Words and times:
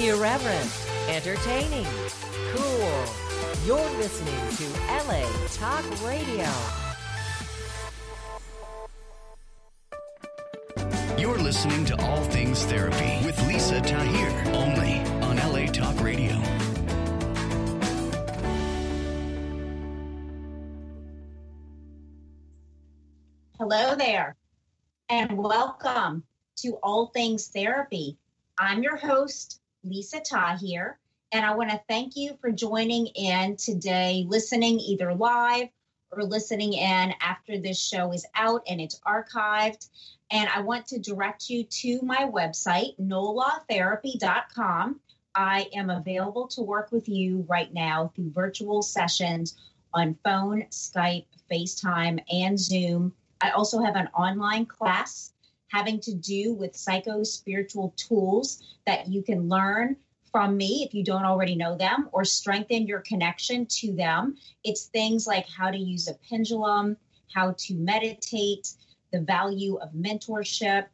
Irreverent, 0.00 0.72
entertaining, 1.10 1.84
cool. 2.54 3.04
You're 3.66 3.90
listening 3.98 4.34
to 4.56 4.64
LA 4.88 5.28
Talk 5.52 5.84
Radio. 6.02 6.48
You're 11.18 11.36
listening 11.36 11.84
to 11.84 12.02
All 12.02 12.24
Things 12.24 12.64
Therapy 12.64 13.26
with 13.26 13.46
Lisa 13.46 13.82
Tahir, 13.82 14.30
only 14.54 15.00
on 15.20 15.36
LA 15.36 15.66
Talk 15.66 16.02
Radio. 16.02 16.32
Hello 23.58 23.94
there, 23.96 24.34
and 25.10 25.36
welcome 25.36 26.24
to 26.56 26.78
All 26.82 27.08
Things 27.08 27.48
Therapy. 27.48 28.16
I'm 28.58 28.82
your 28.82 28.96
host, 28.96 29.59
Lisa 29.82 30.20
Tahir, 30.20 30.58
here 30.58 30.98
and 31.32 31.46
I 31.46 31.54
want 31.54 31.70
to 31.70 31.80
thank 31.88 32.16
you 32.16 32.36
for 32.40 32.50
joining 32.50 33.06
in 33.06 33.56
today, 33.56 34.24
listening 34.28 34.80
either 34.80 35.14
live 35.14 35.68
or 36.10 36.24
listening 36.24 36.72
in 36.72 37.14
after 37.20 37.58
this 37.58 37.80
show 37.80 38.12
is 38.12 38.26
out 38.34 38.62
and 38.68 38.80
it's 38.80 38.98
archived. 39.06 39.88
And 40.32 40.48
I 40.54 40.62
want 40.62 40.88
to 40.88 40.98
direct 40.98 41.48
you 41.48 41.64
to 41.64 42.00
my 42.02 42.28
website, 42.28 42.98
nolatherapy.com. 43.00 45.00
I 45.34 45.68
am 45.72 45.90
available 45.90 46.48
to 46.48 46.62
work 46.62 46.90
with 46.90 47.08
you 47.08 47.46
right 47.48 47.72
now 47.72 48.12
through 48.14 48.32
virtual 48.32 48.82
sessions 48.82 49.56
on 49.94 50.18
phone, 50.24 50.64
Skype, 50.70 51.26
FaceTime, 51.50 52.20
and 52.30 52.58
Zoom. 52.58 53.12
I 53.40 53.50
also 53.50 53.80
have 53.82 53.94
an 53.94 54.08
online 54.08 54.66
class 54.66 55.29
having 55.70 56.00
to 56.00 56.14
do 56.14 56.52
with 56.52 56.76
psycho 56.76 57.22
spiritual 57.22 57.94
tools 57.96 58.62
that 58.86 59.08
you 59.08 59.22
can 59.22 59.48
learn 59.48 59.96
from 60.30 60.56
me 60.56 60.84
if 60.86 60.94
you 60.94 61.02
don't 61.02 61.24
already 61.24 61.56
know 61.56 61.76
them 61.76 62.08
or 62.12 62.24
strengthen 62.24 62.86
your 62.86 63.00
connection 63.00 63.66
to 63.66 63.92
them. 63.92 64.36
It's 64.64 64.86
things 64.86 65.26
like 65.26 65.46
how 65.48 65.70
to 65.70 65.78
use 65.78 66.08
a 66.08 66.14
pendulum, 66.28 66.96
how 67.32 67.54
to 67.58 67.74
meditate, 67.74 68.72
the 69.12 69.20
value 69.20 69.76
of 69.76 69.90
mentorship, 69.92 70.86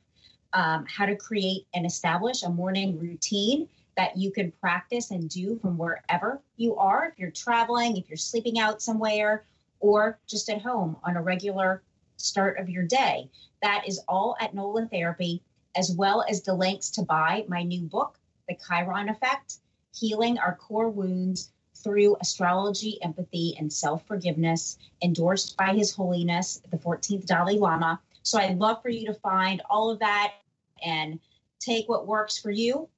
um, 0.53 0.87
how 0.89 1.07
to 1.07 1.17
create 1.17 1.67
and 1.75 1.85
establish 1.85 2.43
a 2.43 2.49
morning 2.49 2.99
routine 2.99 3.69
that 3.97 4.17
you 4.17 4.31
can 4.31 4.53
practice 4.53 5.11
and 5.11 5.29
do 5.29 5.59
from 5.61 5.77
wherever 5.77 6.41
you 6.57 6.77
are. 6.77 7.09
If 7.09 7.19
you're 7.19 7.31
traveling, 7.31 7.97
if 7.97 8.09
you're 8.09 8.17
sleeping 8.17 8.59
out 8.59 8.81
somewhere, 8.83 9.45
or 9.81 10.19
just 10.27 10.49
at 10.49 10.63
home 10.63 10.97
on 11.05 11.17
a 11.17 11.23
regular 11.23 11.83
start 12.17 12.59
of 12.59 12.69
your 12.69 12.85
day. 12.85 13.31
That 13.63 13.85
is 13.87 14.01
all 14.09 14.37
at 14.41 14.55
Nola 14.55 14.87
Therapy, 14.87 15.43
as 15.77 15.93
well 15.93 16.25
as 16.29 16.43
the 16.43 16.55
links 16.55 16.91
to 16.93 17.03
buy 17.03 17.45
my 17.49 17.63
new 17.63 17.83
book, 17.83 18.19
The 18.49 18.57
Chiron 18.57 19.09
Effect 19.09 19.59
Healing 19.95 20.39
Our 20.39 20.55
Core 20.57 20.91
Wounds 20.91 21.53
Through 21.75 22.17
Astrology, 22.21 23.03
Empathy, 23.03 23.57
and 23.59 23.73
Self 23.73 24.07
Forgiveness, 24.07 24.79
endorsed 25.03 25.57
by 25.57 25.75
His 25.75 25.93
Holiness, 25.93 26.61
the 26.71 26.79
14th 26.79 27.27
Dalai 27.27 27.59
Lama. 27.59 28.01
So 28.23 28.39
I'd 28.39 28.59
love 28.59 28.83
for 28.83 28.89
you 28.89 29.07
to 29.07 29.15
find 29.15 29.63
all 29.71 29.91
of 29.91 30.01
that 30.01 30.35
and 30.85 31.21
take 31.61 31.89
what 31.89 32.07
works 32.07 32.39
for 32.39 32.51
you 32.51 32.89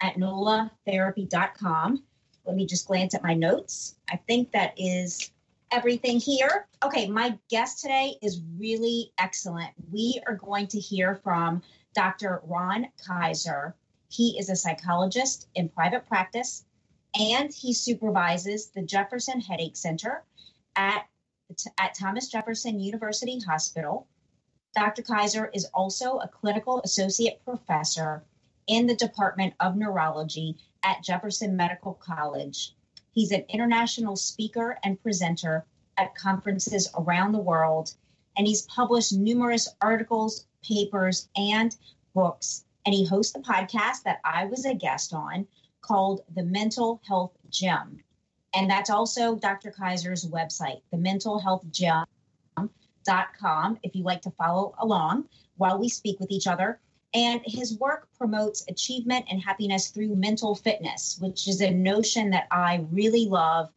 at 0.00 0.16
nolatherapy.com. 0.16 2.02
Let 2.44 2.56
me 2.56 2.66
just 2.66 2.86
glance 2.86 3.14
at 3.14 3.22
my 3.22 3.34
notes. 3.34 3.96
I 4.10 4.16
think 4.16 4.52
that 4.52 4.74
is 4.76 5.30
everything 5.74 6.20
here. 6.20 6.68
Okay, 6.84 7.08
my 7.08 7.36
guest 7.50 7.80
today 7.80 8.16
is 8.22 8.40
really 8.56 9.12
excellent. 9.18 9.70
We 9.90 10.22
are 10.24 10.36
going 10.36 10.68
to 10.68 10.78
hear 10.78 11.16
from 11.16 11.62
Dr. 11.96 12.42
Ron 12.44 12.86
Kaiser. 13.04 13.74
He 14.08 14.38
is 14.38 14.50
a 14.50 14.54
psychologist 14.54 15.48
in 15.56 15.68
private 15.68 16.06
practice 16.06 16.64
and 17.18 17.52
he 17.52 17.74
supervises 17.74 18.68
the 18.68 18.82
Jefferson 18.82 19.40
Headache 19.40 19.76
Center 19.76 20.22
at, 20.76 21.08
at 21.76 21.94
Thomas 21.94 22.28
Jefferson 22.28 22.78
University 22.78 23.40
Hospital. 23.40 24.06
Dr. 24.76 25.02
Kaiser 25.02 25.50
is 25.52 25.66
also 25.74 26.18
a 26.18 26.28
clinical 26.28 26.82
associate 26.84 27.44
professor 27.44 28.24
in 28.68 28.86
the 28.86 28.94
Department 28.94 29.54
of 29.58 29.76
Neurology 29.76 30.56
at 30.84 31.02
Jefferson 31.02 31.56
Medical 31.56 31.94
College. 31.94 32.76
He's 33.14 33.30
an 33.30 33.44
international 33.48 34.16
speaker 34.16 34.76
and 34.82 35.00
presenter 35.00 35.64
at 35.96 36.16
conferences 36.16 36.90
around 36.98 37.32
the 37.32 37.38
world, 37.38 37.94
and 38.36 38.44
he's 38.46 38.62
published 38.62 39.12
numerous 39.12 39.68
articles, 39.80 40.46
papers, 40.66 41.28
and 41.36 41.76
books. 42.14 42.64
And 42.84 42.94
he 42.94 43.06
hosts 43.06 43.36
a 43.36 43.38
podcast 43.38 44.02
that 44.04 44.20
I 44.24 44.46
was 44.46 44.64
a 44.64 44.74
guest 44.74 45.14
on 45.14 45.46
called 45.80 46.22
The 46.34 46.42
Mental 46.42 47.00
Health 47.06 47.36
Gym. 47.50 48.02
And 48.52 48.68
that's 48.68 48.90
also 48.90 49.36
Dr. 49.36 49.70
Kaiser's 49.70 50.26
website, 50.26 50.82
thementalhealthgym.com, 50.92 53.78
if 53.82 53.94
you'd 53.94 54.04
like 54.04 54.22
to 54.22 54.30
follow 54.32 54.74
along 54.78 55.28
while 55.56 55.78
we 55.78 55.88
speak 55.88 56.20
with 56.20 56.30
each 56.30 56.46
other. 56.46 56.78
And 57.14 57.40
his 57.44 57.78
work 57.78 58.08
promotes 58.18 58.64
achievement 58.68 59.26
and 59.30 59.40
happiness 59.40 59.88
through 59.88 60.16
mental 60.16 60.54
fitness, 60.54 61.16
which 61.20 61.46
is 61.46 61.60
a 61.60 61.70
notion 61.70 62.30
that 62.30 62.48
I 62.50 62.84
really 62.90 63.26
love. 63.26 63.70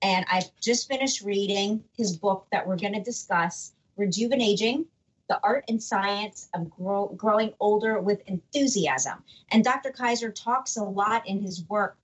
And 0.00 0.24
I've 0.30 0.50
just 0.60 0.88
finished 0.88 1.22
reading 1.22 1.82
his 1.96 2.16
book 2.16 2.46
that 2.52 2.66
we're 2.66 2.76
going 2.76 2.94
to 2.94 3.02
discuss, 3.02 3.72
Rejuvenaging 3.98 4.86
the 5.28 5.40
Art 5.42 5.64
and 5.68 5.82
Science 5.82 6.48
of 6.54 6.70
grow, 6.70 7.08
Growing 7.16 7.54
Older 7.60 8.00
with 8.00 8.22
Enthusiasm. 8.26 9.22
And 9.50 9.64
Dr. 9.64 9.90
Kaiser 9.90 10.30
talks 10.30 10.76
a 10.76 10.84
lot 10.84 11.26
in 11.26 11.40
his 11.40 11.66
work 11.68 11.96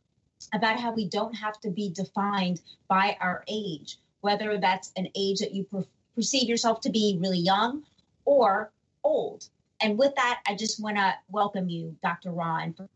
about 0.54 0.80
how 0.80 0.92
we 0.92 1.06
don't 1.06 1.34
have 1.34 1.60
to 1.60 1.70
be 1.70 1.90
defined 1.90 2.60
by 2.88 3.16
our 3.20 3.44
age, 3.46 3.98
whether 4.22 4.58
that's 4.58 4.92
an 4.96 5.08
age 5.14 5.40
that 5.40 5.54
you 5.54 5.64
per- 5.64 5.84
perceive 6.14 6.48
yourself 6.48 6.80
to 6.82 6.90
be 6.90 7.18
really 7.20 7.38
young 7.38 7.82
or 8.24 8.72
old. 9.04 9.48
And 9.80 9.98
with 9.98 10.14
that, 10.16 10.40
I 10.46 10.54
just 10.54 10.82
want 10.82 10.96
to 10.96 11.14
welcome 11.30 11.68
you, 11.68 11.96
Dr. 12.02 12.30
Ron, 12.30 12.74
for 12.74 12.88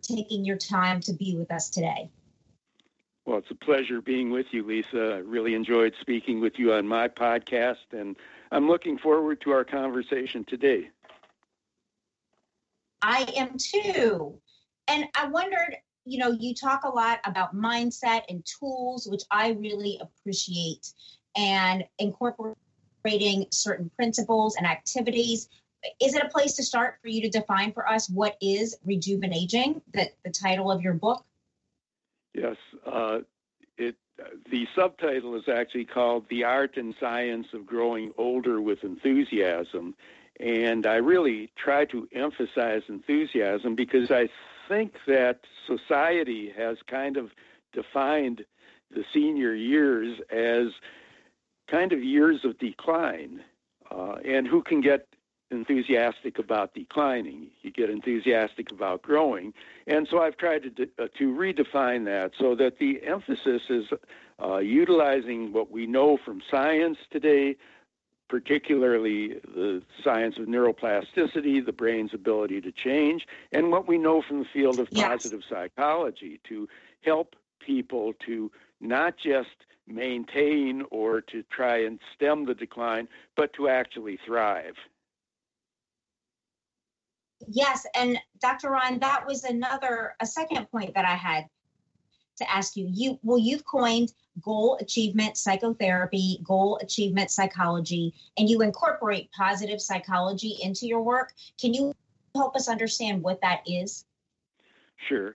taking 0.00 0.44
your 0.44 0.56
time 0.56 1.00
to 1.00 1.12
be 1.12 1.36
with 1.36 1.52
us 1.52 1.70
today. 1.70 2.10
Well, 3.24 3.38
it's 3.38 3.50
a 3.50 3.64
pleasure 3.64 4.00
being 4.00 4.30
with 4.30 4.46
you, 4.50 4.66
Lisa. 4.66 5.14
I 5.14 5.18
really 5.18 5.54
enjoyed 5.54 5.94
speaking 6.00 6.40
with 6.40 6.54
you 6.56 6.72
on 6.72 6.88
my 6.88 7.06
podcast, 7.06 7.92
and 7.92 8.16
I'm 8.50 8.68
looking 8.68 8.98
forward 8.98 9.40
to 9.42 9.52
our 9.52 9.64
conversation 9.64 10.44
today. 10.44 10.90
I 13.00 13.32
am 13.36 13.56
too. 13.58 14.38
And 14.88 15.06
I 15.14 15.28
wondered, 15.28 15.76
you 16.04 16.18
know, 16.18 16.32
you 16.32 16.52
talk 16.54 16.82
a 16.82 16.88
lot 16.88 17.20
about 17.24 17.54
mindset 17.54 18.22
and 18.28 18.44
tools, 18.44 19.06
which 19.08 19.22
I 19.30 19.50
really 19.52 20.00
appreciate, 20.00 20.92
and 21.36 21.84
incorporating 22.00 23.46
certain 23.52 23.90
principles 23.96 24.56
and 24.56 24.66
activities 24.66 25.48
is 26.00 26.14
it 26.14 26.22
a 26.22 26.28
place 26.28 26.54
to 26.54 26.62
start 26.62 26.98
for 27.02 27.08
you 27.08 27.22
to 27.22 27.28
define 27.28 27.72
for 27.72 27.88
us 27.88 28.08
what 28.08 28.36
is 28.40 28.76
rejuvenaging 28.86 29.82
the, 29.92 30.08
the 30.24 30.30
title 30.30 30.70
of 30.70 30.82
your 30.82 30.94
book? 30.94 31.24
Yes 32.34 32.56
uh, 32.86 33.18
it 33.76 33.96
the 34.50 34.66
subtitle 34.76 35.34
is 35.36 35.48
actually 35.48 35.84
called 35.84 36.26
the 36.28 36.44
art 36.44 36.76
and 36.76 36.94
science 37.00 37.48
of 37.54 37.66
growing 37.66 38.12
older 38.18 38.60
with 38.60 38.84
enthusiasm. 38.84 39.94
And 40.40 40.86
i 40.86 40.94
really 40.96 41.50
try 41.56 41.84
to 41.86 42.08
emphasize 42.12 42.82
enthusiasm 42.88 43.74
because 43.74 44.10
i 44.10 44.28
think 44.68 44.94
that 45.06 45.40
society 45.66 46.52
has 46.56 46.78
kind 46.88 47.16
of 47.16 47.30
defined 47.72 48.44
the 48.90 49.04
senior 49.12 49.54
years 49.54 50.18
as 50.30 50.68
kind 51.70 51.92
of 51.92 52.02
years 52.02 52.44
of 52.44 52.58
decline 52.58 53.40
uh, 53.90 54.16
and 54.24 54.46
who 54.46 54.62
can 54.62 54.80
get 54.80 55.06
enthusiastic 55.52 56.38
about 56.38 56.74
declining. 56.74 57.48
You 57.62 57.70
get 57.70 57.90
enthusiastic 57.90 58.72
about 58.72 59.02
growing. 59.02 59.52
And 59.86 60.08
so 60.10 60.20
I've 60.22 60.36
tried 60.36 60.62
to, 60.64 60.70
de- 60.70 61.02
uh, 61.02 61.08
to 61.18 61.34
redefine 61.34 62.04
that 62.06 62.32
so 62.38 62.54
that 62.56 62.78
the 62.78 63.02
emphasis 63.04 63.62
is 63.68 63.86
uh, 64.42 64.58
utilizing 64.58 65.52
what 65.52 65.70
we 65.70 65.86
know 65.86 66.16
from 66.16 66.42
science 66.50 66.98
today, 67.10 67.56
particularly 68.28 69.40
the 69.54 69.82
science 70.02 70.38
of 70.38 70.46
neuroplasticity, 70.46 71.64
the 71.64 71.72
brain's 71.72 72.14
ability 72.14 72.60
to 72.62 72.72
change, 72.72 73.26
and 73.52 73.70
what 73.70 73.86
we 73.86 73.98
know 73.98 74.22
from 74.22 74.38
the 74.40 74.46
field 74.52 74.80
of 74.80 74.88
Yes. 74.90 75.06
positive 75.06 75.42
psychology 75.48 76.40
to 76.48 76.68
help 77.02 77.36
people 77.60 78.14
to 78.26 78.50
not 78.80 79.16
just 79.16 79.50
maintain 79.86 80.82
or 80.90 81.20
to 81.20 81.42
try 81.50 81.76
and 81.76 81.98
stem 82.14 82.46
the 82.46 82.54
decline, 82.54 83.06
but 83.36 83.52
to 83.52 83.68
actually 83.68 84.18
thrive. 84.24 84.76
Yes, 87.48 87.86
and 87.94 88.18
Dr. 88.40 88.70
Ron, 88.70 88.98
that 89.00 89.26
was 89.26 89.44
another 89.44 90.14
a 90.20 90.26
second 90.26 90.70
point 90.70 90.94
that 90.94 91.04
I 91.04 91.14
had 91.14 91.46
to 92.38 92.50
ask 92.50 92.76
you. 92.76 92.88
You 92.90 93.18
well, 93.22 93.38
you've 93.38 93.64
coined 93.64 94.12
goal 94.40 94.78
achievement 94.80 95.36
psychotherapy, 95.36 96.40
goal 96.42 96.78
achievement 96.80 97.30
psychology, 97.30 98.14
and 98.38 98.48
you 98.48 98.62
incorporate 98.62 99.30
positive 99.36 99.80
psychology 99.80 100.58
into 100.62 100.86
your 100.86 101.02
work. 101.02 101.32
Can 101.60 101.74
you 101.74 101.94
help 102.34 102.56
us 102.56 102.68
understand 102.68 103.22
what 103.22 103.40
that 103.42 103.62
is? 103.66 104.04
Sure. 105.08 105.34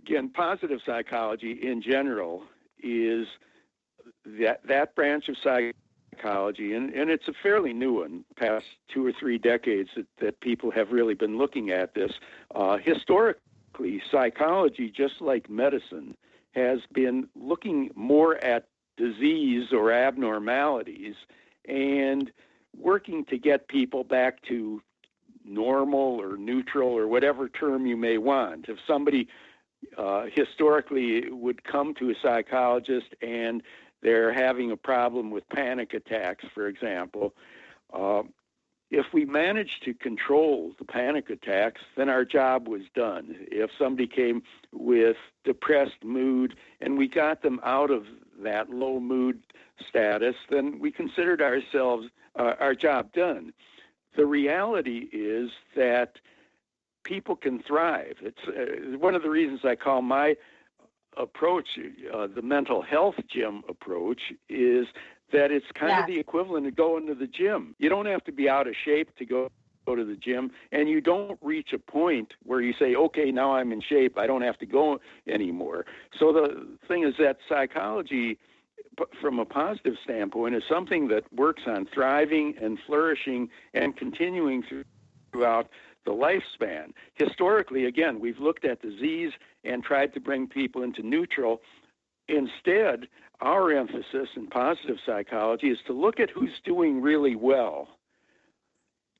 again, 0.00 0.30
positive 0.30 0.78
psychology 0.86 1.58
in 1.62 1.82
general 1.82 2.42
is 2.82 3.26
that 4.24 4.60
that 4.68 4.94
branch 4.94 5.28
of 5.28 5.36
psychology, 5.42 5.76
and, 6.22 6.92
and 6.94 7.10
it's 7.10 7.28
a 7.28 7.32
fairly 7.42 7.72
new 7.72 8.00
one, 8.00 8.24
past 8.36 8.64
two 8.92 9.06
or 9.06 9.12
three 9.18 9.38
decades 9.38 9.90
that, 9.96 10.06
that 10.20 10.40
people 10.40 10.70
have 10.70 10.90
really 10.90 11.14
been 11.14 11.38
looking 11.38 11.70
at 11.70 11.94
this. 11.94 12.12
Uh, 12.54 12.76
historically, 12.76 14.02
psychology, 14.10 14.92
just 14.94 15.20
like 15.20 15.50
medicine, 15.50 16.16
has 16.52 16.80
been 16.92 17.28
looking 17.34 17.90
more 17.94 18.42
at 18.44 18.68
disease 18.96 19.72
or 19.72 19.92
abnormalities 19.92 21.14
and 21.68 22.30
working 22.78 23.24
to 23.24 23.38
get 23.38 23.68
people 23.68 24.04
back 24.04 24.42
to 24.42 24.80
normal 25.44 26.20
or 26.20 26.36
neutral 26.36 26.88
or 26.88 27.06
whatever 27.06 27.48
term 27.48 27.86
you 27.86 27.96
may 27.96 28.18
want. 28.18 28.66
If 28.68 28.78
somebody 28.86 29.28
uh, 29.98 30.24
historically 30.32 31.30
would 31.30 31.64
come 31.64 31.94
to 31.94 32.10
a 32.10 32.14
psychologist 32.22 33.14
and 33.20 33.62
they're 34.04 34.32
having 34.32 34.70
a 34.70 34.76
problem 34.76 35.30
with 35.30 35.48
panic 35.48 35.94
attacks, 35.94 36.44
for 36.54 36.68
example, 36.68 37.34
uh, 37.92 38.22
if 38.90 39.06
we 39.12 39.24
managed 39.24 39.82
to 39.84 39.94
control 39.94 40.72
the 40.78 40.84
panic 40.84 41.30
attacks, 41.30 41.80
then 41.96 42.08
our 42.08 42.24
job 42.24 42.68
was 42.68 42.82
done. 42.94 43.34
If 43.50 43.70
somebody 43.76 44.06
came 44.06 44.42
with 44.72 45.16
depressed 45.42 46.04
mood 46.04 46.54
and 46.80 46.96
we 46.96 47.08
got 47.08 47.42
them 47.42 47.60
out 47.64 47.90
of 47.90 48.06
that 48.42 48.70
low 48.70 49.00
mood 49.00 49.40
status, 49.88 50.36
then 50.50 50.78
we 50.78 50.92
considered 50.92 51.42
ourselves 51.42 52.06
uh, 52.38 52.54
our 52.60 52.74
job 52.74 53.12
done. 53.12 53.52
The 54.16 54.26
reality 54.26 55.08
is 55.12 55.50
that 55.74 56.18
people 57.04 57.36
can 57.36 57.62
thrive. 57.62 58.16
It's 58.20 58.46
uh, 58.46 58.96
one 58.98 59.14
of 59.14 59.22
the 59.22 59.30
reasons 59.30 59.60
I 59.64 59.74
call 59.74 60.02
my 60.02 60.36
approach 61.16 61.68
uh, 62.12 62.26
the 62.34 62.42
mental 62.42 62.82
health 62.82 63.16
gym 63.28 63.62
approach 63.68 64.20
is 64.48 64.86
that 65.32 65.50
it's 65.50 65.66
kind 65.74 65.90
yeah. 65.90 66.00
of 66.00 66.06
the 66.06 66.18
equivalent 66.18 66.66
of 66.66 66.76
going 66.76 67.06
to 67.06 67.14
the 67.14 67.26
gym. 67.26 67.74
You 67.78 67.88
don't 67.88 68.06
have 68.06 68.24
to 68.24 68.32
be 68.32 68.48
out 68.48 68.66
of 68.66 68.74
shape 68.84 69.14
to 69.16 69.24
go 69.24 69.50
go 69.86 69.94
to 69.94 70.04
the 70.04 70.16
gym 70.16 70.50
and 70.72 70.88
you 70.88 71.00
don't 71.00 71.38
reach 71.42 71.74
a 71.74 71.78
point 71.78 72.32
where 72.44 72.62
you 72.62 72.72
say 72.78 72.94
okay 72.94 73.30
now 73.30 73.54
i'm 73.54 73.70
in 73.70 73.82
shape 73.82 74.16
i 74.16 74.26
don't 74.26 74.40
have 74.40 74.58
to 74.58 74.64
go 74.64 74.98
anymore 75.28 75.84
so 76.18 76.32
the 76.32 76.66
thing 76.88 77.04
is 77.04 77.12
that 77.18 77.36
psychology 77.50 78.38
from 79.20 79.38
a 79.38 79.44
positive 79.44 79.94
standpoint 80.02 80.54
is 80.54 80.62
something 80.68 81.08
that 81.08 81.30
works 81.34 81.62
on 81.66 81.86
thriving 81.92 82.54
and 82.60 82.78
flourishing 82.86 83.48
and 83.74 83.96
continuing 83.96 84.64
throughout 85.32 85.68
the 86.04 86.12
lifespan. 86.12 86.92
Historically, 87.14 87.86
again, 87.86 88.20
we've 88.20 88.38
looked 88.38 88.64
at 88.64 88.82
disease 88.82 89.32
and 89.64 89.82
tried 89.82 90.12
to 90.14 90.20
bring 90.20 90.46
people 90.46 90.82
into 90.82 91.02
neutral. 91.02 91.60
Instead, 92.28 93.06
our 93.40 93.72
emphasis 93.72 94.28
in 94.36 94.46
positive 94.46 94.96
psychology 95.04 95.68
is 95.68 95.78
to 95.86 95.92
look 95.92 96.20
at 96.20 96.30
who's 96.30 96.60
doing 96.64 97.00
really 97.00 97.36
well 97.36 97.88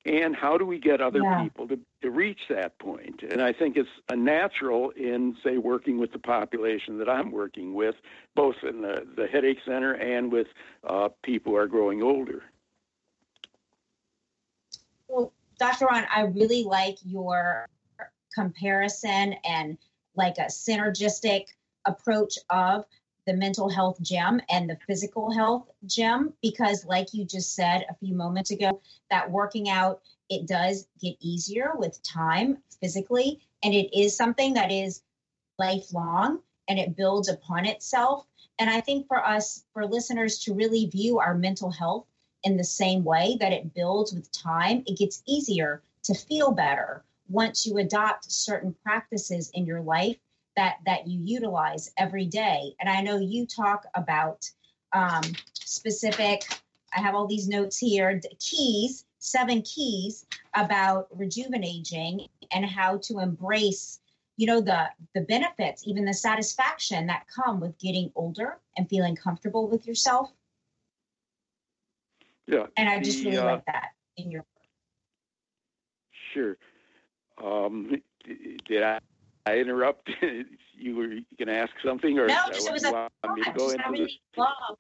and 0.06 0.36
how 0.36 0.58
do 0.58 0.66
we 0.66 0.78
get 0.78 1.00
other 1.00 1.20
yeah. 1.22 1.42
people 1.42 1.66
to, 1.66 1.78
to 2.02 2.10
reach 2.10 2.40
that 2.48 2.78
point? 2.78 3.22
and 3.22 3.40
i 3.40 3.52
think 3.52 3.76
it's 3.76 3.88
a 4.08 4.16
natural 4.16 4.90
in 4.90 5.36
say 5.42 5.58
working 5.58 5.98
with 5.98 6.12
the 6.12 6.18
population 6.18 6.98
that 6.98 7.08
i'm 7.08 7.30
working 7.30 7.74
with 7.74 7.94
both 8.34 8.56
in 8.62 8.82
the, 8.82 9.06
the 9.16 9.26
headache 9.26 9.58
center 9.64 9.92
and 9.94 10.30
with 10.30 10.48
uh, 10.88 11.08
people 11.22 11.52
who 11.52 11.58
are 11.58 11.66
growing 11.66 12.02
older 12.02 12.42
well 15.08 15.32
Dr. 15.58 15.86
Ron, 15.86 16.06
I 16.14 16.22
really 16.22 16.64
like 16.64 16.98
your 17.04 17.66
comparison 18.34 19.34
and 19.44 19.78
like 20.16 20.38
a 20.38 20.46
synergistic 20.46 21.46
approach 21.84 22.38
of 22.50 22.84
the 23.26 23.34
mental 23.34 23.68
health 23.68 24.00
gym 24.02 24.40
and 24.50 24.68
the 24.68 24.76
physical 24.86 25.32
health 25.32 25.68
gym 25.86 26.32
because 26.42 26.84
like 26.84 27.14
you 27.14 27.24
just 27.24 27.54
said 27.54 27.86
a 27.88 27.94
few 27.94 28.14
moments 28.14 28.50
ago 28.50 28.80
that 29.10 29.30
working 29.30 29.68
out 29.68 30.00
it 30.28 30.46
does 30.46 30.86
get 31.00 31.16
easier 31.20 31.72
with 31.76 32.02
time 32.02 32.58
physically 32.80 33.40
and 33.62 33.72
it 33.74 33.96
is 33.98 34.16
something 34.16 34.54
that 34.54 34.70
is 34.70 35.02
lifelong 35.58 36.40
and 36.68 36.78
it 36.78 36.96
builds 36.96 37.28
upon 37.28 37.64
itself 37.64 38.26
and 38.58 38.68
i 38.68 38.80
think 38.80 39.06
for 39.06 39.24
us 39.24 39.64
for 39.72 39.86
listeners 39.86 40.38
to 40.38 40.54
really 40.54 40.86
view 40.86 41.18
our 41.18 41.34
mental 41.34 41.70
health 41.70 42.06
in 42.44 42.56
the 42.56 42.64
same 42.64 43.04
way 43.04 43.36
that 43.40 43.52
it 43.52 43.74
builds 43.74 44.12
with 44.12 44.30
time, 44.30 44.84
it 44.86 44.98
gets 44.98 45.22
easier 45.26 45.82
to 46.04 46.14
feel 46.14 46.52
better 46.52 47.02
once 47.28 47.66
you 47.66 47.78
adopt 47.78 48.30
certain 48.30 48.74
practices 48.82 49.50
in 49.54 49.66
your 49.66 49.80
life 49.80 50.16
that 50.56 50.76
that 50.86 51.08
you 51.08 51.18
utilize 51.24 51.90
every 51.96 52.26
day. 52.26 52.74
And 52.78 52.88
I 52.88 53.00
know 53.00 53.18
you 53.18 53.46
talk 53.46 53.86
about 53.94 54.48
um, 54.92 55.22
specific. 55.54 56.44
I 56.94 57.00
have 57.00 57.14
all 57.14 57.26
these 57.26 57.48
notes 57.48 57.78
here. 57.78 58.20
Keys, 58.38 59.04
seven 59.18 59.62
keys 59.62 60.26
about 60.54 61.08
rejuvenaging 61.18 62.28
and 62.52 62.64
how 62.64 62.98
to 62.98 63.18
embrace 63.18 64.00
you 64.36 64.46
know 64.46 64.60
the 64.60 64.86
the 65.14 65.22
benefits 65.22 65.86
even 65.86 66.04
the 66.04 66.12
satisfaction 66.12 67.06
that 67.06 67.26
come 67.34 67.60
with 67.60 67.78
getting 67.78 68.10
older 68.14 68.58
and 68.76 68.88
feeling 68.88 69.16
comfortable 69.16 69.68
with 69.68 69.86
yourself 69.86 70.30
yeah. 72.46 72.66
And 72.76 72.88
I 72.88 73.00
just 73.00 73.22
the, 73.22 73.30
really 73.30 73.38
uh, 73.38 73.44
like 73.44 73.64
that 73.66 73.90
in 74.16 74.30
your 74.30 74.40
work. 74.40 74.48
Sure. 76.32 76.56
Um, 77.42 77.90
did 78.68 78.82
I, 78.82 78.98
I 79.46 79.58
interrupt? 79.58 80.10
you 80.76 80.96
were 80.96 81.08
going 81.38 81.48
to 81.48 81.54
ask 81.54 81.72
something, 81.84 82.18
or 82.18 82.26
no? 82.26 82.42
Just 82.48 82.68
it 82.68 82.72
was 82.72 82.84
a 82.84 82.90
thought. 82.90 83.12
Just 83.56 83.78
really 83.88 84.20
love. 84.36 84.78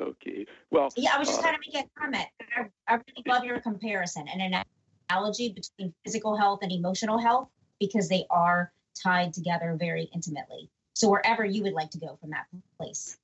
Okay. 0.00 0.46
Well. 0.70 0.90
Yeah, 0.96 1.14
I 1.14 1.18
was 1.18 1.28
just 1.28 1.40
uh, 1.40 1.42
kind 1.42 1.56
of 1.56 1.60
making 1.66 1.82
a 1.82 2.00
comment. 2.00 2.26
I, 2.56 2.66
I 2.86 2.94
really 2.94 3.24
love 3.26 3.44
your 3.44 3.60
comparison 3.60 4.26
and 4.32 4.40
an 4.40 4.62
analogy 5.10 5.48
between 5.52 5.92
physical 6.04 6.36
health 6.36 6.60
and 6.62 6.72
emotional 6.72 7.18
health 7.18 7.48
because 7.80 8.08
they 8.08 8.24
are 8.30 8.72
tied 9.00 9.32
together 9.32 9.76
very 9.78 10.08
intimately. 10.14 10.70
So 10.94 11.08
wherever 11.08 11.44
you 11.44 11.62
would 11.62 11.74
like 11.74 11.90
to 11.90 11.98
go 11.98 12.16
from 12.20 12.30
that 12.30 12.46
place. 12.76 13.16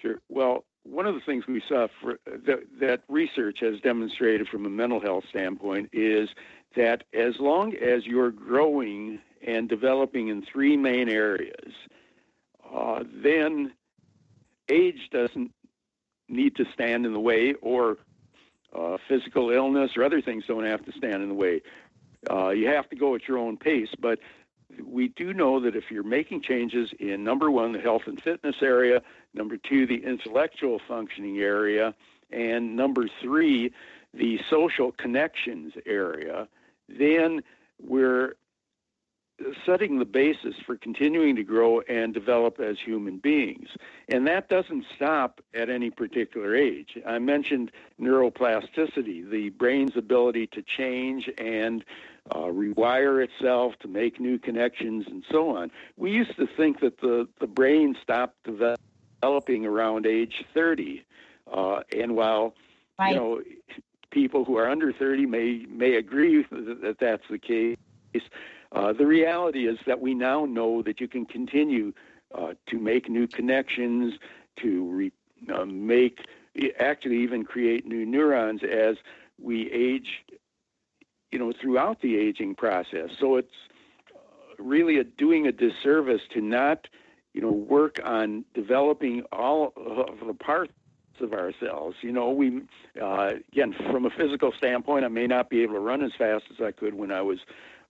Sure. 0.00 0.20
Well, 0.28 0.64
one 0.90 1.06
of 1.06 1.14
the 1.14 1.20
things 1.20 1.46
we 1.46 1.62
saw 1.68 1.88
for, 2.00 2.18
that, 2.24 2.60
that 2.80 3.02
research 3.08 3.58
has 3.60 3.80
demonstrated 3.80 4.48
from 4.48 4.66
a 4.66 4.70
mental 4.70 5.00
health 5.00 5.24
standpoint 5.28 5.90
is 5.92 6.28
that 6.76 7.04
as 7.12 7.34
long 7.38 7.74
as 7.76 8.06
you're 8.06 8.30
growing 8.30 9.18
and 9.46 9.68
developing 9.68 10.28
in 10.28 10.42
three 10.42 10.76
main 10.76 11.08
areas, 11.08 11.72
uh, 12.74 13.02
then 13.12 13.72
age 14.68 15.08
doesn't 15.10 15.52
need 16.28 16.56
to 16.56 16.64
stand 16.74 17.06
in 17.06 17.12
the 17.12 17.20
way, 17.20 17.54
or 17.62 17.96
uh, 18.76 18.98
physical 19.08 19.50
illness 19.50 19.92
or 19.96 20.04
other 20.04 20.20
things 20.20 20.44
don't 20.46 20.66
have 20.66 20.84
to 20.84 20.92
stand 20.92 21.22
in 21.22 21.28
the 21.28 21.34
way. 21.34 21.62
Uh, 22.30 22.50
you 22.50 22.66
have 22.66 22.88
to 22.90 22.96
go 22.96 23.14
at 23.14 23.26
your 23.26 23.38
own 23.38 23.56
pace, 23.56 23.88
but 23.98 24.18
we 24.84 25.08
do 25.08 25.32
know 25.32 25.60
that 25.60 25.74
if 25.74 25.84
you're 25.90 26.02
making 26.02 26.42
changes 26.42 26.90
in 26.98 27.24
number 27.24 27.50
one, 27.50 27.72
the 27.72 27.78
health 27.78 28.02
and 28.06 28.20
fitness 28.20 28.56
area, 28.60 29.00
number 29.34 29.56
two, 29.56 29.86
the 29.86 30.04
intellectual 30.04 30.80
functioning 30.86 31.38
area, 31.38 31.94
and 32.30 32.76
number 32.76 33.06
three, 33.20 33.72
the 34.14 34.40
social 34.50 34.92
connections 34.92 35.74
area, 35.86 36.48
then 36.88 37.42
we're 37.80 38.34
setting 39.64 39.98
the 39.98 40.04
basis 40.04 40.54
for 40.66 40.76
continuing 40.76 41.36
to 41.36 41.44
grow 41.44 41.80
and 41.82 42.12
develop 42.12 42.58
as 42.60 42.76
human 42.84 43.18
beings. 43.18 43.68
And 44.08 44.26
that 44.26 44.48
doesn't 44.48 44.84
stop 44.96 45.40
at 45.54 45.70
any 45.70 45.90
particular 45.90 46.56
age. 46.56 46.98
I 47.06 47.18
mentioned 47.18 47.70
neuroplasticity, 48.00 49.30
the 49.30 49.50
brain's 49.50 49.96
ability 49.96 50.48
to 50.48 50.62
change 50.62 51.30
and 51.38 51.84
uh, 52.30 52.46
rewire 52.46 53.22
itself 53.24 53.74
to 53.80 53.88
make 53.88 54.20
new 54.20 54.38
connections 54.38 55.06
and 55.06 55.24
so 55.30 55.56
on. 55.56 55.70
We 55.96 56.10
used 56.10 56.36
to 56.36 56.46
think 56.56 56.80
that 56.80 57.00
the, 57.00 57.28
the 57.40 57.46
brain 57.46 57.96
stopped 58.02 58.42
developing 58.44 58.76
around 59.22 60.06
age 60.06 60.44
30. 60.54 61.04
Uh, 61.52 61.80
and 61.96 62.14
while, 62.14 62.54
right. 62.98 63.10
you 63.10 63.16
know, 63.16 63.40
people 64.10 64.44
who 64.44 64.56
are 64.56 64.68
under 64.68 64.92
30 64.92 65.26
may, 65.26 65.66
may 65.68 65.94
agree 65.94 66.44
that 66.50 66.96
that's 67.00 67.24
the 67.30 67.38
case, 67.38 67.76
uh, 68.72 68.92
the 68.92 69.06
reality 69.06 69.66
is 69.66 69.78
that 69.86 70.00
we 70.00 70.14
now 70.14 70.44
know 70.44 70.82
that 70.82 71.00
you 71.00 71.08
can 71.08 71.24
continue 71.24 71.92
uh, 72.34 72.52
to 72.66 72.78
make 72.78 73.08
new 73.08 73.26
connections, 73.26 74.14
to 74.60 74.84
re, 74.90 75.12
uh, 75.54 75.64
make, 75.64 76.26
actually 76.78 77.18
even 77.22 77.44
create 77.44 77.86
new 77.86 78.04
neurons 78.04 78.60
as 78.62 78.96
we 79.40 79.70
age 79.70 80.24
you 81.30 81.38
know, 81.38 81.52
throughout 81.60 82.00
the 82.00 82.16
aging 82.16 82.54
process. 82.54 83.10
So 83.18 83.36
it's 83.36 83.52
uh, 84.14 84.62
really 84.62 84.98
a, 84.98 85.04
doing 85.04 85.46
a 85.46 85.52
disservice 85.52 86.22
to 86.32 86.40
not, 86.40 86.88
you 87.34 87.40
know, 87.40 87.50
work 87.50 88.00
on 88.04 88.44
developing 88.54 89.22
all 89.32 89.72
of 89.76 90.26
the 90.26 90.34
parts 90.34 90.72
of 91.20 91.32
ourselves. 91.32 91.96
You 92.00 92.12
know, 92.12 92.30
we 92.30 92.62
uh, 93.00 93.32
again 93.52 93.74
from 93.90 94.06
a 94.06 94.10
physical 94.10 94.52
standpoint, 94.56 95.04
I 95.04 95.08
may 95.08 95.26
not 95.26 95.50
be 95.50 95.62
able 95.62 95.74
to 95.74 95.80
run 95.80 96.02
as 96.02 96.12
fast 96.16 96.44
as 96.50 96.64
I 96.64 96.72
could 96.72 96.94
when 96.94 97.10
I 97.10 97.22
was 97.22 97.38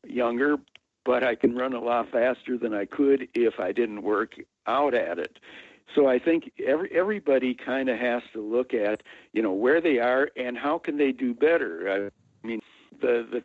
younger, 0.07 0.57
but 1.05 1.23
I 1.23 1.35
can 1.35 1.55
run 1.55 1.75
a 1.75 1.81
lot 1.81 2.11
faster 2.11 2.59
than 2.59 2.75
I 2.75 2.85
could 2.85 3.29
if 3.35 3.61
I 3.61 3.73
didn't 3.73 4.03
work 4.03 4.35
out 4.67 4.95
at 4.95 5.19
it. 5.19 5.39
So 5.95 6.07
I 6.07 6.19
think 6.19 6.53
every 6.65 6.91
everybody 6.93 7.55
kind 7.55 7.89
of 7.89 7.99
has 7.99 8.23
to 8.35 8.43
look 8.43 8.75
at 8.75 9.03
you 9.33 9.43
know 9.43 9.53
where 9.53 9.81
they 9.81 9.99
are 9.99 10.31
and 10.37 10.57
how 10.57 10.79
can 10.79 10.99
they 10.99 11.13
do 11.13 11.35
better. 11.35 12.11
I 12.45 12.47
mean 12.47 12.61
the 13.01 13.27
the 13.31 13.43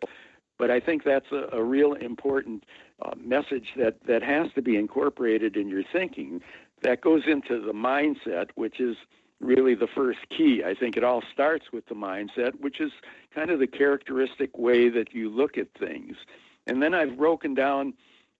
but 0.57 0.69
I 0.69 0.79
think 0.79 1.03
that's 1.03 1.31
a, 1.31 1.57
a 1.57 1.63
real 1.63 1.93
important 1.93 2.65
uh, 3.03 3.12
message 3.17 3.74
that 3.77 3.98
that 4.07 4.24
has 4.24 4.51
to 4.55 4.62
be 4.62 4.75
incorporated 4.75 5.55
in 5.57 5.67
your 5.67 5.83
thinking. 5.91 6.41
That 6.81 7.01
goes 7.01 7.24
into 7.27 7.62
the 7.62 7.74
mindset, 7.74 8.50
which 8.55 8.79
is 8.79 8.98
really 9.39 9.75
the 9.75 9.88
first 9.88 10.19
key. 10.36 10.63
I 10.65 10.74
think 10.74 10.98
it 10.98 11.03
all 11.03 11.22
starts 11.31 11.72
with 11.72 11.86
the 11.88 11.95
mindset, 11.95 12.60
which 12.60 12.79
is 12.79 12.91
kind 13.33 13.50
of 13.50 13.60
the 13.60 13.67
characteristic 13.67 14.57
way 14.57 14.89
that 14.89 15.13
you 15.13 15.29
look 15.29 15.57
at 15.57 15.67
things. 15.77 16.17
And 16.67 16.81
then 16.81 16.93
I've 16.93 17.17
broken 17.17 17.53
down 17.53 17.93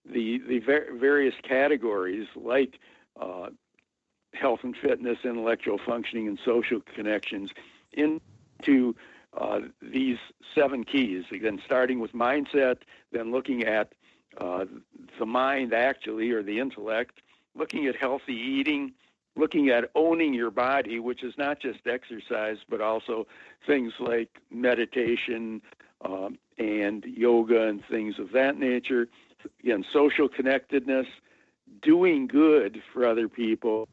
the 0.04 0.40
the 0.46 0.58
ver- 0.60 0.88
various 0.98 1.34
categories 1.42 2.26
like 2.36 2.78
uh, 3.20 3.48
health 4.34 4.60
and 4.62 4.76
fitness, 4.76 5.18
intellectual 5.24 5.78
functioning, 5.84 6.26
and 6.28 6.38
social 6.44 6.80
connections 6.94 7.50
into 7.92 8.94
uh, 9.36 9.60
these 9.82 10.18
seven 10.54 10.84
keys. 10.84 11.24
Again, 11.32 11.60
starting 11.64 12.00
with 12.00 12.12
mindset, 12.12 12.78
then 13.12 13.30
looking 13.30 13.64
at 13.64 13.92
uh, 14.38 14.64
the 15.18 15.26
mind 15.26 15.72
actually, 15.72 16.30
or 16.30 16.42
the 16.42 16.58
intellect, 16.58 17.20
looking 17.54 17.86
at 17.86 17.96
healthy 17.96 18.34
eating, 18.34 18.92
looking 19.36 19.68
at 19.68 19.90
owning 19.94 20.34
your 20.34 20.50
body, 20.50 20.98
which 20.98 21.22
is 21.22 21.34
not 21.36 21.60
just 21.60 21.86
exercise, 21.86 22.58
but 22.68 22.80
also 22.80 23.26
things 23.66 23.92
like 23.98 24.40
meditation 24.50 25.60
um, 26.04 26.38
and 26.58 27.04
yoga 27.04 27.66
and 27.66 27.84
things 27.86 28.18
of 28.18 28.32
that 28.32 28.58
nature. 28.58 29.08
Again, 29.62 29.84
social 29.92 30.28
connectedness, 30.28 31.06
doing 31.82 32.26
good 32.26 32.82
for 32.92 33.06
other 33.06 33.28
people, 33.28 33.88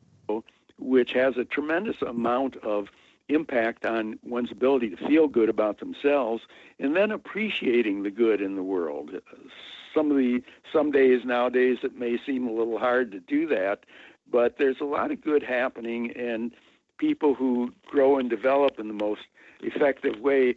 which 0.77 1.13
has 1.13 1.37
a 1.37 1.45
tremendous 1.45 2.01
amount 2.01 2.57
of 2.57 2.87
impact 3.29 3.85
on 3.85 4.19
one's 4.23 4.51
ability 4.51 4.89
to 4.89 5.07
feel 5.07 5.27
good 5.27 5.49
about 5.49 5.79
themselves, 5.79 6.43
and 6.79 6.95
then 6.95 7.11
appreciating 7.11 8.03
the 8.03 8.11
good 8.11 8.41
in 8.41 8.55
the 8.55 8.63
world. 8.63 9.11
Some 9.93 10.11
of 10.11 10.17
the 10.17 10.41
some 10.71 10.91
days 10.91 11.21
nowadays 11.25 11.79
it 11.83 11.97
may 11.97 12.17
seem 12.25 12.47
a 12.47 12.51
little 12.51 12.77
hard 12.77 13.11
to 13.11 13.19
do 13.19 13.47
that, 13.47 13.85
but 14.31 14.57
there's 14.57 14.79
a 14.81 14.85
lot 14.85 15.11
of 15.11 15.21
good 15.21 15.43
happening, 15.43 16.11
and 16.11 16.51
people 16.97 17.33
who 17.33 17.73
grow 17.85 18.17
and 18.17 18.29
develop 18.29 18.79
in 18.79 18.87
the 18.87 18.93
most 18.93 19.21
effective 19.61 20.19
way 20.19 20.55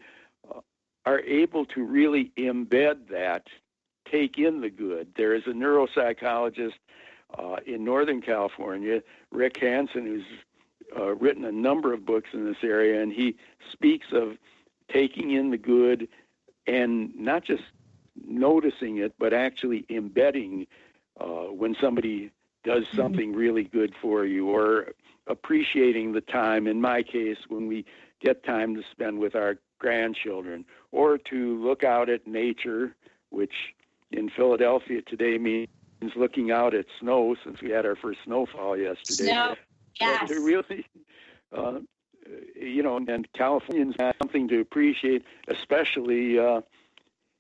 uh, 0.55 0.61
are 1.07 1.21
able 1.21 1.65
to 1.67 1.83
really 1.85 2.31
embed 2.39 3.09
that, 3.11 3.49
take 4.11 4.39
in 4.39 4.61
the 4.61 4.71
good. 4.71 5.09
There 5.17 5.35
is 5.35 5.43
a 5.47 5.51
neuropsychologist 5.51 6.75
uh, 7.39 7.57
in 7.67 7.85
Northern 7.85 8.21
California, 8.21 9.03
Rick 9.33 9.59
Hanson, 9.61 10.07
who's 10.07 10.25
uh, 10.97 11.15
written 11.15 11.45
a 11.45 11.53
number 11.53 11.93
of 11.93 12.07
books 12.07 12.31
in 12.33 12.45
this 12.45 12.63
area, 12.63 13.03
and 13.03 13.13
he 13.13 13.37
speaks 13.73 14.07
of 14.13 14.37
taking 14.93 15.31
in 15.33 15.51
the 15.51 15.59
good 15.59 16.09
and 16.67 17.15
not 17.17 17.45
just 17.45 17.63
noticing 18.27 18.99
it, 18.99 19.15
but 19.19 19.33
actually 19.33 19.85
embedding 19.89 20.67
uh, 21.21 21.47
when 21.51 21.75
somebody 21.81 22.31
does 22.65 22.85
mm-hmm. 22.85 22.97
something 22.97 23.35
really 23.35 23.65
good 23.65 23.95
for 24.01 24.25
you, 24.25 24.49
or 24.49 24.93
appreciating 25.27 26.13
the 26.13 26.21
time. 26.21 26.67
In 26.67 26.81
my 26.81 27.03
case, 27.03 27.39
when 27.49 27.67
we 27.67 27.85
get 28.21 28.45
time 28.45 28.75
to 28.75 28.83
spend 28.91 29.19
with 29.19 29.35
our 29.35 29.57
grandchildren, 29.79 30.65
or 30.93 31.19
to 31.19 31.63
look 31.63 31.85
out 31.85 32.09
at 32.09 32.27
nature, 32.27 32.95
which 33.31 33.53
in 34.13 34.31
Philadelphia 34.31 35.03
today 35.03 35.39
means 35.39 35.69
looking 36.17 36.51
out 36.51 36.75
at 36.75 36.87
snow 37.01 37.35
since 37.45 37.61
we 37.61 37.71
had 37.71 37.85
our 37.85 37.97
first 37.97 38.21
snowfall 38.25 38.77
yesterday. 38.77 39.31
Snow. 39.31 39.57
Yes. 40.01 40.31
Really, 40.31 40.87
uh, 41.57 41.81
you 42.55 42.83
know, 42.83 42.97
and 42.97 43.29
Californians 43.33 43.95
have 43.99 44.15
something 44.19 44.49
to 44.49 44.61
appreciate, 44.61 45.23
especially, 45.49 46.39
uh, 46.39 46.63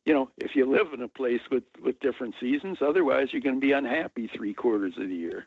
you 0.04 0.12
know, 0.12 0.30
if 0.38 0.54
you 0.54 0.70
live 0.70 0.92
in 0.92 1.02
a 1.02 1.08
place 1.08 1.40
with, 1.50 1.64
with 1.82 1.98
different 2.00 2.34
seasons. 2.38 2.78
Otherwise, 2.80 3.28
you're 3.32 3.40
going 3.40 3.54
to 3.54 3.60
be 3.60 3.72
unhappy 3.72 4.30
three 4.34 4.52
quarters 4.52 4.94
of 4.98 5.08
the 5.08 5.14
year. 5.14 5.46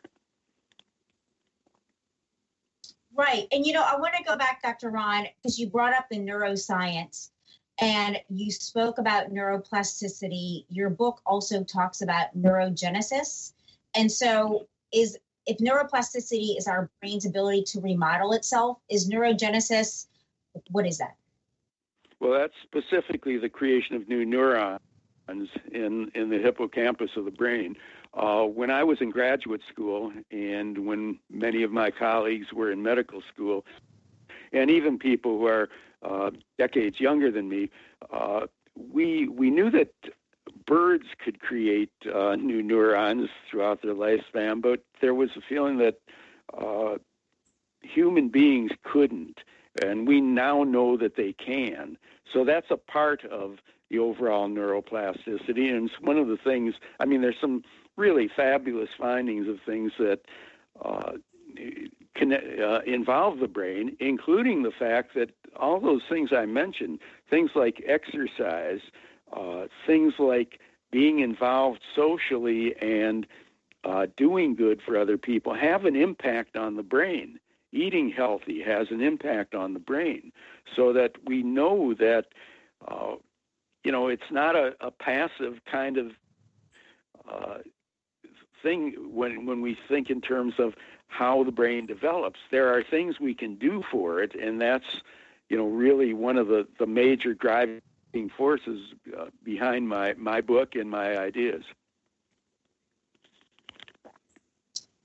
Right. 3.14 3.46
And, 3.52 3.66
you 3.66 3.72
know, 3.72 3.82
I 3.82 3.98
want 3.98 4.14
to 4.16 4.22
go 4.24 4.36
back, 4.36 4.62
Dr. 4.62 4.90
Ron, 4.90 5.26
because 5.36 5.58
you 5.58 5.68
brought 5.68 5.94
up 5.94 6.06
the 6.10 6.18
neuroscience 6.18 7.30
and 7.80 8.18
you 8.28 8.50
spoke 8.50 8.98
about 8.98 9.32
neuroplasticity. 9.32 10.64
Your 10.68 10.90
book 10.90 11.20
also 11.24 11.62
talks 11.62 12.00
about 12.00 12.36
neurogenesis. 12.36 13.52
And 13.94 14.10
so, 14.10 14.66
is 14.92 15.18
if 15.46 15.58
neuroplasticity 15.58 16.56
is 16.58 16.66
our 16.66 16.90
brain's 17.00 17.26
ability 17.26 17.64
to 17.68 17.80
remodel 17.80 18.32
itself, 18.32 18.78
is 18.88 19.08
neurogenesis, 19.10 20.06
what 20.70 20.86
is 20.86 20.98
that? 20.98 21.16
Well, 22.20 22.38
that's 22.38 22.54
specifically 22.62 23.38
the 23.38 23.48
creation 23.48 23.96
of 23.96 24.08
new 24.08 24.24
neurons 24.24 24.80
in, 25.72 26.10
in 26.14 26.30
the 26.30 26.38
hippocampus 26.38 27.10
of 27.16 27.24
the 27.24 27.30
brain. 27.30 27.76
Uh, 28.14 28.42
when 28.44 28.70
I 28.70 28.82
was 28.84 29.00
in 29.00 29.10
graduate 29.10 29.60
school, 29.70 30.12
and 30.30 30.86
when 30.86 31.18
many 31.30 31.62
of 31.62 31.70
my 31.70 31.90
colleagues 31.90 32.52
were 32.52 32.72
in 32.72 32.82
medical 32.82 33.22
school, 33.32 33.64
and 34.52 34.70
even 34.70 34.98
people 34.98 35.38
who 35.38 35.46
are 35.46 35.68
uh, 36.02 36.30
decades 36.56 36.98
younger 37.00 37.30
than 37.30 37.48
me, 37.48 37.70
uh, 38.12 38.46
we 38.74 39.28
we 39.28 39.50
knew 39.50 39.70
that 39.70 39.92
birds 40.66 41.06
could 41.22 41.40
create 41.40 41.92
uh, 42.12 42.36
new 42.36 42.62
neurons 42.62 43.28
throughout 43.50 43.82
their 43.82 43.94
lifespan, 43.94 44.62
but 44.62 44.82
there 45.00 45.14
was 45.14 45.30
a 45.36 45.40
feeling 45.46 45.78
that 45.78 46.00
uh, 46.56 46.96
human 47.82 48.28
beings 48.28 48.70
couldn't, 48.82 49.40
and 49.82 50.06
we 50.06 50.20
now 50.20 50.64
know 50.64 50.96
that 50.96 51.16
they 51.16 51.32
can. 51.32 51.96
So 52.32 52.44
that's 52.44 52.70
a 52.70 52.76
part 52.76 53.24
of 53.24 53.58
the 53.90 53.98
overall 53.98 54.48
neuroplasticity, 54.48 55.74
and 55.74 55.88
it's 55.88 56.00
one 56.00 56.18
of 56.18 56.28
the 56.28 56.36
things. 56.36 56.74
I 57.00 57.06
mean, 57.06 57.22
there's 57.22 57.40
some 57.40 57.62
really 57.96 58.28
fabulous 58.34 58.90
findings 58.98 59.48
of 59.48 59.58
things 59.64 59.92
that. 59.98 60.20
Uh, 60.84 61.12
can 62.14 62.32
uh, 62.32 62.80
involve 62.86 63.38
the 63.38 63.48
brain, 63.48 63.96
including 64.00 64.62
the 64.62 64.70
fact 64.70 65.14
that 65.14 65.30
all 65.56 65.80
those 65.80 66.02
things 66.08 66.30
I 66.32 66.46
mentioned, 66.46 66.98
things 67.30 67.50
like 67.54 67.82
exercise, 67.86 68.80
uh, 69.32 69.66
things 69.86 70.14
like 70.18 70.60
being 70.90 71.20
involved 71.20 71.80
socially 71.94 72.74
and 72.80 73.26
uh, 73.84 74.06
doing 74.16 74.54
good 74.54 74.80
for 74.84 74.98
other 74.98 75.16
people 75.16 75.54
have 75.54 75.84
an 75.84 75.96
impact 75.96 76.56
on 76.56 76.76
the 76.76 76.82
brain. 76.82 77.38
Eating 77.72 78.10
healthy 78.10 78.62
has 78.62 78.90
an 78.90 79.00
impact 79.00 79.54
on 79.54 79.74
the 79.74 79.80
brain, 79.80 80.32
so 80.74 80.92
that 80.92 81.12
we 81.26 81.42
know 81.42 81.94
that 81.94 82.26
uh, 82.86 83.16
you 83.84 83.92
know 83.92 84.08
it's 84.08 84.30
not 84.30 84.56
a, 84.56 84.74
a 84.80 84.90
passive 84.90 85.60
kind 85.70 85.98
of 85.98 86.12
uh, 87.30 87.58
thing 88.62 88.94
when 89.12 89.46
when 89.46 89.60
we 89.60 89.76
think 89.88 90.10
in 90.10 90.20
terms 90.20 90.54
of 90.58 90.74
how 91.08 91.42
the 91.44 91.52
brain 91.52 91.86
develops. 91.86 92.38
There 92.50 92.72
are 92.72 92.82
things 92.82 93.18
we 93.18 93.34
can 93.34 93.56
do 93.56 93.82
for 93.90 94.22
it, 94.22 94.34
and 94.34 94.60
that's 94.60 95.02
you 95.48 95.56
know 95.56 95.66
really 95.66 96.14
one 96.14 96.36
of 96.36 96.48
the 96.48 96.66
the 96.78 96.86
major 96.86 97.34
driving 97.34 97.80
forces 98.36 98.94
uh, 99.18 99.26
behind 99.44 99.88
my, 99.88 100.14
my 100.14 100.40
book 100.40 100.74
and 100.74 100.90
my 100.90 101.18
ideas. 101.18 101.64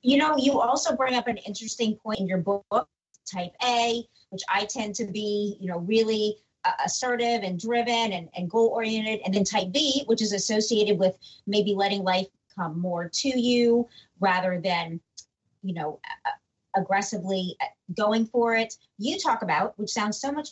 You 0.04 0.18
know, 0.18 0.36
you 0.38 0.60
also 0.60 0.96
bring 0.96 1.16
up 1.16 1.28
an 1.28 1.38
interesting 1.38 1.96
point 1.96 2.20
in 2.20 2.28
your 2.28 2.40
book, 2.40 2.90
type 3.26 3.54
A, 3.64 4.04
which 4.30 4.42
I 4.50 4.66
tend 4.66 4.96
to 4.96 5.06
be, 5.06 5.58
you 5.60 5.68
know, 5.68 5.80
really 5.80 6.36
uh, 6.66 6.72
assertive 6.86 7.42
and 7.44 7.58
driven 7.58 8.12
and, 8.12 8.28
and 8.36 8.50
goal 8.50 8.68
oriented. 8.68 9.22
And 9.26 9.34
then 9.34 9.46
type 9.46 9.72
B, 9.72 10.04
which 10.06 10.22
is 10.22 10.34
associated 10.34 11.00
with 11.00 11.18
maybe 11.48 11.74
letting 11.74 12.04
life 12.04 12.28
come 12.54 12.80
more 12.80 13.10
to 13.10 13.40
you 13.40 13.88
rather 14.20 14.60
than, 14.62 15.00
you 15.64 15.74
know, 15.74 16.00
aggressively 16.76 17.56
going 17.96 18.26
for 18.26 18.56
it. 18.56 18.76
You 18.98 19.18
talk 19.18 19.42
about, 19.42 19.78
which 19.80 19.90
sounds 19.90 20.20
so 20.20 20.32
much 20.32 20.50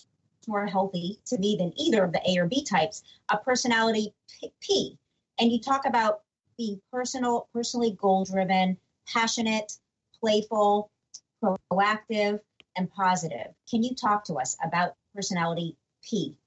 more 0.47 0.65
healthy 0.65 1.19
to 1.25 1.37
me 1.37 1.57
than 1.59 1.73
either 1.77 2.03
of 2.03 2.13
the 2.13 2.21
A 2.25 2.37
or 2.37 2.47
B 2.47 2.63
types, 2.63 3.03
a 3.29 3.37
personality 3.37 4.13
P. 4.61 4.97
And 5.39 5.51
you 5.51 5.59
talk 5.59 5.85
about 5.85 6.21
being 6.57 6.81
personal, 6.91 7.47
personally 7.53 7.97
goal 7.99 8.23
driven, 8.25 8.77
passionate, 9.13 9.71
playful, 10.19 10.89
proactive, 11.43 12.39
and 12.75 12.89
positive. 12.91 13.47
Can 13.69 13.83
you 13.83 13.95
talk 13.95 14.25
to 14.25 14.35
us 14.35 14.55
about 14.63 14.93
personality 15.13 15.75
P? 16.07 16.37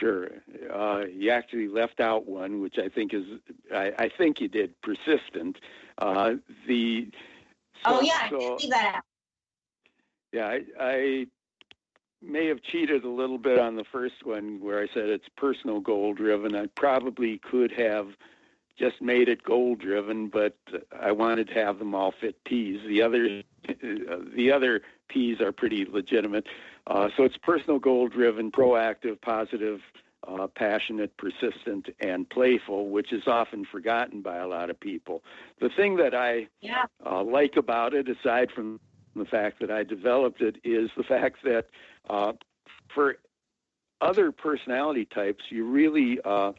Sure. 0.00 0.28
Uh, 0.72 1.02
you 1.12 1.30
actually 1.30 1.68
left 1.68 2.00
out 2.00 2.26
one, 2.26 2.60
which 2.60 2.76
I 2.78 2.88
think 2.88 3.12
is, 3.12 3.24
I, 3.74 3.92
I 3.98 4.10
think 4.16 4.40
you 4.40 4.48
did, 4.48 4.74
persistent. 4.80 5.58
Uh, 5.98 6.34
the 6.66 7.08
so, 7.84 7.98
oh 7.98 8.00
yeah, 8.00 8.30
so, 8.30 8.56
leave 8.56 8.70
that 8.70 8.94
out. 8.96 9.02
Yeah, 10.32 10.46
I, 10.46 10.60
I 10.80 11.26
may 12.22 12.46
have 12.46 12.62
cheated 12.62 13.04
a 13.04 13.08
little 13.08 13.38
bit 13.38 13.58
on 13.58 13.76
the 13.76 13.84
first 13.92 14.24
one 14.24 14.60
where 14.62 14.80
I 14.80 14.86
said 14.94 15.08
it's 15.08 15.28
personal 15.36 15.80
goal 15.80 16.14
driven. 16.14 16.54
I 16.54 16.66
probably 16.74 17.38
could 17.38 17.72
have 17.72 18.06
just 18.78 19.00
made 19.00 19.28
it 19.28 19.42
goal 19.42 19.74
driven, 19.74 20.28
but 20.28 20.56
I 20.98 21.12
wanted 21.12 21.48
to 21.48 21.54
have 21.54 21.78
them 21.78 21.94
all 21.94 22.12
fit 22.18 22.42
P's. 22.44 22.80
The 22.86 23.02
other 23.02 23.42
the 24.36 24.52
other 24.52 24.82
P's 25.08 25.40
are 25.40 25.52
pretty 25.52 25.84
legitimate. 25.84 26.46
Uh, 26.86 27.08
so 27.16 27.24
it's 27.24 27.36
personal 27.36 27.78
goal 27.78 28.08
driven, 28.08 28.50
proactive, 28.50 29.20
positive, 29.20 29.80
uh, 30.26 30.46
passionate, 30.48 31.16
persistent, 31.16 31.88
and 32.00 32.28
playful, 32.28 32.88
which 32.88 33.12
is 33.12 33.24
often 33.26 33.64
forgotten 33.64 34.22
by 34.22 34.38
a 34.38 34.48
lot 34.48 34.70
of 34.70 34.78
people. 34.80 35.22
The 35.60 35.68
thing 35.68 35.96
that 35.96 36.14
I 36.14 36.48
yeah. 36.60 36.86
uh, 37.04 37.22
like 37.22 37.56
about 37.56 37.94
it, 37.94 38.08
aside 38.08 38.50
from 38.50 38.80
the 39.14 39.24
fact 39.24 39.60
that 39.60 39.70
I 39.70 39.84
developed 39.84 40.40
it, 40.40 40.56
is 40.64 40.90
the 40.96 41.04
fact 41.04 41.38
that 41.44 41.66
uh, 42.08 42.32
for 42.94 43.16
other 44.00 44.32
personality 44.32 45.04
types, 45.04 45.44
you 45.50 45.64
really 45.64 46.18
uh, 46.24 46.52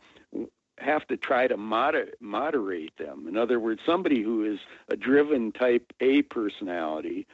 have 0.79 1.07
to 1.07 1.17
try 1.17 1.47
to 1.47 1.57
moder- 1.57 2.13
moderate 2.19 2.95
them. 2.97 3.27
In 3.27 3.37
other 3.37 3.59
words, 3.59 3.81
somebody 3.85 4.21
who 4.21 4.43
is 4.43 4.59
a 4.89 4.95
driven 4.95 5.51
type 5.51 5.93
A 5.99 6.23
personality, 6.23 7.27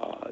uh, 0.00 0.30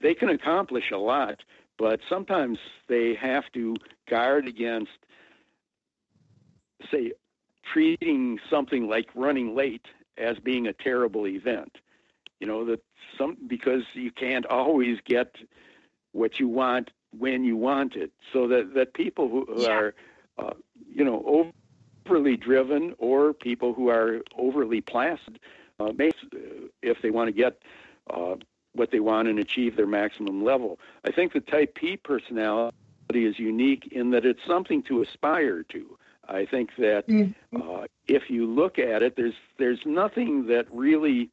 they 0.00 0.14
can 0.14 0.28
accomplish 0.28 0.90
a 0.90 0.98
lot, 0.98 1.42
but 1.78 2.00
sometimes 2.08 2.58
they 2.88 3.14
have 3.14 3.44
to 3.52 3.76
guard 4.08 4.48
against, 4.48 4.90
say, 6.90 7.12
treating 7.72 8.38
something 8.48 8.88
like 8.88 9.08
running 9.14 9.54
late 9.54 9.86
as 10.18 10.38
being 10.38 10.66
a 10.66 10.72
terrible 10.72 11.26
event. 11.26 11.78
You 12.40 12.46
know 12.46 12.64
that 12.64 12.82
some 13.18 13.36
because 13.46 13.82
you 13.94 14.10
can't 14.10 14.46
always 14.46 14.98
get 15.04 15.36
what 16.12 16.40
you 16.40 16.48
want 16.48 16.90
when 17.16 17.44
you 17.44 17.56
want 17.56 17.96
it. 17.96 18.12
So 18.32 18.48
that 18.48 18.74
that 18.74 18.94
people 18.94 19.28
who, 19.28 19.46
who 19.46 19.62
yeah. 19.62 19.68
are, 19.68 19.94
uh, 20.38 20.54
you 20.88 21.04
know, 21.04 21.22
overly 22.06 22.36
driven 22.36 22.94
or 22.98 23.32
people 23.32 23.72
who 23.74 23.88
are 23.88 24.20
overly 24.36 24.80
placid, 24.80 25.38
uh, 25.78 25.92
may, 25.96 26.10
if 26.82 27.00
they 27.02 27.10
want 27.10 27.28
to 27.28 27.32
get 27.32 27.62
uh, 28.08 28.36
what 28.74 28.90
they 28.90 29.00
want 29.00 29.28
and 29.28 29.38
achieve 29.38 29.76
their 29.76 29.86
maximum 29.86 30.44
level. 30.44 30.78
I 31.04 31.10
think 31.10 31.32
the 31.32 31.40
type 31.40 31.74
P 31.74 31.96
personality 31.96 32.74
is 33.12 33.38
unique 33.38 33.88
in 33.90 34.10
that 34.10 34.24
it's 34.24 34.40
something 34.46 34.82
to 34.84 35.02
aspire 35.02 35.62
to. 35.64 35.98
I 36.28 36.46
think 36.46 36.70
that 36.78 37.08
mm-hmm. 37.08 37.56
uh, 37.60 37.86
if 38.06 38.30
you 38.30 38.46
look 38.46 38.78
at 38.78 39.02
it, 39.02 39.16
there's 39.16 39.34
there's 39.58 39.80
nothing 39.84 40.46
that 40.46 40.66
really 40.72 41.30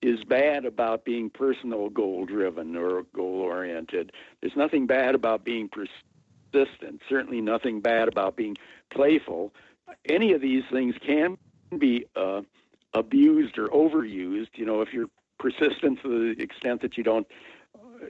is 0.00 0.24
bad 0.24 0.64
about 0.64 1.04
being 1.04 1.30
personal 1.30 1.90
goal 1.90 2.24
driven 2.24 2.76
or 2.76 3.04
goal 3.14 3.40
oriented. 3.40 4.12
There's 4.40 4.56
nothing 4.56 4.86
bad 4.86 5.14
about 5.14 5.44
being 5.44 5.68
persistent. 5.68 7.02
Certainly 7.08 7.42
nothing 7.42 7.80
bad 7.80 8.08
about 8.08 8.36
being 8.36 8.56
playful. 8.90 9.54
Any 10.08 10.32
of 10.32 10.40
these 10.40 10.64
things 10.70 10.94
can 11.04 11.38
be 11.78 12.06
uh, 12.16 12.42
abused 12.94 13.58
or 13.58 13.68
overused. 13.68 14.50
You 14.54 14.66
know, 14.66 14.80
if 14.80 14.92
you're 14.92 15.10
persistent 15.38 16.00
to 16.02 16.34
the 16.34 16.42
extent 16.42 16.82
that 16.82 16.96
you 16.96 17.04
don't 17.04 17.26
uh, 17.74 18.06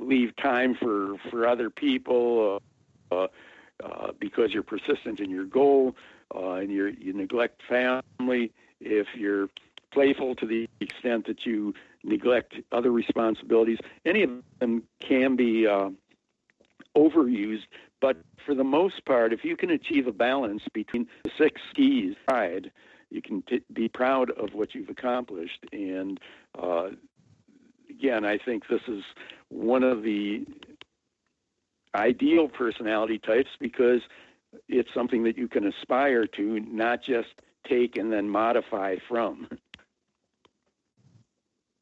leave 0.00 0.34
time 0.36 0.74
for 0.74 1.16
for 1.30 1.46
other 1.46 1.70
people 1.70 2.60
uh, 3.10 3.26
uh, 3.84 4.12
because 4.18 4.52
you're 4.52 4.62
persistent 4.62 5.20
in 5.20 5.30
your 5.30 5.44
goal 5.44 5.94
uh, 6.34 6.52
and 6.54 6.70
you 6.70 6.86
you 6.98 7.12
neglect 7.12 7.62
family. 7.68 8.52
If 8.80 9.08
you're 9.14 9.48
playful 9.90 10.34
to 10.36 10.46
the 10.46 10.68
extent 10.80 11.26
that 11.26 11.46
you 11.46 11.74
neglect 12.04 12.54
other 12.72 12.90
responsibilities, 12.92 13.78
any 14.04 14.22
of 14.22 14.30
them 14.60 14.82
can 15.00 15.36
be 15.36 15.66
uh, 15.66 15.90
overused. 16.98 17.66
But 18.00 18.18
for 18.44 18.54
the 18.54 18.64
most 18.64 19.04
part, 19.04 19.32
if 19.32 19.44
you 19.44 19.56
can 19.56 19.70
achieve 19.70 20.06
a 20.06 20.12
balance 20.12 20.62
between 20.72 21.06
the 21.24 21.30
six 21.38 21.60
keys, 21.74 22.14
pride, 22.26 22.70
you 23.10 23.22
can 23.22 23.42
t- 23.42 23.62
be 23.72 23.88
proud 23.88 24.30
of 24.30 24.54
what 24.54 24.74
you've 24.74 24.88
accomplished. 24.88 25.64
And 25.72 26.20
uh, 26.60 26.90
again, 27.90 28.24
I 28.24 28.38
think 28.38 28.64
this 28.68 28.82
is 28.88 29.02
one 29.48 29.82
of 29.82 30.02
the 30.02 30.44
ideal 31.94 32.48
personality 32.48 33.18
types 33.18 33.50
because 33.58 34.02
it's 34.68 34.92
something 34.94 35.24
that 35.24 35.36
you 35.36 35.48
can 35.48 35.66
aspire 35.66 36.26
to, 36.26 36.60
not 36.60 37.02
just 37.02 37.28
take 37.68 37.96
and 37.96 38.12
then 38.12 38.28
modify 38.28 38.96
from. 39.08 39.48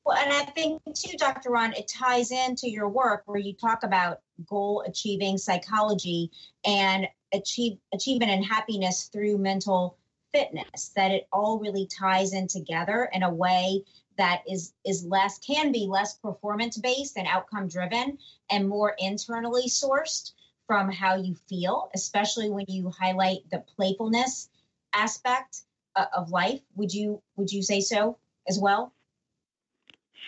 Well, 0.06 0.16
and 0.16 0.32
I 0.32 0.44
think 0.44 0.80
too, 0.94 1.16
Dr. 1.18 1.50
Ron, 1.50 1.72
it 1.72 1.88
ties 1.88 2.30
into 2.30 2.70
your 2.70 2.88
work 2.88 3.24
where 3.26 3.40
you 3.40 3.52
talk 3.52 3.82
about 3.82 4.20
goal 4.46 4.84
achieving 4.86 5.36
psychology 5.36 6.30
and 6.64 7.08
achieve 7.34 7.78
achievement 7.92 8.30
and 8.30 8.44
happiness 8.44 9.10
through 9.12 9.38
mental 9.38 9.98
fitness 10.32 10.92
that 10.94 11.10
it 11.10 11.26
all 11.32 11.58
really 11.58 11.88
ties 11.88 12.34
in 12.34 12.46
together 12.46 13.10
in 13.12 13.24
a 13.24 13.34
way 13.34 13.82
that 14.16 14.42
is 14.48 14.74
is 14.84 15.04
less 15.04 15.38
can 15.38 15.72
be 15.72 15.88
less 15.88 16.14
performance 16.14 16.76
based 16.76 17.18
and 17.18 17.26
outcome 17.26 17.66
driven 17.66 18.16
and 18.48 18.68
more 18.68 18.94
internally 19.00 19.66
sourced 19.66 20.34
from 20.68 20.88
how 20.88 21.16
you 21.16 21.34
feel 21.48 21.90
especially 21.94 22.48
when 22.48 22.64
you 22.68 22.90
highlight 22.90 23.38
the 23.50 23.58
playfulness 23.74 24.50
aspect 24.94 25.62
uh, 25.96 26.06
of 26.16 26.30
life 26.30 26.60
would 26.76 26.94
you 26.94 27.20
would 27.34 27.50
you 27.50 27.62
say 27.62 27.80
so 27.80 28.16
as 28.48 28.58
well 28.58 28.92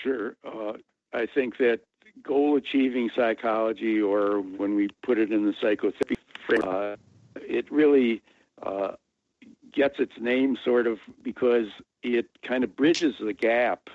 sure 0.03 0.37
uh, 0.44 0.72
i 1.12 1.27
think 1.27 1.57
that 1.59 1.81
goal 2.22 2.57
achieving 2.57 3.11
psychology 3.14 4.01
or 4.01 4.40
when 4.40 4.74
we 4.74 4.88
put 5.03 5.18
it 5.18 5.33
in 5.33 5.46
the 5.46 5.55
psychotherapy 5.61 6.16
frame, 6.46 6.62
uh, 6.64 6.96
it 7.37 7.70
really 7.70 8.22
uh, 8.62 8.92
gets 9.72 9.98
its 9.98 10.12
name 10.20 10.57
sort 10.64 10.87
of 10.87 10.98
because 11.22 11.66
it 12.03 12.27
kind 12.42 12.64
of 12.64 12.74
bridges 12.77 13.14
the 13.20 13.33
gap, 13.33 13.88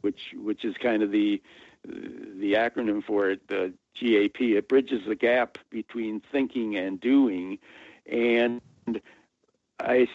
which 0.00 0.34
which 0.34 0.64
is 0.64 0.74
kind 0.82 1.02
of 1.02 1.10
the 1.10 1.40
the 1.84 2.54
acronym 2.54 3.04
for 3.04 3.30
it, 3.30 3.46
the 3.48 3.72
GAP. 4.00 4.40
It 4.40 4.68
bridges 4.68 5.02
the 5.06 5.14
gap 5.14 5.58
between 5.70 6.22
thinking 6.32 6.76
and 6.76 7.00
doing, 7.00 7.58
and 8.10 8.60
I 9.80 10.08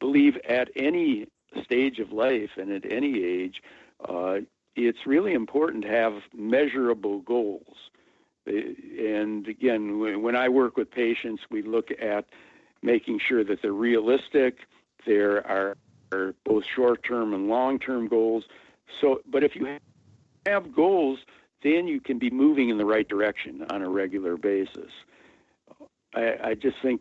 believe 0.00 0.36
at 0.48 0.70
any 0.74 1.26
stage 1.62 2.00
of 2.00 2.12
life 2.12 2.50
and 2.56 2.72
at 2.72 2.90
any 2.90 3.22
age, 3.22 3.62
uh, 4.08 4.40
it's 4.76 5.06
really 5.06 5.32
important 5.32 5.84
to 5.84 5.90
have 5.90 6.14
measurable 6.34 7.20
goals. 7.20 7.76
And 8.46 9.48
again, 9.48 9.98
when 10.22 10.36
I 10.36 10.48
work 10.48 10.76
with 10.76 10.90
patients, 10.90 11.42
we 11.50 11.62
look 11.62 11.88
at 11.90 12.26
making 12.82 13.18
sure 13.18 13.42
that 13.44 13.62
they're 13.62 13.72
realistic. 13.72 14.58
There 15.06 15.46
are, 15.46 15.76
are 16.12 16.34
both 16.44 16.64
short-term 16.66 17.32
and 17.32 17.48
long-term 17.48 18.08
goals. 18.08 18.44
So, 19.00 19.22
but 19.26 19.42
if 19.44 19.56
you 19.56 19.78
have 20.44 20.74
goals, 20.74 21.20
then 21.62 21.88
you 21.88 22.00
can 22.00 22.18
be 22.18 22.28
moving 22.28 22.68
in 22.68 22.76
the 22.76 22.84
right 22.84 23.08
direction 23.08 23.64
on 23.70 23.80
a 23.80 23.88
regular 23.88 24.36
basis. 24.36 24.90
I, 26.14 26.36
I 26.44 26.54
just 26.54 26.76
think, 26.82 27.00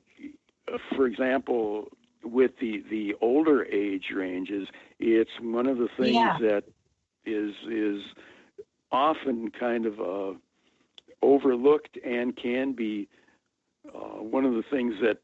for 0.96 1.06
example, 1.06 1.90
with 2.24 2.52
the 2.60 2.84
the 2.90 3.16
older 3.20 3.66
age 3.66 4.12
ranges, 4.16 4.70
it's 5.00 5.32
one 5.42 5.68
of 5.68 5.78
the 5.78 5.90
things 5.98 6.16
yeah. 6.16 6.38
that 6.40 6.64
is 7.26 7.54
is 7.70 8.02
often 8.92 9.50
kind 9.52 9.86
of 9.86 10.00
uh, 10.00 10.34
overlooked 11.22 11.98
and 12.06 12.36
can 12.36 12.74
be 12.74 13.08
uh, 13.88 14.22
one 14.22 14.46
of 14.46 14.54
the 14.54 14.64
things 14.70 14.94
that 15.02 15.18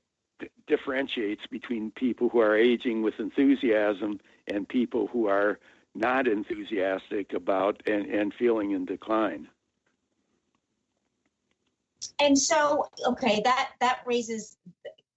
differentiates 0.68 1.42
between 1.52 1.92
people 1.92 2.30
who 2.30 2.40
are 2.40 2.56
aging 2.56 3.02
with 3.04 3.20
enthusiasm 3.20 4.20
and 4.48 4.68
people 4.68 5.08
who 5.08 5.28
are 5.28 5.60
not 5.96 6.28
enthusiastic 6.28 7.34
about 7.34 7.82
and, 7.86 8.06
and 8.06 8.34
feeling 8.34 8.72
in 8.72 8.86
decline. 8.86 9.48
And 12.20 12.38
so, 12.38 12.88
okay, 13.06 13.42
that 13.44 13.72
that 13.82 14.00
raises 14.06 14.58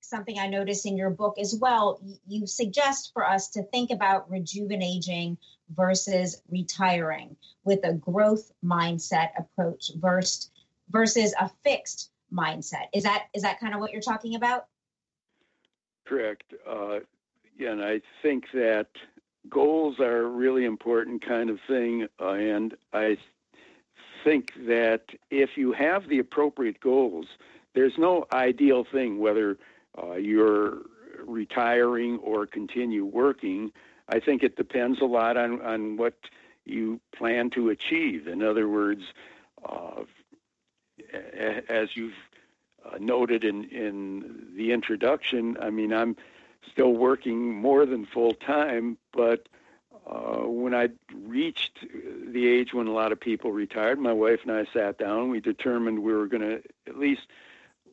something 0.01 0.39
I 0.39 0.49
notice 0.49 0.85
in 0.85 0.97
your 0.97 1.11
book 1.11 1.39
as 1.39 1.57
well. 1.59 2.01
You 2.27 2.47
suggest 2.47 3.13
for 3.15 3.27
us 3.27 3.49
to 3.51 3.63
think 3.63 3.91
about 3.91 4.31
rejuvenaging 4.31 5.37
versus 5.77 6.43
retiring 6.51 7.37
with 7.65 7.81
a 7.85 7.95
growth 7.95 8.53
mindset 8.65 9.31
approach 9.39 9.91
versus 9.97 10.51
versus 10.91 11.35
a 11.41 11.51
fixed 11.65 12.11
mindset. 12.33 12.87
Is 12.93 13.03
that 13.05 13.27
is 13.35 13.43
that 13.43 13.61
kind 13.61 13.75
of 13.75 13.81
what 13.81 13.93
you're 13.93 14.03
talking 14.03 14.35
about? 14.35 14.67
Correct. 16.07 16.53
Uh, 16.69 17.01
and 17.59 17.83
I 17.83 18.01
think 18.23 18.45
that 18.55 18.89
goals 19.49 20.01
are 20.01 20.19
a 20.19 20.29
really 20.29 20.65
important 20.65 21.25
kind 21.25 21.51
of 21.51 21.59
thing. 21.67 22.09
Uh, 22.21 22.33
and 22.33 22.75
I 22.93 23.17
think 24.25 24.53
that 24.67 25.03
if 25.31 25.51
you 25.57 25.73
have 25.73 26.09
the 26.09 26.19
appropriate 26.19 26.81
goals, 26.81 27.27
there's 27.75 27.95
no 27.99 28.27
ideal 28.33 28.85
thing 28.91 29.19
whether 29.19 29.59
uh, 30.03 30.15
you're 30.15 30.83
retiring 31.25 32.19
or 32.19 32.47
continue 32.47 33.05
working. 33.05 33.73
I 34.09 34.21
think 34.21 34.43
it 34.43 34.57
depends 34.57 35.01
a 35.01 35.07
lot 35.07 35.37
on, 35.37 35.61
on 35.63 35.97
what 35.97 36.15
you 36.65 37.01
plan 37.15 37.51
to 37.51 37.71
achieve. 37.71 38.27
In 38.27 38.43
other 38.43 38.69
words, 38.69 39.03
uh, 39.69 40.03
as 41.69 41.97
you've 41.97 42.13
uh, 42.85 42.99
noted 42.99 43.45
in, 43.45 43.65
in 43.65 44.49
the 44.57 44.73
introduction, 44.73 45.57
I 45.61 45.71
mean, 45.71 45.93
I'm 45.93 46.17
still 46.71 46.93
working 46.93 47.55
more 47.55 47.87
than 47.87 48.07
full 48.07 48.35
time, 48.35 48.99
but 49.13 49.49
uh, 50.07 50.47
when 50.47 50.75
I 50.75 50.89
reached 51.15 51.79
the 52.27 52.49
age 52.49 52.75
when 52.75 52.87
a 52.87 52.93
lot 52.93 53.13
of 53.13 53.21
people 53.21 53.53
retired, 53.53 53.99
my 53.99 54.13
wife 54.13 54.41
and 54.43 54.53
I 54.53 54.67
sat 54.73 54.99
down. 54.99 55.31
We 55.31 55.41
determined 55.41 56.01
we 56.01 56.13
were 56.13 56.27
going 56.27 56.43
to 56.43 56.63
at 56.89 56.99
least 56.99 57.23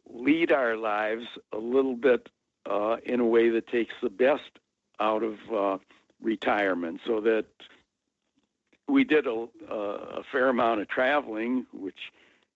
lead 0.08 0.52
our 0.52 0.76
lives 0.76 1.26
a 1.54 1.58
little 1.58 1.96
bit 1.96 2.30
uh, 2.66 2.98
in 3.04 3.20
a 3.20 3.26
way 3.26 3.50
that 3.50 3.68
takes 3.68 3.94
the 4.02 4.10
best 4.10 4.50
out 5.00 5.24
of 5.24 5.38
uh, 5.54 5.78
retirement, 6.22 7.02
so 7.06 7.22
that 7.22 7.46
we 8.88 9.04
did 9.04 9.28
a, 9.28 9.46
a 9.70 10.24
fair 10.32 10.50
amount 10.50 10.82
of 10.82 10.90
traveling, 10.90 11.66
which 11.74 12.12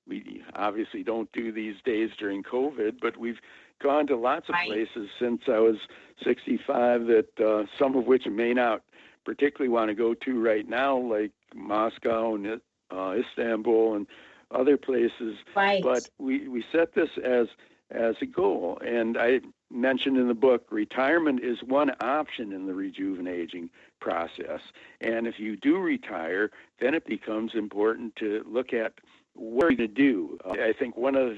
we 0.07 0.43
obviously 0.55 1.03
don't 1.03 1.31
do 1.31 1.51
these 1.51 1.75
days 1.85 2.09
during 2.19 2.43
COVID, 2.43 2.99
but 3.01 3.17
we've 3.17 3.39
gone 3.81 4.07
to 4.07 4.17
lots 4.17 4.49
of 4.49 4.55
places 4.65 5.09
since 5.19 5.41
I 5.47 5.59
was 5.59 5.75
65 6.23 7.05
that 7.07 7.39
uh, 7.39 7.65
some 7.79 7.95
of 7.95 8.05
which 8.05 8.23
I 8.25 8.29
may 8.29 8.53
not 8.53 8.81
particularly 9.25 9.69
want 9.69 9.89
to 9.89 9.95
go 9.95 10.13
to 10.13 10.41
right 10.41 10.67
now, 10.67 10.97
like 10.97 11.31
Moscow 11.55 12.35
and 12.35 12.61
uh, 12.91 13.13
Istanbul 13.13 13.95
and 13.95 14.07
other 14.51 14.77
places. 14.77 15.35
Right. 15.55 15.81
But 15.81 16.09
we, 16.19 16.47
we 16.47 16.63
set 16.71 16.93
this 16.93 17.09
as 17.23 17.47
as 17.91 18.15
a 18.21 18.25
goal, 18.25 18.79
and 18.83 19.17
I 19.17 19.39
mentioned 19.73 20.17
in 20.17 20.27
the 20.27 20.33
book, 20.33 20.67
retirement 20.69 21.43
is 21.43 21.63
one 21.63 21.91
option 21.99 22.53
in 22.53 22.67
the 22.67 22.73
rejuvenaging 22.73 23.69
process. 23.99 24.61
And 25.01 25.27
if 25.27 25.39
you 25.39 25.55
do 25.55 25.77
retire, 25.77 26.51
then 26.79 26.93
it 26.93 27.05
becomes 27.05 27.55
important 27.55 28.15
to 28.17 28.43
look 28.47 28.73
at 28.73 28.93
what 29.33 29.77
to 29.77 29.87
do. 29.87 30.37
I 30.45 30.73
think 30.73 30.95
one 30.95 31.15
of 31.15 31.37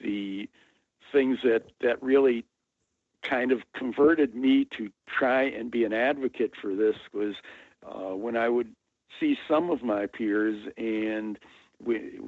the 0.00 0.48
things 1.12 1.38
that 1.44 1.70
that 1.80 2.02
really 2.02 2.44
kind 3.22 3.52
of 3.52 3.62
converted 3.72 4.34
me 4.34 4.66
to 4.76 4.90
try 5.06 5.42
and 5.42 5.70
be 5.70 5.84
an 5.84 5.92
advocate 5.92 6.52
for 6.60 6.74
this 6.74 6.96
was 7.12 7.34
uh, 7.86 8.14
when 8.14 8.36
I 8.36 8.48
would 8.48 8.74
see 9.20 9.38
some 9.48 9.70
of 9.70 9.82
my 9.82 10.06
peers 10.06 10.68
and 10.76 11.38
we 11.82 12.18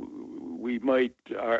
we 0.58 0.78
might 0.78 1.14
uh, 1.38 1.58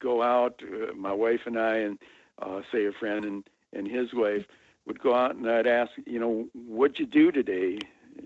go 0.00 0.22
out, 0.22 0.62
uh, 0.62 0.94
my 0.94 1.12
wife 1.12 1.40
and 1.46 1.58
I, 1.58 1.76
and 1.78 1.98
uh, 2.40 2.62
say 2.72 2.86
a 2.86 2.92
friend 2.92 3.24
and 3.24 3.44
and 3.72 3.86
his 3.86 4.14
wife 4.14 4.46
would 4.86 5.00
go 5.00 5.14
out, 5.14 5.34
and 5.34 5.48
I'd 5.48 5.66
ask, 5.66 5.90
you 6.06 6.18
know, 6.18 6.48
what'd 6.54 6.98
you 6.98 7.06
do 7.06 7.30
today? 7.30 7.78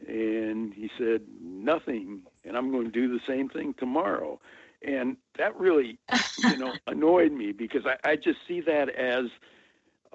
And 0.06 0.72
he 0.72 0.88
said 0.96 1.22
nothing, 1.42 2.22
and 2.44 2.56
I'm 2.56 2.70
going 2.70 2.84
to 2.84 2.90
do 2.90 3.08
the 3.08 3.20
same 3.26 3.48
thing 3.48 3.74
tomorrow. 3.74 4.40
And 4.86 5.16
that 5.38 5.58
really, 5.58 5.98
you 6.38 6.56
know, 6.56 6.74
annoyed 6.86 7.32
me 7.32 7.50
because 7.50 7.84
I, 7.86 7.96
I 8.08 8.16
just 8.16 8.38
see 8.46 8.60
that 8.60 8.88
as 8.90 9.26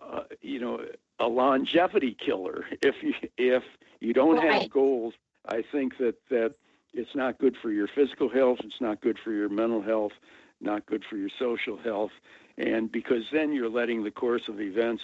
uh, 0.01 0.23
you 0.41 0.60
know, 0.60 0.79
a 1.19 1.27
longevity 1.27 2.15
killer. 2.19 2.65
If 2.81 2.95
you 3.01 3.13
if 3.38 3.63
you 3.99 4.13
don't 4.13 4.38
right. 4.38 4.62
have 4.62 4.71
goals, 4.71 5.13
I 5.47 5.63
think 5.71 5.97
that 5.97 6.15
that 6.29 6.55
it's 6.93 7.15
not 7.15 7.39
good 7.39 7.55
for 7.62 7.71
your 7.71 7.88
physical 7.88 8.29
health. 8.29 8.60
It's 8.63 8.81
not 8.81 9.01
good 9.01 9.17
for 9.23 9.31
your 9.31 9.49
mental 9.49 9.81
health. 9.81 10.13
Not 10.62 10.86
good 10.86 11.03
for 11.10 11.17
your 11.17 11.29
social 11.38 11.77
health. 11.77 12.12
And 12.57 12.91
because 12.91 13.23
then 13.31 13.53
you're 13.53 13.69
letting 13.69 14.03
the 14.03 14.11
course 14.11 14.41
of 14.47 14.59
events 14.59 15.03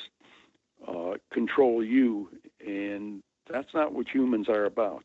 uh, 0.88 1.14
control 1.32 1.84
you, 1.84 2.30
and 2.66 3.22
that's 3.50 3.74
not 3.74 3.94
what 3.94 4.08
humans 4.08 4.50
are 4.50 4.66
about. 4.66 5.04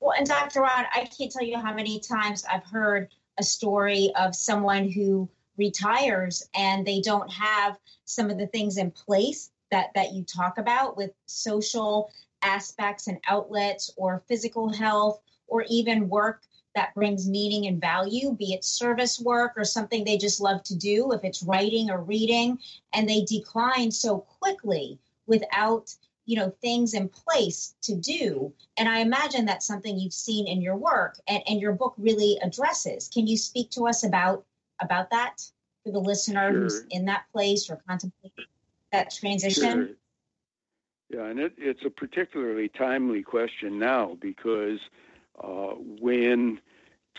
Well, 0.00 0.14
and 0.16 0.26
Dr. 0.26 0.62
Ron, 0.62 0.84
I 0.94 1.08
can't 1.16 1.30
tell 1.30 1.44
you 1.44 1.58
how 1.58 1.74
many 1.74 2.00
times 2.00 2.44
I've 2.50 2.64
heard 2.64 3.08
a 3.38 3.42
story 3.42 4.12
of 4.16 4.34
someone 4.34 4.88
who 4.88 5.28
retires 5.56 6.48
and 6.54 6.86
they 6.86 7.00
don't 7.00 7.30
have 7.30 7.78
some 8.04 8.30
of 8.30 8.38
the 8.38 8.46
things 8.46 8.78
in 8.78 8.90
place 8.90 9.50
that 9.70 9.90
that 9.94 10.12
you 10.12 10.24
talk 10.24 10.58
about 10.58 10.96
with 10.96 11.10
social 11.26 12.10
aspects 12.42 13.06
and 13.06 13.18
outlets 13.28 13.90
or 13.96 14.22
physical 14.26 14.72
health 14.72 15.20
or 15.46 15.64
even 15.68 16.08
work 16.08 16.42
that 16.74 16.94
brings 16.94 17.28
meaning 17.28 17.66
and 17.66 17.80
value 17.80 18.34
be 18.34 18.52
it 18.52 18.64
service 18.64 19.20
work 19.20 19.52
or 19.56 19.64
something 19.64 20.04
they 20.04 20.16
just 20.16 20.40
love 20.40 20.62
to 20.62 20.76
do 20.76 21.12
if 21.12 21.24
it's 21.24 21.42
writing 21.42 21.90
or 21.90 22.02
reading 22.02 22.58
and 22.92 23.08
they 23.08 23.22
decline 23.22 23.90
so 23.90 24.18
quickly 24.18 24.98
without 25.26 25.94
you 26.24 26.36
know 26.36 26.50
things 26.60 26.94
in 26.94 27.08
place 27.08 27.74
to 27.82 27.94
do 27.96 28.52
and 28.76 28.88
i 28.88 29.00
imagine 29.00 29.44
that's 29.44 29.66
something 29.66 29.98
you've 29.98 30.12
seen 30.12 30.46
in 30.46 30.62
your 30.62 30.76
work 30.76 31.18
and, 31.26 31.42
and 31.48 31.60
your 31.60 31.72
book 31.72 31.94
really 31.98 32.38
addresses 32.42 33.08
can 33.12 33.26
you 33.26 33.36
speak 33.36 33.70
to 33.70 33.86
us 33.86 34.04
about 34.04 34.44
about 34.80 35.10
that 35.10 35.42
for 35.84 35.92
the 35.92 35.98
listener 35.98 36.50
sure. 36.50 36.60
who's 36.60 36.82
in 36.90 37.06
that 37.06 37.24
place 37.32 37.68
or 37.70 37.80
contemplating 37.88 38.46
that 38.92 39.10
transition? 39.10 39.72
Sure. 39.72 39.88
Yeah, 41.10 41.26
and 41.26 41.40
it, 41.40 41.52
it's 41.58 41.84
a 41.84 41.90
particularly 41.90 42.68
timely 42.68 43.22
question 43.22 43.78
now 43.78 44.16
because 44.20 44.78
uh, 45.42 45.74
when 46.00 46.60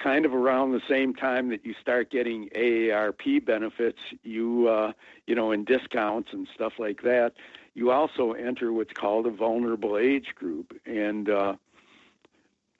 kind 0.02 0.26
of 0.26 0.34
around 0.34 0.72
the 0.72 0.82
same 0.90 1.14
time 1.14 1.50
that 1.50 1.66
you 1.66 1.74
start 1.80 2.10
getting 2.10 2.50
AARP 2.50 3.46
benefits, 3.46 4.00
you 4.24 4.68
uh, 4.68 4.92
you 5.28 5.36
know, 5.36 5.52
in 5.52 5.64
discounts 5.64 6.30
and 6.34 6.48
stuff 6.54 6.74
like 6.80 7.04
that, 7.04 7.34
you 7.74 7.92
also 7.92 8.32
enter 8.32 8.74
what's 8.74 8.94
called 8.94 9.28
a 9.28 9.32
vulnerable 9.32 9.98
age 9.98 10.34
group, 10.36 10.74
and 10.86 11.30
uh, 11.30 11.56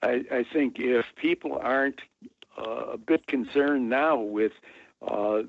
I, 0.02 0.24
I 0.30 0.44
think 0.52 0.76
if 0.78 1.06
people 1.16 1.58
aren't 1.60 2.00
uh, 2.58 2.92
a 2.92 2.98
bit 2.98 3.26
concerned 3.26 3.88
now 3.88 4.18
with 4.18 4.52
uh, 5.02 5.42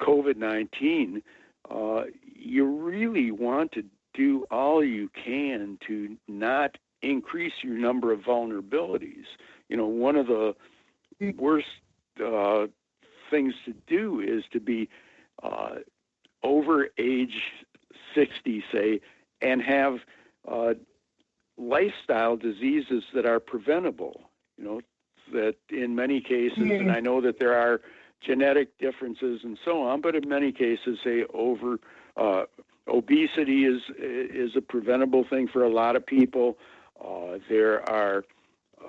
COVID 0.00 0.36
19, 0.36 1.22
uh, 1.70 2.02
you 2.22 2.66
really 2.66 3.30
want 3.30 3.72
to 3.72 3.84
do 4.14 4.46
all 4.50 4.84
you 4.84 5.10
can 5.10 5.78
to 5.86 6.16
not 6.28 6.78
increase 7.10 7.52
your 7.62 7.76
number 7.78 8.12
of 8.12 8.20
vulnerabilities. 8.20 9.24
You 9.68 9.76
know, 9.76 9.86
one 9.86 10.16
of 10.16 10.26
the 10.26 10.54
worst 11.36 11.66
uh, 12.24 12.66
things 13.30 13.54
to 13.64 13.74
do 13.86 14.20
is 14.20 14.44
to 14.52 14.60
be 14.60 14.88
uh, 15.42 15.76
over 16.42 16.88
age 16.98 17.42
60, 18.14 18.64
say, 18.72 19.00
and 19.40 19.62
have 19.62 19.98
uh, 20.50 20.74
lifestyle 21.58 22.36
diseases 22.36 23.04
that 23.14 23.26
are 23.26 23.40
preventable. 23.40 24.30
You 24.56 24.64
know, 24.64 24.80
that 25.32 25.56
in 25.70 25.94
many 25.94 26.20
cases, 26.20 26.58
mm-hmm. 26.58 26.88
and 26.88 26.92
I 26.92 27.00
know 27.00 27.20
that 27.20 27.38
there 27.38 27.54
are 27.54 27.80
genetic 28.24 28.78
differences 28.78 29.40
and 29.42 29.58
so 29.64 29.82
on, 29.82 30.00
but 30.00 30.14
in 30.14 30.28
many 30.28 30.52
cases, 30.52 30.98
say 31.04 31.24
over 31.34 31.78
uh, 32.16 32.44
obesity 32.88 33.64
is 33.64 33.82
is 33.98 34.56
a 34.56 34.60
preventable 34.60 35.24
thing 35.28 35.48
for 35.48 35.62
a 35.62 35.68
lot 35.68 35.96
of 35.96 36.06
people. 36.06 36.58
Uh, 37.02 37.38
there 37.48 37.88
are 37.88 38.24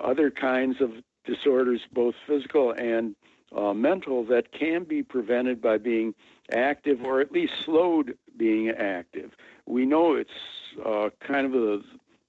other 0.02 0.30
kinds 0.30 0.80
of 0.80 0.90
disorders, 1.24 1.80
both 1.92 2.14
physical 2.26 2.72
and 2.72 3.14
uh, 3.56 3.72
mental, 3.72 4.24
that 4.26 4.52
can 4.52 4.84
be 4.84 5.02
prevented 5.02 5.60
by 5.60 5.78
being 5.78 6.14
active 6.52 7.02
or 7.04 7.20
at 7.20 7.32
least 7.32 7.52
slowed 7.64 8.16
being 8.36 8.70
active. 8.70 9.32
We 9.66 9.84
know 9.86 10.14
it's 10.14 10.30
uh, 10.84 11.10
kind 11.20 11.46
of 11.46 11.54
a, 11.54 11.80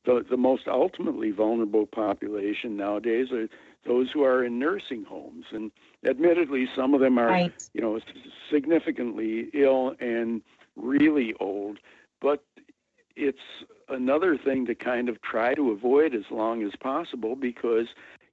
the, 0.06 0.26
the 0.30 0.38
most 0.38 0.68
ultimately 0.68 1.32
vulnerable 1.32 1.86
population 1.86 2.76
nowadays 2.76 3.32
are 3.32 3.48
those 3.86 4.12
who 4.12 4.24
are 4.24 4.44
in 4.44 4.60
nursing 4.60 5.06
homes. 5.06 5.46
And 5.52 5.72
admittedly, 6.06 6.68
some 6.76 6.94
of 6.94 7.00
them 7.00 7.18
are, 7.18 7.28
right. 7.28 7.70
you 7.74 7.82
know, 7.82 8.00
significantly 8.52 9.50
ill 9.54 9.96
and 10.00 10.42
really 10.76 11.34
old. 11.40 11.80
But 12.22 12.44
it's 13.20 13.38
another 13.90 14.38
thing 14.38 14.66
to 14.68 14.76
kind 14.76 15.10
of 15.10 15.22
try 15.22 15.54
to 15.54 15.72
avoid 15.72 16.16
as 16.16 16.24
long 16.32 16.64
as 16.64 16.72
possible 16.80 17.36
because 17.36 17.88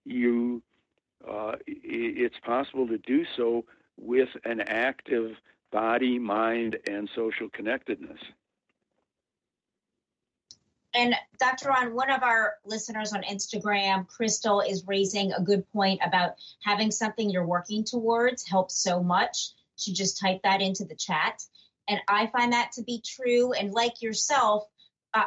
you 0.04 0.62
uh, 1.28 1.52
it's 1.66 2.38
possible 2.44 2.86
to 2.86 2.98
do 2.98 3.24
so 3.36 3.64
with 3.98 4.28
an 4.44 4.60
active 4.60 5.32
body, 5.72 6.18
mind, 6.18 6.76
and 6.88 7.08
social 7.14 7.48
connectedness. 7.48 8.20
And 10.94 11.14
Dr. 11.38 11.68
Ron, 11.68 11.94
one 11.94 12.10
of 12.10 12.22
our 12.22 12.54
listeners 12.64 13.12
on 13.12 13.22
Instagram, 13.22 14.06
Crystal, 14.08 14.60
is 14.60 14.86
raising 14.86 15.32
a 15.32 15.42
good 15.42 15.70
point 15.72 16.00
about 16.04 16.36
having 16.62 16.90
something 16.90 17.28
you're 17.28 17.46
working 17.46 17.84
towards 17.84 18.48
helps 18.48 18.76
so 18.76 19.02
much. 19.02 19.50
She 19.76 19.92
just 19.92 20.18
typed 20.18 20.44
that 20.44 20.62
into 20.62 20.84
the 20.84 20.94
chat. 20.94 21.42
And 21.88 22.00
I 22.08 22.28
find 22.28 22.52
that 22.52 22.72
to 22.72 22.82
be 22.82 23.02
true. 23.04 23.52
And 23.52 23.72
like 23.72 24.00
yourself, 24.00 24.64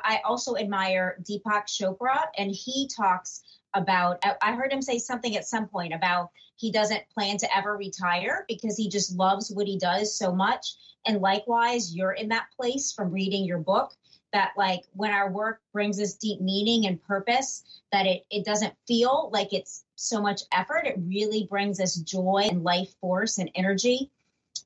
I 0.03 0.21
also 0.25 0.55
admire 0.55 1.17
Deepak 1.23 1.65
Chopra, 1.67 2.19
and 2.37 2.51
he 2.51 2.89
talks 2.95 3.41
about, 3.73 4.23
I 4.41 4.53
heard 4.53 4.71
him 4.73 4.81
say 4.81 4.99
something 4.99 5.35
at 5.35 5.45
some 5.45 5.67
point 5.67 5.93
about 5.93 6.31
he 6.55 6.71
doesn't 6.71 7.09
plan 7.09 7.37
to 7.37 7.57
ever 7.57 7.77
retire 7.77 8.45
because 8.47 8.75
he 8.75 8.89
just 8.89 9.15
loves 9.15 9.51
what 9.51 9.67
he 9.67 9.77
does 9.77 10.17
so 10.17 10.33
much. 10.33 10.75
And 11.05 11.21
likewise, 11.21 11.95
you're 11.95 12.11
in 12.11 12.29
that 12.29 12.47
place 12.57 12.91
from 12.91 13.11
reading 13.11 13.45
your 13.45 13.59
book 13.59 13.93
that 14.33 14.51
like 14.57 14.83
when 14.93 15.11
our 15.11 15.31
work 15.31 15.61
brings 15.73 15.99
us 15.99 16.13
deep 16.13 16.41
meaning 16.41 16.85
and 16.85 17.01
purpose 17.03 17.63
that 17.91 18.05
it 18.05 18.25
it 18.29 18.45
doesn't 18.45 18.73
feel 18.87 19.29
like 19.33 19.53
it's 19.53 19.83
so 19.95 20.21
much 20.21 20.41
effort 20.51 20.85
it 20.85 20.99
really 20.99 21.47
brings 21.49 21.79
us 21.79 21.95
joy 21.95 22.47
and 22.49 22.63
life 22.63 22.93
force 23.01 23.39
and 23.39 23.49
energy 23.55 24.11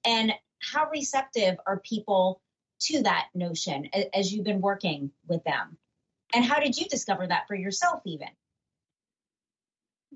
and 0.05 0.33
how 0.59 0.89
receptive 0.89 1.57
are 1.65 1.79
people 1.79 2.41
to 2.85 3.03
that 3.03 3.27
notion 3.33 3.89
as 4.13 4.31
you've 4.31 4.45
been 4.45 4.61
working 4.61 5.11
with 5.27 5.43
them? 5.43 5.77
And 6.33 6.43
how 6.43 6.59
did 6.59 6.77
you 6.77 6.85
discover 6.85 7.27
that 7.27 7.47
for 7.47 7.55
yourself, 7.55 8.01
even? 8.05 8.29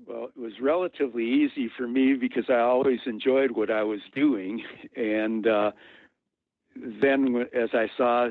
Well, 0.06 0.24
it 0.24 0.40
was 0.40 0.52
relatively 0.60 1.24
easy 1.24 1.70
for 1.76 1.86
me 1.86 2.14
because 2.14 2.44
I 2.48 2.60
always 2.60 3.00
enjoyed 3.06 3.50
what 3.50 3.70
I 3.70 3.82
was 3.82 4.00
doing. 4.14 4.62
And 4.96 5.46
uh, 5.46 5.72
then, 6.76 7.46
as 7.54 7.70
I 7.72 7.88
saw 7.96 8.28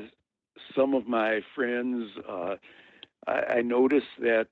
some 0.76 0.94
of 0.94 1.06
my 1.06 1.40
friends, 1.54 2.08
uh, 2.28 2.56
I, 3.26 3.58
I 3.58 3.62
noticed 3.62 4.06
that 4.20 4.48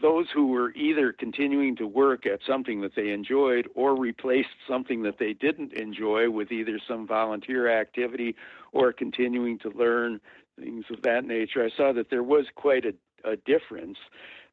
those 0.00 0.26
who 0.32 0.48
were 0.48 0.72
either 0.72 1.12
continuing 1.12 1.76
to 1.76 1.86
work 1.86 2.26
at 2.26 2.40
something 2.46 2.80
that 2.82 2.94
they 2.94 3.10
enjoyed 3.10 3.68
or 3.74 3.96
replaced 3.96 4.48
something 4.68 5.02
that 5.02 5.18
they 5.18 5.32
didn't 5.32 5.72
enjoy 5.72 6.30
with 6.30 6.52
either 6.52 6.78
some 6.86 7.06
volunteer 7.06 7.68
activity 7.68 8.34
or 8.72 8.92
continuing 8.92 9.58
to 9.58 9.70
learn 9.70 10.20
things 10.58 10.84
of 10.90 11.02
that 11.02 11.24
nature, 11.24 11.64
I 11.64 11.70
saw 11.76 11.92
that 11.92 12.10
there 12.10 12.22
was 12.22 12.46
quite 12.54 12.84
a, 12.84 12.94
a 13.28 13.36
difference 13.36 13.98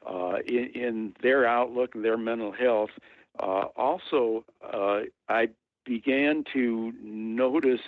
uh, 0.07 0.37
in, 0.45 0.71
in, 0.73 1.13
their 1.21 1.45
outlook 1.45 1.95
and 1.95 2.05
their 2.05 2.17
mental 2.17 2.51
health. 2.51 2.91
Uh, 3.39 3.65
also, 3.75 4.45
uh, 4.73 5.01
I 5.27 5.49
began 5.85 6.43
to 6.53 6.93
notice 7.01 7.81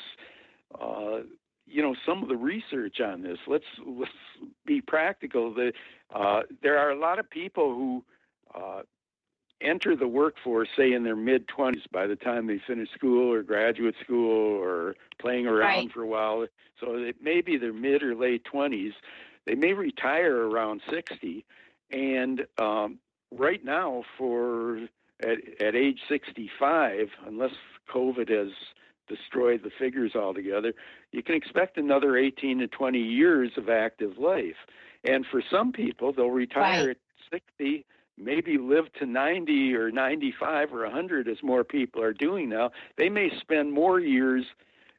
uh, 0.79 1.19
you 1.69 1.81
know 1.81 1.95
some 2.05 2.23
of 2.23 2.29
the 2.29 2.35
research 2.35 2.99
on 2.99 3.21
this. 3.21 3.37
Let's 3.47 3.65
let's 3.85 4.11
be 4.65 4.81
practical. 4.81 5.53
The, 5.53 5.73
uh, 6.13 6.41
there 6.61 6.77
are 6.77 6.91
a 6.91 6.99
lot 6.99 7.19
of 7.19 7.29
people 7.29 7.73
who 7.73 8.03
uh, 8.55 8.81
enter 9.61 9.95
the 9.95 10.07
workforce, 10.07 10.69
say 10.77 10.93
in 10.93 11.03
their 11.03 11.15
mid 11.15 11.47
20s, 11.47 11.83
by 11.91 12.07
the 12.07 12.15
time 12.15 12.47
they 12.47 12.61
finish 12.65 12.89
school 12.91 13.31
or 13.31 13.43
graduate 13.43 13.95
school 14.03 14.57
or 14.57 14.95
playing 15.19 15.47
around 15.47 15.67
right. 15.67 15.91
for 15.91 16.01
a 16.01 16.07
while. 16.07 16.45
So 16.79 16.95
it 16.95 17.17
may 17.21 17.41
be 17.41 17.57
their 17.57 17.73
mid 17.73 18.03
or 18.03 18.15
late 18.15 18.45
20s. 18.51 18.93
They 19.45 19.55
may 19.55 19.73
retire 19.73 20.47
around 20.47 20.81
60, 20.89 21.45
and 21.91 22.45
um, 22.57 22.99
right 23.31 23.63
now, 23.63 24.03
for 24.17 24.79
at, 25.21 25.37
at 25.59 25.75
age 25.75 25.99
65, 26.07 27.09
unless 27.25 27.51
COVID 27.93 28.29
has 28.29 28.51
destroyed 29.09 29.63
the 29.63 29.71
figures 29.77 30.15
altogether, 30.15 30.73
you 31.11 31.21
can 31.21 31.35
expect 31.35 31.77
another 31.77 32.15
18 32.15 32.59
to 32.59 32.67
20 32.67 32.99
years 32.99 33.51
of 33.57 33.67
active 33.69 34.17
life. 34.17 34.55
And 35.03 35.25
for 35.25 35.41
some 35.51 35.71
people, 35.71 36.13
they'll 36.13 36.29
retire 36.29 36.87
right. 36.87 36.89
at 36.91 36.97
60, 37.31 37.85
maybe 38.17 38.57
live 38.57 38.91
to 38.99 39.05
90 39.05 39.75
or 39.75 39.91
95 39.91 40.73
or 40.73 40.83
100, 40.83 41.27
as 41.27 41.37
more 41.41 41.63
people 41.63 42.01
are 42.01 42.13
doing 42.13 42.49
now. 42.49 42.71
They 42.97 43.09
may 43.09 43.29
spend 43.39 43.71
more 43.73 43.99
years 43.99 44.45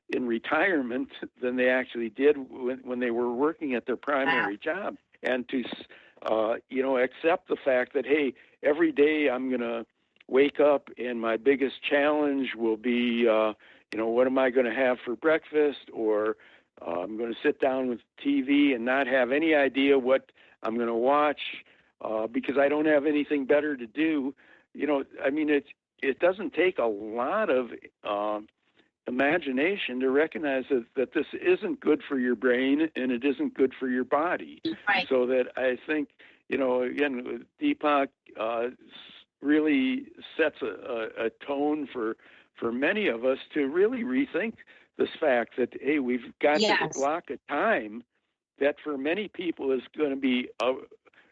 in 0.08 0.26
retirement 0.26 1.10
than 1.40 1.56
they 1.56 1.68
actually 1.68 2.10
did 2.10 2.36
when, 2.50 2.80
when 2.82 3.00
they 3.00 3.10
were 3.10 3.32
working 3.32 3.74
at 3.74 3.86
their 3.86 3.96
primary 3.96 4.58
wow. 4.66 4.74
job. 4.74 4.96
And 5.22 5.48
to, 5.50 5.64
uh, 6.22 6.54
you 6.68 6.82
know, 6.82 6.96
accept 6.96 7.48
the 7.48 7.56
fact 7.56 7.92
that, 7.94 8.06
hey, 8.06 8.34
every 8.62 8.92
day 8.92 9.28
I'm 9.30 9.48
going 9.48 9.60
to 9.60 9.86
wake 10.26 10.60
up 10.60 10.88
and 10.98 11.20
my 11.20 11.36
biggest 11.36 11.82
challenge 11.82 12.54
will 12.56 12.76
be, 12.76 13.28
uh, 13.28 13.52
you 13.92 13.98
know, 13.98 14.08
what 14.08 14.26
am 14.26 14.38
I 14.38 14.50
going 14.50 14.66
to 14.66 14.74
have 14.74 14.98
for 15.04 15.16
breakfast? 15.16 15.90
Or 15.92 16.36
uh, 16.80 17.00
I'm 17.00 17.16
going 17.18 17.32
to 17.32 17.38
sit 17.42 17.60
down 17.60 17.88
with 17.88 18.00
TV 18.24 18.74
and 18.74 18.84
not 18.84 19.06
have 19.06 19.32
any 19.32 19.54
idea 19.54 19.98
what 19.98 20.30
I'm 20.62 20.76
going 20.76 20.88
to 20.88 20.94
watch 20.94 21.40
uh, 22.00 22.26
because 22.26 22.56
I 22.58 22.68
don't 22.68 22.86
have 22.86 23.06
anything 23.06 23.46
better 23.46 23.76
to 23.76 23.86
do. 23.86 24.34
You 24.74 24.86
know, 24.86 25.04
I 25.24 25.30
mean, 25.30 25.50
it 25.50 25.64
it 26.02 26.18
doesn't 26.18 26.54
take 26.54 26.78
a 26.78 26.84
lot 26.84 27.50
of 27.50 27.70
uh, 28.04 28.40
imagination 29.06 30.00
to 30.00 30.10
recognize 30.10 30.64
that, 30.70 30.86
that 30.96 31.12
this 31.12 31.26
isn't 31.34 31.80
good 31.80 32.00
for 32.08 32.18
your 32.18 32.34
brain 32.34 32.88
and 32.96 33.12
it 33.12 33.24
isn't 33.24 33.54
good 33.54 33.72
for 33.78 33.88
your 33.88 34.04
body. 34.04 34.62
Right. 34.88 35.06
So 35.08 35.26
that 35.26 35.46
I 35.56 35.76
think, 35.86 36.08
you 36.48 36.56
know, 36.56 36.82
again, 36.82 37.44
Deepak 37.60 38.08
uh, 38.38 38.68
really 39.42 40.06
sets 40.36 40.56
a, 40.62 40.66
a, 40.66 41.26
a 41.26 41.30
tone 41.46 41.88
for 41.92 42.16
for 42.60 42.70
many 42.70 43.08
of 43.08 43.24
us 43.24 43.38
to 43.54 43.66
really 43.66 44.04
rethink 44.04 44.54
this 44.98 45.08
fact 45.18 45.56
that 45.56 45.72
hey, 45.80 45.98
we've 45.98 46.32
got 46.40 46.60
yes. 46.60 46.78
to 46.78 46.98
block 46.98 47.30
of 47.30 47.38
time 47.48 48.04
that 48.60 48.76
for 48.84 48.98
many 48.98 49.26
people 49.26 49.72
is 49.72 49.80
going 49.96 50.10
to 50.10 50.16
be 50.16 50.48
uh, 50.62 50.74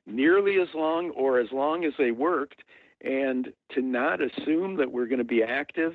nearly 0.06 0.58
as 0.60 0.68
long 0.74 1.10
or 1.10 1.38
as 1.38 1.52
long 1.52 1.84
as 1.84 1.92
they 1.98 2.10
worked, 2.10 2.62
and 3.02 3.52
to 3.74 3.82
not 3.82 4.20
assume 4.20 4.76
that 4.76 4.90
we're 4.90 5.06
going 5.06 5.18
to 5.18 5.24
be 5.24 5.42
active. 5.42 5.92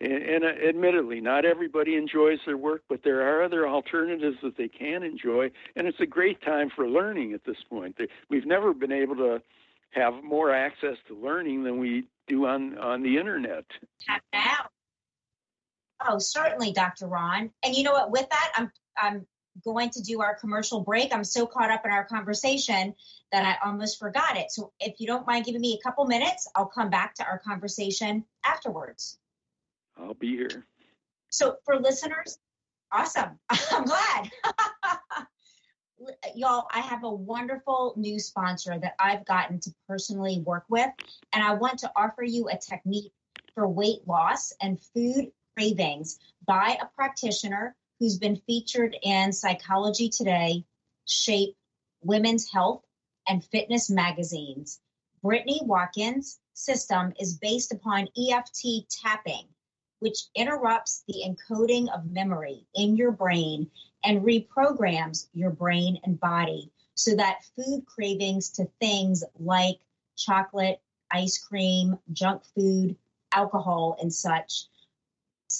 And, 0.00 0.12
and 0.12 0.44
uh, 0.44 0.48
admittedly, 0.68 1.20
not 1.20 1.44
everybody 1.44 1.94
enjoys 1.94 2.40
their 2.44 2.56
work, 2.56 2.82
but 2.88 3.04
there 3.04 3.22
are 3.22 3.44
other 3.44 3.68
alternatives 3.68 4.38
that 4.42 4.56
they 4.56 4.68
can 4.68 5.04
enjoy, 5.04 5.50
and 5.76 5.86
it's 5.86 6.00
a 6.00 6.06
great 6.06 6.42
time 6.42 6.70
for 6.74 6.88
learning 6.88 7.32
at 7.32 7.44
this 7.44 7.62
point. 7.70 7.96
We've 8.28 8.46
never 8.46 8.74
been 8.74 8.92
able 8.92 9.16
to 9.16 9.40
have 9.90 10.24
more 10.24 10.52
access 10.52 10.96
to 11.06 11.14
learning 11.14 11.62
than 11.62 11.78
we 11.78 12.04
do 12.26 12.46
on 12.46 12.78
on 12.78 13.02
the 13.02 13.18
internet. 13.18 13.64
Oh, 16.08 16.18
certainly, 16.18 16.72
Dr. 16.72 17.06
Ron. 17.06 17.50
And 17.64 17.74
you 17.74 17.82
know 17.84 17.92
what? 17.92 18.10
With 18.10 18.28
that, 18.30 18.52
I'm 18.56 18.72
I'm 18.96 19.26
going 19.64 19.90
to 19.90 20.02
do 20.02 20.20
our 20.22 20.34
commercial 20.34 20.80
break. 20.80 21.14
I'm 21.14 21.24
so 21.24 21.46
caught 21.46 21.70
up 21.70 21.84
in 21.84 21.90
our 21.90 22.04
conversation 22.04 22.94
that 23.32 23.44
I 23.44 23.66
almost 23.66 23.98
forgot 23.98 24.36
it. 24.36 24.50
So 24.50 24.72
if 24.80 24.98
you 24.98 25.06
don't 25.06 25.26
mind 25.26 25.44
giving 25.44 25.60
me 25.60 25.78
a 25.78 25.82
couple 25.86 26.06
minutes, 26.06 26.48
I'll 26.54 26.66
come 26.66 26.90
back 26.90 27.14
to 27.16 27.24
our 27.24 27.38
conversation 27.38 28.24
afterwards. 28.44 29.18
I'll 29.98 30.14
be 30.14 30.36
here. 30.36 30.66
So 31.28 31.56
for 31.64 31.78
listeners, 31.78 32.38
awesome. 32.90 33.38
I'm 33.50 33.84
glad. 33.84 34.30
y'all, 36.34 36.66
I 36.72 36.80
have 36.80 37.04
a 37.04 37.10
wonderful 37.10 37.94
new 37.96 38.18
sponsor 38.18 38.78
that 38.78 38.94
I've 38.98 39.24
gotten 39.24 39.60
to 39.60 39.70
personally 39.88 40.42
work 40.44 40.64
with, 40.68 40.90
and 41.32 41.42
I 41.42 41.54
want 41.54 41.80
to 41.80 41.92
offer 41.94 42.22
you 42.22 42.48
a 42.48 42.58
technique 42.58 43.12
for 43.54 43.68
weight 43.68 44.06
loss 44.06 44.52
and 44.60 44.80
food 44.94 45.30
cravings 45.56 46.18
by 46.46 46.78
a 46.80 46.86
practitioner 46.86 47.76
who's 47.98 48.18
been 48.18 48.40
featured 48.46 48.96
in 49.02 49.32
Psychology 49.32 50.08
Today, 50.08 50.64
Shape, 51.06 51.56
Women's 52.02 52.50
Health, 52.50 52.82
and 53.28 53.44
Fitness 53.44 53.90
magazines. 53.90 54.80
Brittany 55.22 55.60
Watkins' 55.64 56.40
system 56.54 57.12
is 57.20 57.38
based 57.38 57.72
upon 57.72 58.08
EFT 58.18 58.88
tapping, 59.02 59.46
which 60.00 60.24
interrupts 60.34 61.04
the 61.06 61.22
encoding 61.24 61.88
of 61.94 62.10
memory 62.10 62.66
in 62.74 62.96
your 62.96 63.12
brain 63.12 63.70
and 64.04 64.22
reprograms 64.22 65.28
your 65.32 65.50
brain 65.50 66.00
and 66.02 66.18
body 66.18 66.72
so 66.94 67.14
that 67.14 67.44
food 67.56 67.86
cravings 67.86 68.50
to 68.50 68.66
things 68.80 69.22
like 69.38 69.78
chocolate, 70.16 70.80
ice 71.10 71.38
cream, 71.38 71.98
junk 72.12 72.42
food, 72.56 72.96
alcohol, 73.32 73.96
and 74.00 74.12
such 74.12 74.66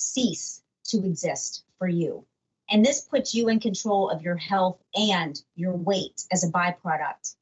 cease 0.02 0.62
to 0.86 1.04
exist 1.04 1.62
for 1.78 1.86
you. 1.88 2.24
And 2.70 2.84
this 2.84 3.02
puts 3.02 3.34
you 3.34 3.48
in 3.48 3.60
control 3.60 4.10
of 4.10 4.22
your 4.22 4.36
health 4.36 4.78
and 4.94 5.40
your 5.54 5.76
weight 5.76 6.24
as 6.32 6.42
a 6.44 6.50
byproduct. 6.50 7.36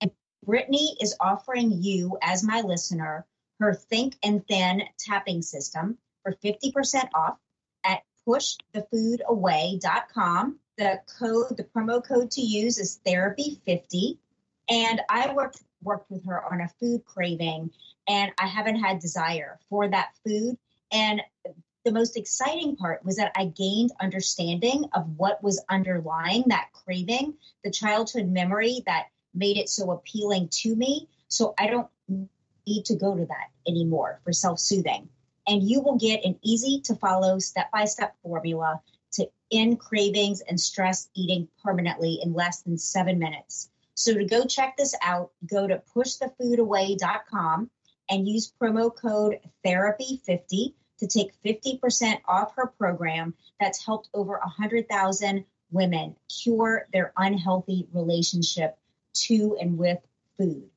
And 0.00 0.12
Brittany 0.44 0.96
is 1.00 1.16
offering 1.20 1.82
you, 1.82 2.16
as 2.22 2.44
my 2.44 2.60
listener, 2.60 3.26
her 3.60 3.74
Think 3.74 4.16
and 4.22 4.46
Thin 4.46 4.82
tapping 4.98 5.42
system 5.42 5.98
for 6.22 6.32
50% 6.44 7.08
off 7.14 7.38
at 7.84 8.02
pushthefoodaway.com. 8.26 10.58
The 10.76 11.00
code, 11.18 11.56
the 11.56 11.64
promo 11.64 12.06
code 12.06 12.30
to 12.32 12.40
use 12.40 12.78
is 12.78 13.00
therapy50. 13.06 14.18
And 14.70 15.00
I 15.08 15.32
worked 15.32 15.62
worked 15.82 16.10
with 16.10 16.26
her 16.26 16.52
on 16.52 16.60
a 16.60 16.68
food 16.80 17.04
craving 17.04 17.70
and 18.08 18.32
I 18.38 18.46
haven't 18.46 18.82
had 18.82 19.00
desire 19.00 19.58
for 19.68 19.88
that 19.88 20.10
food. 20.24 20.56
And 20.90 21.20
the 21.88 21.94
most 21.94 22.18
exciting 22.18 22.76
part 22.76 23.02
was 23.02 23.16
that 23.16 23.32
I 23.34 23.46
gained 23.46 23.92
understanding 23.98 24.84
of 24.92 25.08
what 25.16 25.42
was 25.42 25.64
underlying 25.70 26.44
that 26.48 26.68
craving, 26.74 27.34
the 27.64 27.70
childhood 27.70 28.28
memory 28.28 28.82
that 28.84 29.06
made 29.32 29.56
it 29.56 29.70
so 29.70 29.90
appealing 29.92 30.48
to 30.60 30.76
me. 30.76 31.08
So 31.28 31.54
I 31.58 31.68
don't 31.68 31.88
need 32.66 32.84
to 32.86 32.96
go 32.96 33.16
to 33.16 33.24
that 33.24 33.48
anymore 33.66 34.20
for 34.22 34.32
self 34.34 34.58
soothing 34.60 35.08
and 35.46 35.62
you 35.62 35.80
will 35.80 35.96
get 35.96 36.26
an 36.26 36.38
easy 36.42 36.82
to 36.82 36.94
follow 36.96 37.38
step 37.38 37.70
by 37.72 37.86
step 37.86 38.14
formula 38.22 38.82
to 39.12 39.26
end 39.50 39.80
cravings 39.80 40.42
and 40.42 40.60
stress 40.60 41.08
eating 41.14 41.48
permanently 41.64 42.20
in 42.22 42.34
less 42.34 42.60
than 42.60 42.76
seven 42.76 43.18
minutes. 43.18 43.70
So 43.94 44.12
to 44.12 44.26
go 44.26 44.44
check 44.44 44.76
this 44.76 44.94
out, 45.02 45.30
go 45.50 45.66
to 45.66 45.82
pushthefoodaway.com 45.96 47.70
and 48.10 48.28
use 48.28 48.52
promo 48.60 48.94
code 48.94 49.38
therapy50 49.66 50.74
to 50.98 51.06
take 51.06 51.32
50% 51.44 52.20
off 52.26 52.54
her 52.56 52.66
program 52.66 53.34
that's 53.60 53.84
helped 53.84 54.08
over 54.14 54.38
100,000 54.38 55.44
women 55.70 56.16
cure 56.42 56.86
their 56.92 57.12
unhealthy 57.16 57.86
relationship 57.92 58.78
to 59.14 59.56
and 59.60 59.78
with 59.78 59.98
food 60.36 60.70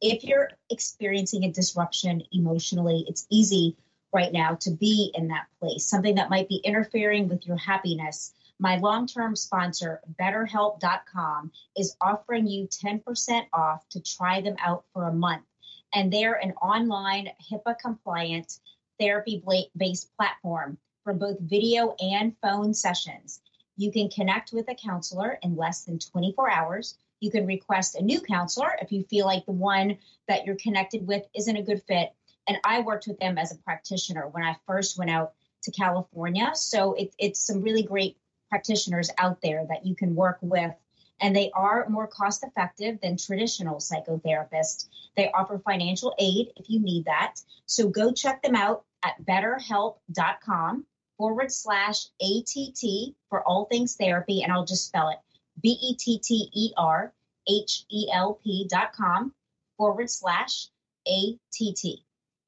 if 0.00 0.24
you're 0.24 0.50
experiencing 0.70 1.44
a 1.44 1.52
disruption 1.52 2.22
emotionally, 2.32 3.04
it's 3.08 3.26
easy 3.30 3.76
right 4.12 4.32
now 4.32 4.54
to 4.54 4.70
be 4.70 5.12
in 5.14 5.28
that 5.28 5.46
place, 5.60 5.84
something 5.84 6.16
that 6.16 6.30
might 6.30 6.48
be 6.48 6.56
interfering 6.56 7.28
with 7.28 7.46
your 7.46 7.56
happiness, 7.56 8.32
my 8.58 8.76
long 8.76 9.06
term 9.06 9.36
sponsor, 9.36 10.00
BetterHelp.com, 10.18 11.52
is 11.76 11.96
offering 12.00 12.46
you 12.46 12.66
10% 12.68 13.46
off 13.52 13.86
to 13.90 14.00
try 14.00 14.40
them 14.40 14.56
out 14.58 14.84
for 14.92 15.04
a 15.04 15.12
month. 15.12 15.44
And 15.94 16.12
they're 16.12 16.34
an 16.34 16.52
online 16.62 17.30
HIPAA 17.50 17.78
compliant 17.78 18.58
therapy 18.98 19.42
based 19.76 20.14
platform 20.16 20.78
for 21.04 21.14
both 21.14 21.38
video 21.40 21.94
and 22.00 22.36
phone 22.42 22.74
sessions. 22.74 23.40
You 23.76 23.92
can 23.92 24.08
connect 24.08 24.52
with 24.52 24.68
a 24.68 24.74
counselor 24.74 25.38
in 25.42 25.56
less 25.56 25.84
than 25.84 25.98
24 25.98 26.50
hours. 26.50 26.96
You 27.20 27.30
can 27.30 27.46
request 27.46 27.94
a 27.94 28.02
new 28.02 28.20
counselor 28.20 28.76
if 28.80 28.92
you 28.92 29.04
feel 29.04 29.26
like 29.26 29.46
the 29.46 29.52
one 29.52 29.98
that 30.28 30.44
you're 30.44 30.56
connected 30.56 31.06
with 31.06 31.24
isn't 31.34 31.56
a 31.56 31.62
good 31.62 31.82
fit. 31.86 32.12
And 32.48 32.58
I 32.64 32.80
worked 32.80 33.06
with 33.06 33.18
them 33.18 33.38
as 33.38 33.52
a 33.52 33.58
practitioner 33.58 34.28
when 34.28 34.44
I 34.44 34.56
first 34.66 34.98
went 34.98 35.10
out 35.10 35.32
to 35.64 35.70
California. 35.72 36.52
So 36.54 36.94
it, 36.94 37.14
it's 37.18 37.40
some 37.40 37.62
really 37.62 37.82
great 37.82 38.16
practitioners 38.48 39.10
out 39.18 39.40
there 39.42 39.66
that 39.68 39.84
you 39.84 39.94
can 39.94 40.14
work 40.14 40.38
with. 40.40 40.72
And 41.20 41.34
they 41.34 41.50
are 41.54 41.88
more 41.88 42.06
cost 42.06 42.44
effective 42.44 42.98
than 43.00 43.16
traditional 43.16 43.76
psychotherapists. 43.76 44.88
They 45.16 45.30
offer 45.32 45.58
financial 45.58 46.14
aid 46.18 46.52
if 46.56 46.68
you 46.68 46.80
need 46.80 47.06
that. 47.06 47.36
So 47.64 47.88
go 47.88 48.12
check 48.12 48.42
them 48.42 48.54
out 48.54 48.84
at 49.02 49.24
betterhelp.com 49.24 50.84
forward 51.16 51.50
slash 51.50 52.06
ATT 52.20 53.14
for 53.30 53.42
all 53.46 53.64
things 53.64 53.96
therapy. 53.96 54.42
And 54.42 54.52
I'll 54.52 54.66
just 54.66 54.86
spell 54.86 55.08
it 55.08 55.18
B 55.62 55.78
E 55.80 55.94
T 55.94 56.18
T 56.18 56.50
E 56.52 56.72
R 56.76 57.12
H 57.48 57.84
E 57.90 58.08
L 58.12 58.38
P 58.42 58.66
dot 58.68 58.92
com 58.92 59.32
forward 59.76 60.10
slash 60.10 60.68
ATT. 61.06 62.00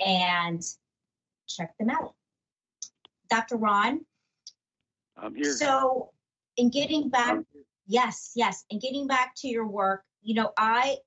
And 0.05 0.63
check 1.49 1.77
them 1.79 1.91
out. 1.91 2.15
Dr. 3.31 3.57
Ron, 3.57 4.05
I'm 5.17 5.35
here. 5.35 5.53
So, 5.53 6.11
in 6.57 6.71
getting 6.71 7.09
back, 7.09 7.39
yes, 7.89 8.33
yes, 8.37 8.65
and 8.71 8.81
getting 8.81 9.07
back 9.07 9.35
to 9.39 9.49
your 9.49 9.67
work, 9.67 10.05
you 10.23 10.35
know, 10.35 10.53
I 10.57 10.99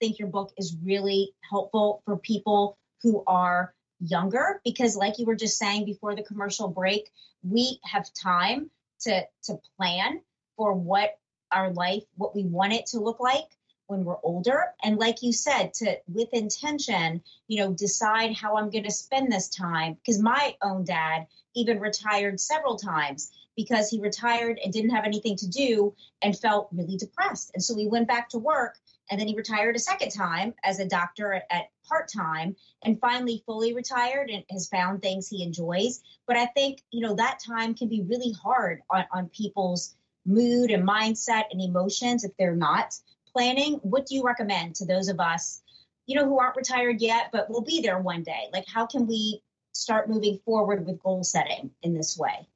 think 0.00 0.18
your 0.18 0.28
book 0.28 0.52
is 0.56 0.76
really 0.82 1.32
helpful 1.48 2.02
for 2.04 2.16
people 2.16 2.78
who 3.02 3.22
are 3.26 3.74
younger 4.00 4.60
because, 4.64 4.96
like 4.96 5.18
you 5.18 5.26
were 5.26 5.36
just 5.36 5.58
saying 5.58 5.84
before 5.84 6.16
the 6.16 6.22
commercial 6.22 6.68
break, 6.68 7.10
we 7.42 7.78
have 7.84 8.12
time 8.14 8.70
to 9.02 9.22
to 9.44 9.58
plan 9.76 10.20
for 10.56 10.72
what 10.74 11.18
our 11.52 11.72
life, 11.72 12.04
what 12.16 12.34
we 12.34 12.44
want 12.44 12.72
it 12.72 12.86
to 12.86 13.00
look 13.00 13.20
like 13.20 13.46
when 13.86 14.04
we're 14.04 14.20
older. 14.22 14.72
And 14.82 14.98
like 14.98 15.22
you 15.22 15.32
said 15.32 15.74
to 15.74 15.98
with 16.08 16.32
intention 16.32 17.22
you 17.50 17.58
know 17.58 17.72
decide 17.72 18.32
how 18.32 18.56
i'm 18.56 18.70
going 18.70 18.84
to 18.84 18.90
spend 18.92 19.30
this 19.30 19.48
time 19.48 19.94
because 19.94 20.22
my 20.22 20.54
own 20.62 20.84
dad 20.84 21.26
even 21.56 21.80
retired 21.80 22.38
several 22.38 22.76
times 22.76 23.32
because 23.56 23.88
he 23.88 24.00
retired 24.00 24.58
and 24.62 24.72
didn't 24.72 24.90
have 24.90 25.04
anything 25.04 25.36
to 25.36 25.48
do 25.48 25.94
and 26.22 26.38
felt 26.38 26.68
really 26.72 26.96
depressed. 26.96 27.50
And 27.54 27.62
so 27.62 27.76
he 27.76 27.86
went 27.86 28.08
back 28.08 28.28
to 28.30 28.38
work 28.38 28.78
and 29.10 29.20
then 29.20 29.26
he 29.26 29.34
retired 29.36 29.76
a 29.76 29.80
second 29.80 30.10
time 30.10 30.54
as 30.62 30.78
a 30.78 30.88
doctor 30.88 31.32
at, 31.32 31.44
at 31.50 31.70
part 31.88 32.08
time 32.08 32.54
and 32.84 33.00
finally 33.00 33.42
fully 33.44 33.74
retired 33.74 34.30
and 34.30 34.44
has 34.50 34.68
found 34.68 35.02
things 35.02 35.28
he 35.28 35.42
enjoys. 35.42 36.00
But 36.26 36.36
I 36.36 36.46
think, 36.46 36.82
you 36.92 37.00
know, 37.00 37.14
that 37.16 37.40
time 37.44 37.74
can 37.74 37.88
be 37.88 38.02
really 38.02 38.32
hard 38.32 38.82
on, 38.88 39.04
on 39.12 39.28
people's 39.28 39.96
mood 40.24 40.70
and 40.70 40.86
mindset 40.86 41.44
and 41.50 41.60
emotions 41.60 42.24
if 42.24 42.36
they're 42.38 42.54
not 42.54 42.94
planning. 43.32 43.74
What 43.82 44.06
do 44.06 44.14
you 44.14 44.22
recommend 44.22 44.76
to 44.76 44.86
those 44.86 45.08
of 45.08 45.18
us, 45.18 45.62
you 46.06 46.14
know, 46.14 46.24
who 46.24 46.38
aren't 46.38 46.56
retired 46.56 47.00
yet, 47.00 47.30
but 47.32 47.50
will 47.50 47.62
be 47.62 47.80
there 47.80 47.98
one 47.98 48.22
day? 48.22 48.48
Like, 48.52 48.66
how 48.72 48.86
can 48.86 49.06
we 49.06 49.42
start 49.72 50.08
moving 50.08 50.38
forward 50.44 50.86
with 50.86 51.02
goal 51.02 51.24
setting 51.24 51.70
in 51.82 51.94
this 51.94 52.16
way? 52.16 52.46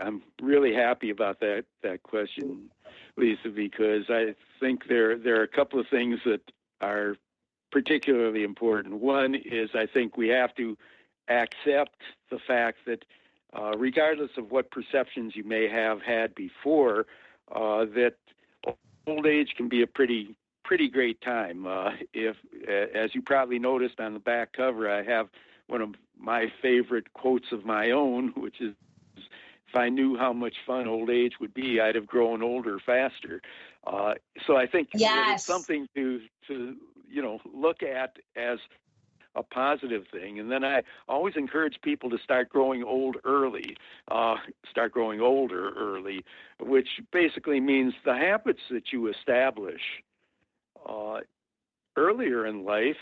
I'm 0.00 0.22
really 0.40 0.74
happy 0.74 1.10
about 1.10 1.40
that 1.40 1.64
that 1.82 2.02
question, 2.02 2.70
Lisa, 3.16 3.48
because 3.48 4.04
I 4.08 4.34
think 4.58 4.88
there 4.88 5.16
there 5.16 5.40
are 5.40 5.44
a 5.44 5.48
couple 5.48 5.78
of 5.80 5.86
things 5.88 6.20
that 6.24 6.40
are 6.80 7.16
particularly 7.70 8.42
important. 8.42 8.94
One 8.94 9.34
is 9.34 9.70
I 9.74 9.86
think 9.86 10.16
we 10.16 10.28
have 10.28 10.54
to 10.56 10.76
accept 11.28 12.00
the 12.30 12.38
fact 12.46 12.78
that, 12.86 13.04
uh, 13.52 13.76
regardless 13.78 14.30
of 14.36 14.50
what 14.50 14.70
perceptions 14.70 15.36
you 15.36 15.44
may 15.44 15.68
have 15.68 16.02
had 16.02 16.34
before, 16.34 17.06
uh, 17.54 17.84
that 17.94 18.14
old 19.06 19.26
age 19.26 19.54
can 19.56 19.68
be 19.68 19.82
a 19.82 19.86
pretty 19.86 20.34
pretty 20.64 20.88
great 20.88 21.20
time. 21.20 21.66
Uh, 21.66 21.90
if, 22.12 22.36
as 22.94 23.14
you 23.14 23.22
probably 23.22 23.58
noticed 23.58 23.98
on 23.98 24.14
the 24.14 24.20
back 24.20 24.52
cover, 24.52 24.88
I 24.88 25.02
have 25.02 25.28
one 25.66 25.80
of 25.80 25.94
my 26.18 26.52
favorite 26.62 27.12
quotes 27.12 27.50
of 27.50 27.64
my 27.64 27.90
own, 27.90 28.28
which 28.36 28.60
is 28.60 28.74
if 29.16 29.76
I 29.76 29.88
knew 29.88 30.16
how 30.16 30.32
much 30.32 30.54
fun 30.66 30.88
old 30.88 31.10
age 31.10 31.34
would 31.40 31.54
be, 31.54 31.80
I'd 31.80 31.94
have 31.94 32.06
grown 32.06 32.42
older 32.42 32.78
faster. 32.84 33.40
Uh, 33.86 34.14
so 34.46 34.56
I 34.56 34.66
think 34.66 34.88
yes. 34.94 35.40
it's 35.40 35.46
something 35.46 35.88
to 35.94 36.20
to 36.48 36.76
you 37.08 37.22
know 37.22 37.40
look 37.52 37.82
at 37.82 38.16
as 38.36 38.58
a 39.36 39.42
positive 39.42 40.04
thing. 40.10 40.40
And 40.40 40.50
then 40.50 40.64
I 40.64 40.82
always 41.08 41.34
encourage 41.36 41.76
people 41.82 42.10
to 42.10 42.18
start 42.18 42.48
growing 42.48 42.82
old 42.82 43.16
early, 43.24 43.76
uh, 44.10 44.36
start 44.68 44.92
growing 44.92 45.20
older 45.20 45.70
early, 45.76 46.24
which 46.60 46.88
basically 47.12 47.60
means 47.60 47.94
the 48.04 48.16
habits 48.16 48.60
that 48.70 48.92
you 48.92 49.06
establish 49.08 49.80
uh, 50.88 51.18
earlier 51.96 52.46
in 52.46 52.64
life, 52.64 52.96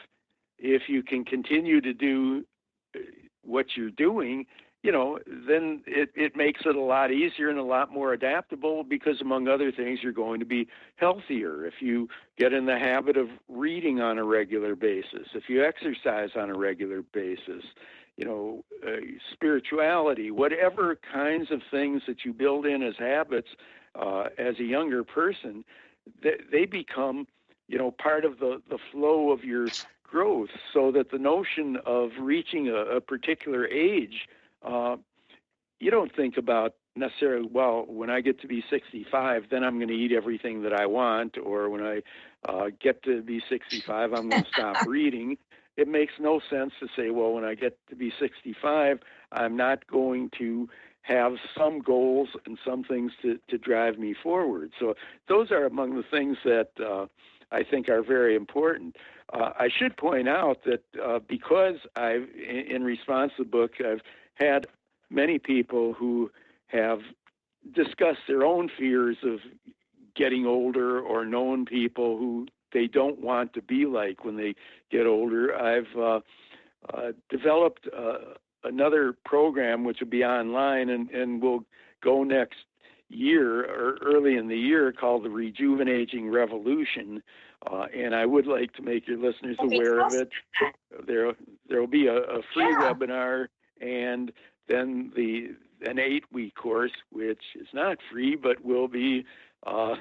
if 0.59 0.83
you 0.89 1.03
can 1.03 1.25
continue 1.25 1.81
to 1.81 1.95
do 1.95 2.45
uh, 2.95 2.99
what 3.43 3.67
you're 3.77 3.91
doing, 3.91 4.45
you 4.83 4.93
know, 4.93 5.19
then 5.27 5.83
it, 5.87 6.11
it 6.15 6.37
makes 6.37 6.61
it 6.65 6.77
a 6.77 6.81
lot 6.81 7.11
easier 7.11 7.49
and 7.49 7.59
a 7.59 7.65
lot 7.65 7.93
more 7.93 8.13
adaptable 8.13 8.85
because, 8.85 9.21
among 9.21 9.49
other 9.49 9.73
things, 9.73 10.01
you're 10.03 10.13
going 10.13 10.39
to 10.39 10.47
be 10.47 10.69
healthier. 10.97 11.67
If 11.67 11.75
you 11.81 12.09
get 12.39 12.53
in 12.53 12.67
the 12.67 12.79
habit 12.79 13.17
of 13.17 13.29
reading 13.49 14.01
on 14.01 14.19
a 14.19 14.25
regular 14.25 14.77
basis, 14.77 15.29
if 15.35 15.49
you 15.49 15.65
exercise 15.65 16.31
on 16.37 16.49
a 16.49 16.55
regular 16.57 17.03
basis, 17.03 17.65
you 18.17 18.25
know, 18.25 18.65
uh, 18.87 19.01
spirituality, 19.33 20.31
whatever 20.31 20.99
kinds 21.13 21.51
of 21.51 21.61
things 21.71 22.03
that 22.07 22.25
you 22.25 22.33
build 22.33 22.65
in 22.65 22.83
as 22.83 22.95
habits 22.99 23.49
uh, 23.95 24.25
as 24.39 24.59
a 24.61 24.65
younger 24.65 25.03
person, 25.03 25.65
they, 26.23 26.37
they 26.51 26.67
become, 26.67 27.27
you 27.67 27.79
know, 27.79 27.91
part 27.91 28.25
of 28.25 28.39
the, 28.39 28.63
the 28.71 28.79
flow 28.93 29.31
of 29.31 29.45
your 29.45 29.69
growth 30.05 30.51
so 30.73 30.91
that 30.93 31.11
the 31.11 31.19
notion 31.19 31.79
of 31.85 32.11
reaching 32.21 32.69
a, 32.69 32.77
a 32.97 33.01
particular 33.01 33.67
age 33.67 34.29
uh, 34.63 34.97
you 35.81 35.91
don't 35.91 36.15
think 36.15 36.37
about 36.37 36.75
necessarily, 36.97 37.49
well, 37.51 37.85
when 37.87 38.11
I 38.11 38.21
get 38.21 38.41
to 38.41 38.49
be 38.49 38.65
65, 38.69 39.45
then 39.51 39.63
I'm 39.65 39.77
going 39.77 39.89
to 39.89 39.95
eat 39.95 40.13
everything 40.13 40.63
that 40.63 40.73
I 40.73 40.87
want, 40.87 41.39
or 41.39 41.71
when 41.71 41.83
I 41.83 42.03
uh, 42.49 42.71
get 42.81 43.03
to 43.05 43.23
be 43.23 43.41
65, 43.49 44.13
I'm 44.13 44.29
going 44.29 44.43
to 44.43 44.51
stop 44.51 44.77
reading. 44.87 45.39
It 45.77 45.87
makes 45.87 46.15
no 46.19 46.41
sense 46.51 46.73
to 46.81 46.89
say, 46.97 47.11
well, 47.11 47.33
when 47.33 47.45
I 47.45 47.55
get 47.55 47.79
to 47.89 47.97
be 47.97 48.13
65, 48.19 48.99
I'm 49.31 49.57
not 49.57 49.87
going 49.87 50.31
to 50.39 50.69
have 51.03 51.35
some 51.57 51.79
goals 51.81 52.29
and 52.45 52.59
some 52.67 52.85
things 52.85 53.13
to, 53.23 53.39
to 53.49 53.57
drive 53.57 53.99
me 53.99 54.15
forward. 54.21 54.73
So 54.79 54.95
those 55.29 55.51
are 55.51 55.65
among 55.65 55.97
the 55.97 56.03
things 56.03 56.37
that 56.45 56.71
uh, 56.85 57.07
I 57.51 57.63
think 57.63 57.89
are 57.89 58.03
very 58.03 58.35
important. 58.35 58.97
Uh, 59.33 59.53
I 59.59 59.69
should 59.75 59.97
point 59.97 60.29
out 60.29 60.65
that 60.65 60.83
uh, 61.03 61.21
because 61.27 61.77
I've, 61.97 62.29
in, 62.35 62.77
in 62.77 62.85
response 62.85 63.33
to 63.37 63.45
the 63.45 63.49
book, 63.49 63.73
I've 63.81 64.03
had 64.39 64.67
many 65.11 65.39
people 65.39 65.95
who 65.95 66.31
have 66.69 67.01
discussed 67.75 68.21
their 68.27 68.45
own 68.45 68.71
fears 68.79 69.17
of 69.23 69.41
getting 70.15 70.47
older 70.47 71.01
or 71.01 71.25
known 71.25 71.65
people 71.65 72.19
who 72.19 72.47
they 72.73 72.87
don't 72.87 73.21
want 73.21 73.53
to 73.55 73.63
be 73.63 73.87
like 73.87 74.25
when 74.25 74.37
they 74.37 74.55
get 74.91 75.07
older. 75.07 75.55
I've 75.55 75.97
uh, 75.97 76.21
uh, 76.93 77.13
developed 77.31 77.89
uh, 77.97 78.35
another 78.65 79.15
program 79.25 79.85
which 79.85 80.01
will 80.01 80.09
be 80.09 80.25
online 80.25 80.91
and, 80.91 81.11
and 81.11 81.41
will 81.41 81.65
go 82.03 82.25
next 82.25 82.59
year 83.09 83.65
or 83.65 83.99
early 84.03 84.37
in 84.37 84.49
the 84.49 84.57
year 84.57 84.93
called 84.93 85.25
the 85.25 85.31
Rejuvenaging 85.31 86.31
Revolution. 86.31 87.23
Uh, 87.71 87.87
and 87.97 88.15
I 88.15 88.27
would 88.27 88.47
like 88.47 88.73
to 88.75 88.83
make 88.83 89.09
your 89.09 89.19
listeners 89.19 89.57
aware 89.61 90.05
of 90.05 90.13
it. 90.13 90.29
There, 91.07 91.33
there 91.69 91.81
will 91.81 91.87
be 91.87 92.07
a, 92.07 92.17
a 92.17 92.43
free 92.55 92.65
yeah. 92.65 92.93
webinar 92.93 93.47
and 93.81 94.33
then 94.69 95.13
the 95.15 95.55
an 95.83 95.99
eight 95.99 96.25
week 96.33 96.55
course, 96.55 96.93
which 97.11 97.43
is 97.55 97.69
not 97.73 97.99
free 98.11 98.37
but 98.37 98.65
will 98.65 98.89
be 98.89 99.25
uh, 99.67 99.97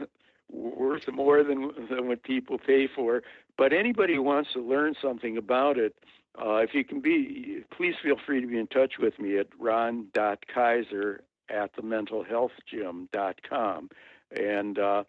worth 0.52 1.08
more 1.12 1.44
than 1.44 1.72
than 1.90 2.08
what 2.08 2.24
people 2.24 2.58
pay 2.58 2.88
for. 2.88 3.22
But 3.58 3.74
anybody 3.74 4.16
who 4.16 4.24
wants 4.24 4.54
to 4.54 4.62
learn 4.62 4.96
something 5.02 5.38
about 5.38 5.78
it, 5.78 5.96
uh, 6.40 6.58
if 6.58 6.74
you 6.74 6.84
can 6.84 7.00
be, 7.02 7.64
please 7.76 7.96
feel 8.02 8.18
free 8.26 8.42
to 8.42 8.48
be 8.48 8.58
in 8.58 8.68
touch 8.68 8.94
with 9.00 9.20
me 9.20 9.38
at 9.38 9.48
ron.kaiser 9.60 11.22
at 11.50 11.76
the 11.76 11.82
mentalhealthgym.com. 11.82 13.90
And 14.32 14.78
uh, 14.78 15.04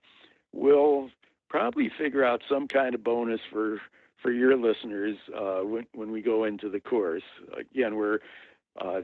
we'll 0.53 1.11
probably 1.49 1.91
figure 1.99 2.25
out 2.25 2.43
some 2.49 2.69
kind 2.69 2.95
of 2.95 3.05
bonus 3.05 3.41
for 3.51 3.81
for 4.23 4.33
your 4.33 4.57
listeners 4.57 5.17
uh, 5.33 5.61
when, 5.61 5.87
when 5.95 6.11
we 6.11 6.23
go 6.23 6.43
into 6.43 6.69
the 6.69 6.81
course. 6.81 7.23
Again, 7.57 7.95
we're 7.95 8.19
uh, 8.81 9.01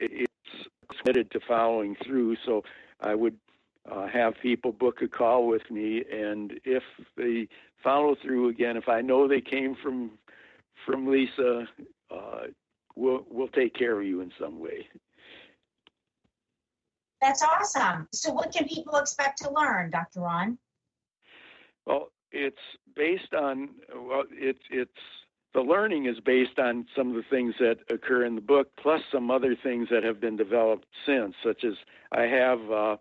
it's 0.00 0.32
committed 1.00 1.30
to 1.32 1.40
following 1.46 1.96
through, 2.04 2.36
so 2.44 2.62
I 3.00 3.14
would 3.14 3.36
uh, 3.90 4.06
have 4.08 4.34
people 4.42 4.72
book 4.72 5.02
a 5.02 5.08
call 5.08 5.46
with 5.46 5.68
me, 5.70 6.04
and 6.12 6.60
if 6.64 6.82
they 7.16 7.48
follow 7.82 8.16
through 8.22 8.48
again, 8.48 8.76
if 8.76 8.88
I 8.88 9.00
know 9.00 9.28
they 9.28 9.40
came 9.40 9.76
from 9.82 10.12
from 10.86 11.06
Lisa, 11.06 11.66
uh, 12.10 12.40
we'll 12.96 13.24
we'll 13.30 13.48
take 13.48 13.74
care 13.74 13.98
of 14.00 14.06
you 14.06 14.20
in 14.20 14.32
some 14.40 14.58
way. 14.58 14.86
That's 17.20 17.42
awesome. 17.42 18.08
So, 18.12 18.32
what 18.32 18.52
can 18.52 18.68
people 18.68 18.96
expect 18.96 19.38
to 19.42 19.50
learn, 19.50 19.90
Dr. 19.90 20.20
Ron? 20.20 20.58
Well, 21.86 22.10
it's 22.30 22.56
based 22.94 23.34
on 23.34 23.70
well, 23.94 24.24
it's 24.30 24.62
it's 24.70 24.90
the 25.54 25.60
learning 25.60 26.06
is 26.06 26.20
based 26.20 26.58
on 26.58 26.86
some 26.94 27.08
of 27.08 27.14
the 27.14 27.22
things 27.28 27.54
that 27.58 27.78
occur 27.90 28.24
in 28.24 28.34
the 28.34 28.40
book, 28.40 28.70
plus 28.76 29.02
some 29.10 29.30
other 29.30 29.56
things 29.56 29.88
that 29.90 30.04
have 30.04 30.20
been 30.20 30.36
developed 30.36 30.86
since, 31.06 31.34
such 31.42 31.64
as 31.64 31.74
I 32.12 32.22
have 32.22 32.70
uh, 32.70 32.96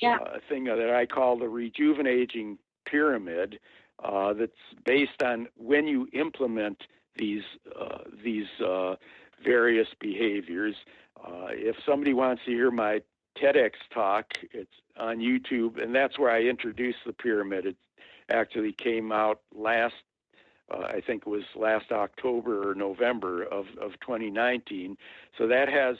yeah. 0.00 0.18
a 0.20 0.40
thing 0.48 0.64
that 0.64 0.90
I 0.90 1.06
call 1.06 1.38
the 1.38 1.46
rejuvenaging 1.46 2.58
pyramid. 2.84 3.58
Uh, 4.04 4.32
that's 4.32 4.52
based 4.84 5.24
on 5.24 5.48
when 5.56 5.88
you 5.88 6.06
implement 6.12 6.84
these 7.16 7.42
uh, 7.76 7.98
these 8.22 8.46
uh, 8.64 8.94
various 9.44 9.88
behaviors. 9.98 10.76
Uh, 11.20 11.48
if 11.50 11.74
somebody 11.84 12.14
wants 12.14 12.42
to 12.44 12.52
hear 12.52 12.70
my 12.70 13.02
TEDx 13.36 13.72
talk, 13.92 14.34
it's 14.52 14.70
on 14.96 15.18
YouTube, 15.18 15.82
and 15.82 15.94
that's 15.94 16.16
where 16.16 16.30
I 16.30 16.42
introduced 16.42 16.98
the 17.06 17.12
pyramid. 17.12 17.66
It 17.66 17.76
actually 18.30 18.72
came 18.72 19.10
out 19.10 19.40
last, 19.54 19.94
uh, 20.70 20.82
I 20.82 21.00
think 21.00 21.22
it 21.26 21.30
was 21.30 21.44
last 21.56 21.92
October 21.92 22.70
or 22.70 22.74
November 22.74 23.42
of, 23.42 23.66
of 23.80 23.92
2019. 24.00 24.96
So 25.36 25.46
that 25.46 25.68
has 25.68 25.96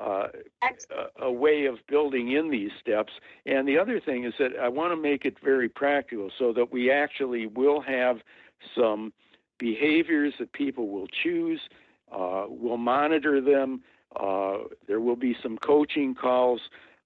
uh, 0.00 0.28
a, 0.62 1.24
a, 1.24 1.32
way 1.32 1.66
of 1.66 1.78
building 1.86 2.32
in 2.32 2.50
these 2.50 2.70
steps. 2.80 3.12
And 3.44 3.66
the 3.68 3.78
other 3.78 4.00
thing 4.00 4.24
is 4.24 4.34
that 4.38 4.52
I 4.60 4.68
want 4.68 4.92
to 4.92 4.96
make 4.96 5.24
it 5.24 5.36
very 5.42 5.68
practical 5.68 6.30
so 6.38 6.52
that 6.52 6.72
we 6.72 6.90
actually 6.90 7.46
will 7.46 7.80
have 7.80 8.18
some 8.74 9.12
behaviors 9.58 10.34
that 10.38 10.52
people 10.52 10.88
will 10.88 11.06
choose. 11.06 11.60
Uh, 12.10 12.46
we'll 12.48 12.78
monitor 12.78 13.40
them. 13.40 13.82
Uh, 14.16 14.58
there 14.88 15.00
will 15.00 15.16
be 15.16 15.36
some 15.42 15.58
coaching 15.58 16.14
calls. 16.14 16.60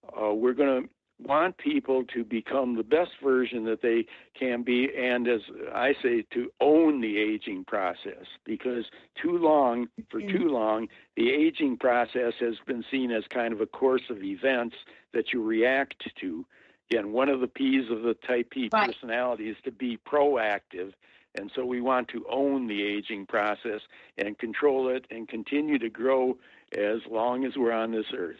Uh, 0.08 0.32
we're 0.32 0.54
going 0.54 0.82
to 0.82 0.88
want 1.22 1.58
people 1.58 2.04
to 2.14 2.24
become 2.24 2.76
the 2.76 2.82
best 2.82 3.12
version 3.22 3.64
that 3.64 3.82
they 3.82 4.06
can 4.38 4.62
be, 4.62 4.88
and 4.96 5.28
as 5.28 5.40
I 5.72 5.94
say, 6.02 6.24
to 6.32 6.50
own 6.60 7.00
the 7.00 7.18
aging 7.18 7.64
process. 7.64 8.26
Because 8.44 8.84
too 9.20 9.38
long, 9.38 9.88
for 10.10 10.20
mm-hmm. 10.20 10.36
too 10.36 10.48
long, 10.48 10.88
the 11.16 11.30
aging 11.30 11.78
process 11.78 12.34
has 12.40 12.54
been 12.66 12.84
seen 12.90 13.10
as 13.12 13.24
kind 13.30 13.52
of 13.52 13.60
a 13.60 13.66
course 13.66 14.10
of 14.10 14.22
events 14.22 14.76
that 15.12 15.32
you 15.32 15.42
react 15.42 16.10
to. 16.20 16.44
Again, 16.90 17.12
one 17.12 17.28
of 17.28 17.40
the 17.40 17.46
P's 17.46 17.90
of 17.90 18.02
the 18.02 18.14
type 18.26 18.50
P 18.50 18.68
right. 18.72 18.88
personality 18.88 19.48
is 19.48 19.56
to 19.64 19.72
be 19.72 19.98
proactive. 20.06 20.92
And 21.36 21.50
so 21.54 21.64
we 21.64 21.80
want 21.80 22.08
to 22.08 22.24
own 22.30 22.68
the 22.68 22.82
aging 22.82 23.26
process 23.26 23.80
and 24.18 24.38
control 24.38 24.88
it 24.88 25.06
and 25.10 25.26
continue 25.28 25.78
to 25.78 25.90
grow 25.90 26.36
as 26.76 27.00
long 27.10 27.44
as 27.44 27.56
we're 27.56 27.72
on 27.72 27.90
this 27.90 28.06
earth. 28.16 28.36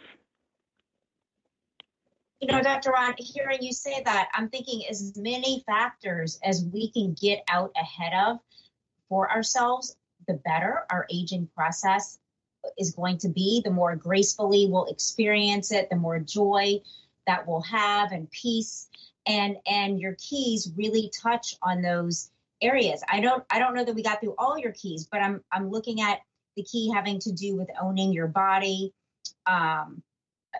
You 2.41 2.47
know, 2.47 2.61
Dr. 2.61 2.91
Ron, 2.91 3.15
hearing 3.17 3.59
you 3.61 3.71
say 3.71 4.01
that, 4.03 4.29
I'm 4.33 4.49
thinking 4.49 4.83
as 4.89 5.15
many 5.15 5.63
factors 5.65 6.37
as 6.43 6.63
we 6.65 6.91
can 6.91 7.13
get 7.13 7.43
out 7.49 7.71
ahead 7.75 8.13
of 8.13 8.39
for 9.07 9.31
ourselves, 9.31 9.95
the 10.27 10.33
better 10.33 10.85
our 10.89 11.07
aging 11.09 11.49
process 11.55 12.19
is 12.77 12.91
going 12.91 13.19
to 13.19 13.29
be, 13.29 13.61
the 13.63 13.71
more 13.71 13.95
gracefully 13.95 14.67
we'll 14.69 14.85
experience 14.85 15.71
it, 15.71 15.89
the 15.89 15.95
more 15.95 16.19
joy 16.19 16.81
that 17.27 17.47
we'll 17.47 17.61
have 17.61 18.11
and 18.11 18.29
peace. 18.31 18.89
And 19.27 19.57
and 19.65 19.99
your 19.99 20.15
keys 20.19 20.71
really 20.75 21.11
touch 21.21 21.55
on 21.63 21.81
those 21.81 22.29
areas. 22.61 23.01
I 23.09 23.21
don't 23.21 23.43
I 23.49 23.59
don't 23.59 23.73
know 23.73 23.83
that 23.83 23.95
we 23.95 24.03
got 24.03 24.21
through 24.21 24.35
all 24.37 24.57
your 24.57 24.71
keys, 24.71 25.07
but 25.11 25.21
I'm 25.21 25.43
I'm 25.51 25.71
looking 25.71 26.01
at 26.01 26.19
the 26.55 26.63
key 26.63 26.91
having 26.93 27.19
to 27.21 27.31
do 27.31 27.55
with 27.55 27.69
owning 27.81 28.13
your 28.13 28.27
body. 28.27 28.93
Um, 29.47 30.03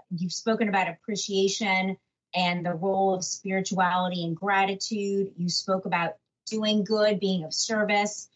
you've 0.09 0.33
spoken 0.33 0.69
about 0.69 0.87
appreciation 0.89 1.97
and 2.33 2.65
the 2.65 2.73
role 2.73 3.13
of 3.13 3.23
spirituality 3.23 4.25
and 4.25 4.35
gratitude. 4.35 5.31
You 5.37 5.49
spoke 5.49 5.85
about 5.85 6.15
doing 6.45 6.83
good, 6.83 7.19
being 7.19 7.43
of 7.43 7.53
service. 7.53 8.29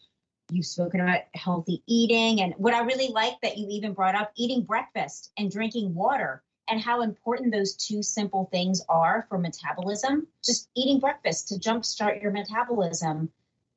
You've 0.50 0.66
spoken 0.66 1.00
about 1.00 1.20
healthy 1.34 1.82
eating. 1.86 2.40
And 2.40 2.54
what 2.56 2.74
I 2.74 2.80
really 2.80 3.08
like 3.08 3.34
that 3.42 3.58
you 3.58 3.68
even 3.70 3.92
brought 3.92 4.14
up 4.14 4.32
eating 4.36 4.62
breakfast 4.62 5.30
and 5.38 5.50
drinking 5.50 5.94
water 5.94 6.42
and 6.68 6.80
how 6.80 7.02
important 7.02 7.52
those 7.52 7.74
two 7.74 8.02
simple 8.02 8.48
things 8.50 8.82
are 8.88 9.26
for 9.28 9.38
metabolism. 9.38 10.26
Just 10.44 10.68
eating 10.76 10.98
breakfast 10.98 11.48
to 11.48 11.54
jumpstart 11.56 12.22
your 12.22 12.30
metabolism 12.30 13.30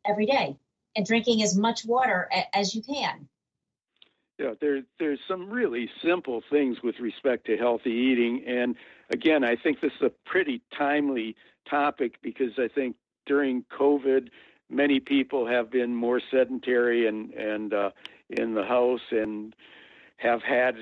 every 0.06 0.26
day 0.26 0.58
and 0.96 1.06
drinking 1.06 1.44
as 1.44 1.58
much 1.58 1.86
water 1.86 2.30
as 2.54 2.74
you 2.74 2.82
can. 2.82 3.28
Yeah, 4.40 4.54
there, 4.60 4.82
there's 5.00 5.20
some 5.28 5.50
really 5.50 5.90
simple 6.04 6.42
things 6.50 6.78
with 6.84 7.00
respect 7.00 7.46
to 7.46 7.58
healthy 7.58 7.92
eating. 7.92 8.44
And 8.48 8.76
again, 9.12 9.44
I 9.44 9.56
think 9.56 9.80
this 9.80 9.92
is 9.94 10.08
a 10.08 10.30
pretty 10.30 10.62
timely 10.76 11.36
topic 11.70 12.16
because 12.22 12.54
I 12.58 12.68
think 12.68 12.96
during 13.26 13.64
COVID, 13.78 14.30
many 14.70 15.00
people 15.00 15.46
have 15.48 15.70
been 15.70 15.96
more 15.96 16.20
sedentary 16.32 17.08
and, 17.08 17.32
and 17.34 17.74
uh, 17.74 17.92
in 18.30 18.56
the 18.56 18.64
house 18.64 19.02
and 19.12 19.56
have 20.18 20.42
had 20.42 20.76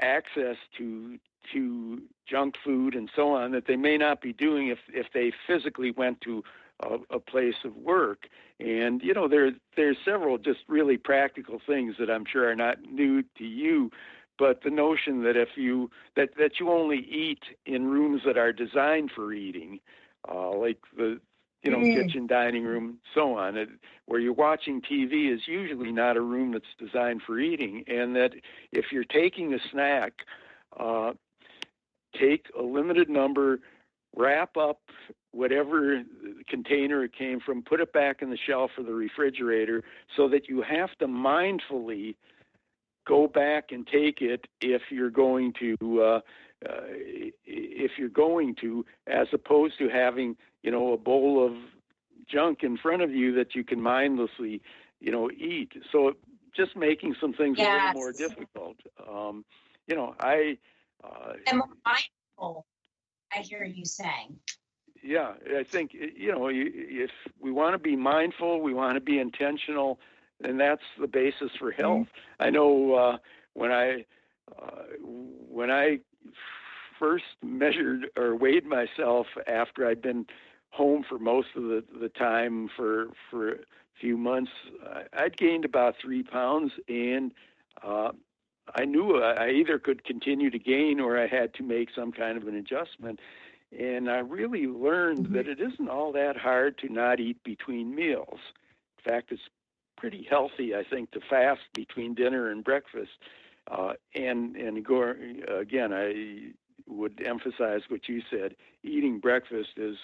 access 0.00 0.56
to 0.78 1.18
to 1.52 2.00
junk 2.26 2.54
food 2.64 2.94
and 2.94 3.10
so 3.14 3.34
on 3.34 3.52
that 3.52 3.66
they 3.66 3.76
may 3.76 3.98
not 3.98 4.22
be 4.22 4.32
doing 4.32 4.68
if 4.68 4.78
if 4.92 5.06
they 5.12 5.30
physically 5.46 5.90
went 5.90 6.20
to 6.22 6.42
a, 6.80 6.98
a 7.10 7.20
place 7.20 7.64
of 7.64 7.76
work. 7.76 8.28
And 8.60 9.02
you 9.02 9.14
know, 9.14 9.28
there 9.28 9.52
there's 9.76 9.96
several 10.04 10.38
just 10.38 10.60
really 10.68 10.96
practical 10.96 11.60
things 11.66 11.96
that 11.98 12.10
I'm 12.10 12.24
sure 12.24 12.48
are 12.48 12.56
not 12.56 12.82
new 12.82 13.22
to 13.38 13.44
you, 13.44 13.90
but 14.38 14.62
the 14.62 14.70
notion 14.70 15.22
that 15.24 15.36
if 15.36 15.50
you 15.56 15.90
that 16.16 16.30
that 16.38 16.60
you 16.60 16.70
only 16.70 16.98
eat 16.98 17.42
in 17.66 17.86
rooms 17.86 18.22
that 18.26 18.38
are 18.38 18.52
designed 18.52 19.10
for 19.14 19.32
eating, 19.32 19.80
uh, 20.28 20.50
like 20.50 20.78
the 20.96 21.20
you 21.62 21.70
know 21.70 21.78
mm. 21.78 21.94
kitchen, 21.94 22.26
dining 22.26 22.64
room, 22.64 22.98
so 23.14 23.36
on, 23.36 23.56
it, 23.56 23.68
where 24.06 24.20
you're 24.20 24.32
watching 24.32 24.80
TV 24.80 25.32
is 25.32 25.42
usually 25.46 25.92
not 25.92 26.16
a 26.16 26.20
room 26.20 26.52
that's 26.52 26.64
designed 26.78 27.22
for 27.26 27.38
eating, 27.38 27.84
and 27.86 28.14
that 28.16 28.32
if 28.72 28.86
you're 28.92 29.04
taking 29.04 29.54
a 29.54 29.58
snack. 29.70 30.12
Uh, 30.78 31.12
take 32.18 32.46
a 32.58 32.62
limited 32.62 33.08
number, 33.08 33.60
wrap 34.16 34.56
up 34.56 34.80
whatever 35.34 36.02
container 36.48 37.04
it 37.04 37.12
came 37.16 37.40
from, 37.40 37.62
put 37.62 37.80
it 37.80 37.92
back 37.92 38.22
in 38.22 38.30
the 38.30 38.38
shelf 38.46 38.70
of 38.78 38.86
the 38.86 38.92
refrigerator 38.92 39.82
so 40.16 40.28
that 40.28 40.48
you 40.48 40.62
have 40.62 40.90
to 40.98 41.06
mindfully 41.06 42.14
go 43.06 43.26
back 43.26 43.70
and 43.70 43.86
take 43.86 44.20
it 44.20 44.46
if 44.60 44.82
you're 44.90 45.10
going 45.10 45.52
to 45.60 45.76
uh, 46.02 46.20
uh, 46.64 46.80
if 47.44 47.92
you're 47.98 48.08
going 48.08 48.54
to 48.54 48.84
as 49.06 49.26
opposed 49.32 49.78
to 49.78 49.88
having 49.88 50.36
you 50.62 50.70
know 50.70 50.92
a 50.94 50.96
bowl 50.96 51.44
of 51.44 51.52
junk 52.26 52.62
in 52.62 52.78
front 52.78 53.02
of 53.02 53.10
you 53.10 53.34
that 53.34 53.54
you 53.54 53.62
can 53.62 53.80
mindlessly 53.80 54.62
you 55.00 55.12
know 55.12 55.30
eat. 55.30 55.72
So 55.92 56.14
just 56.56 56.76
making 56.76 57.14
some 57.20 57.34
things 57.34 57.58
yes. 57.58 57.68
a 57.68 57.98
little 57.98 58.00
more 58.00 58.12
difficult. 58.12 58.76
Um, 59.06 59.44
you 59.86 59.96
know 59.96 60.14
i 60.20 60.56
uh, 61.02 61.32
and 61.46 61.62
mindful 61.84 62.66
i 63.32 63.38
hear 63.38 63.64
you 63.64 63.84
saying 63.84 64.36
yeah, 65.04 65.32
I 65.56 65.62
think 65.62 65.92
you 65.92 66.32
know 66.32 66.48
if 66.50 67.10
we 67.40 67.52
want 67.52 67.74
to 67.74 67.78
be 67.78 67.94
mindful, 67.94 68.60
we 68.60 68.72
want 68.72 68.96
to 68.96 69.00
be 69.00 69.18
intentional, 69.18 70.00
and 70.42 70.58
that's 70.58 70.82
the 70.98 71.06
basis 71.06 71.50
for 71.58 71.70
mm-hmm. 71.72 71.82
health. 71.82 72.08
I 72.40 72.50
know 72.50 72.94
uh, 72.94 73.16
when 73.52 73.70
I 73.70 74.06
uh, 74.50 74.82
when 75.48 75.70
I 75.70 76.00
first 76.98 77.24
measured 77.42 78.06
or 78.16 78.34
weighed 78.34 78.64
myself 78.64 79.26
after 79.46 79.86
I'd 79.86 80.00
been 80.00 80.26
home 80.70 81.04
for 81.06 81.18
most 81.18 81.48
of 81.54 81.64
the, 81.64 81.84
the 82.00 82.08
time 82.08 82.70
for 82.74 83.08
for 83.30 83.52
a 83.52 83.58
few 84.00 84.16
months, 84.16 84.52
I'd 85.12 85.36
gained 85.36 85.66
about 85.66 85.96
three 86.00 86.22
pounds, 86.22 86.72
and 86.88 87.32
uh, 87.82 88.12
I 88.74 88.86
knew 88.86 89.22
I 89.22 89.50
either 89.50 89.78
could 89.78 90.04
continue 90.04 90.50
to 90.50 90.58
gain 90.58 90.98
or 90.98 91.18
I 91.18 91.26
had 91.26 91.52
to 91.54 91.62
make 91.62 91.90
some 91.94 92.10
kind 92.10 92.38
of 92.38 92.48
an 92.48 92.56
adjustment. 92.56 93.20
And 93.78 94.10
I 94.10 94.18
really 94.18 94.66
learned 94.66 95.26
mm-hmm. 95.26 95.34
that 95.34 95.48
it 95.48 95.60
isn't 95.60 95.88
all 95.88 96.12
that 96.12 96.36
hard 96.36 96.78
to 96.78 96.88
not 96.88 97.20
eat 97.20 97.42
between 97.44 97.94
meals. 97.94 98.38
In 98.98 99.12
fact, 99.12 99.32
it's 99.32 99.42
pretty 99.96 100.26
healthy, 100.28 100.74
I 100.74 100.84
think, 100.84 101.10
to 101.12 101.20
fast 101.28 101.62
between 101.74 102.14
dinner 102.14 102.50
and 102.50 102.62
breakfast. 102.62 103.12
Uh, 103.70 103.94
and 104.14 104.56
and 104.56 104.84
go, 104.84 105.14
again, 105.48 105.92
I 105.92 106.52
would 106.86 107.22
emphasize 107.24 107.80
what 107.88 108.08
you 108.08 108.20
said. 108.30 108.54
Eating 108.82 109.18
breakfast 109.18 109.70
is 109.78 109.96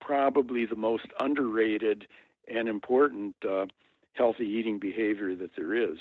probably 0.00 0.66
the 0.66 0.76
most 0.76 1.06
underrated 1.20 2.06
and 2.48 2.68
important 2.68 3.36
uh, 3.48 3.66
healthy 4.14 4.46
eating 4.46 4.78
behavior 4.78 5.36
that 5.36 5.54
there 5.56 5.74
is. 5.74 5.98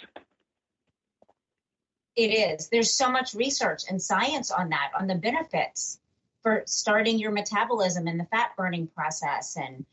It 2.15 2.29
is. 2.29 2.69
There's 2.69 2.91
so 2.91 3.11
much 3.11 3.35
research 3.35 3.83
and 3.89 4.01
science 4.01 4.49
on 4.49 4.69
that, 4.69 4.91
on 4.97 5.07
the 5.07 5.15
benefits 5.15 5.99
for 6.45 6.61
starting 6.67 7.17
your 7.17 7.31
metabolism 7.31 8.05
and 8.05 8.19
the 8.19 8.25
fat 8.25 8.51
burning 8.55 8.85
process 8.85 9.57
and 9.57 9.83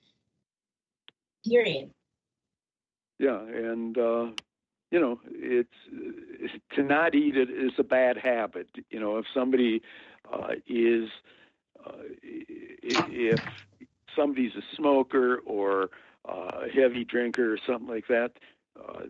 period. 1.49 1.91
Yeah, 3.19 3.41
and 3.41 3.97
uh, 3.97 4.27
you 4.91 5.01
know, 5.01 5.19
it's 5.31 5.71
to 6.75 6.83
not 6.83 7.15
eat 7.15 7.39
it 7.39 7.49
is 7.49 7.73
a 7.79 7.83
bad 7.83 8.19
habit. 8.19 8.69
You 8.91 9.01
know, 9.01 9.17
if 9.17 9.25
somebody 9.33 9.81
uh, 10.31 10.57
is 10.67 11.09
uh, 11.87 12.03
if 12.23 13.41
somebody's 14.15 14.55
a 14.55 14.77
smoker 14.77 15.39
or 15.47 15.89
a 16.27 16.69
heavy 16.69 17.05
drinker 17.05 17.55
or 17.55 17.59
something 17.67 17.89
like 17.89 18.09
that, 18.09 18.33
uh, 18.79 19.05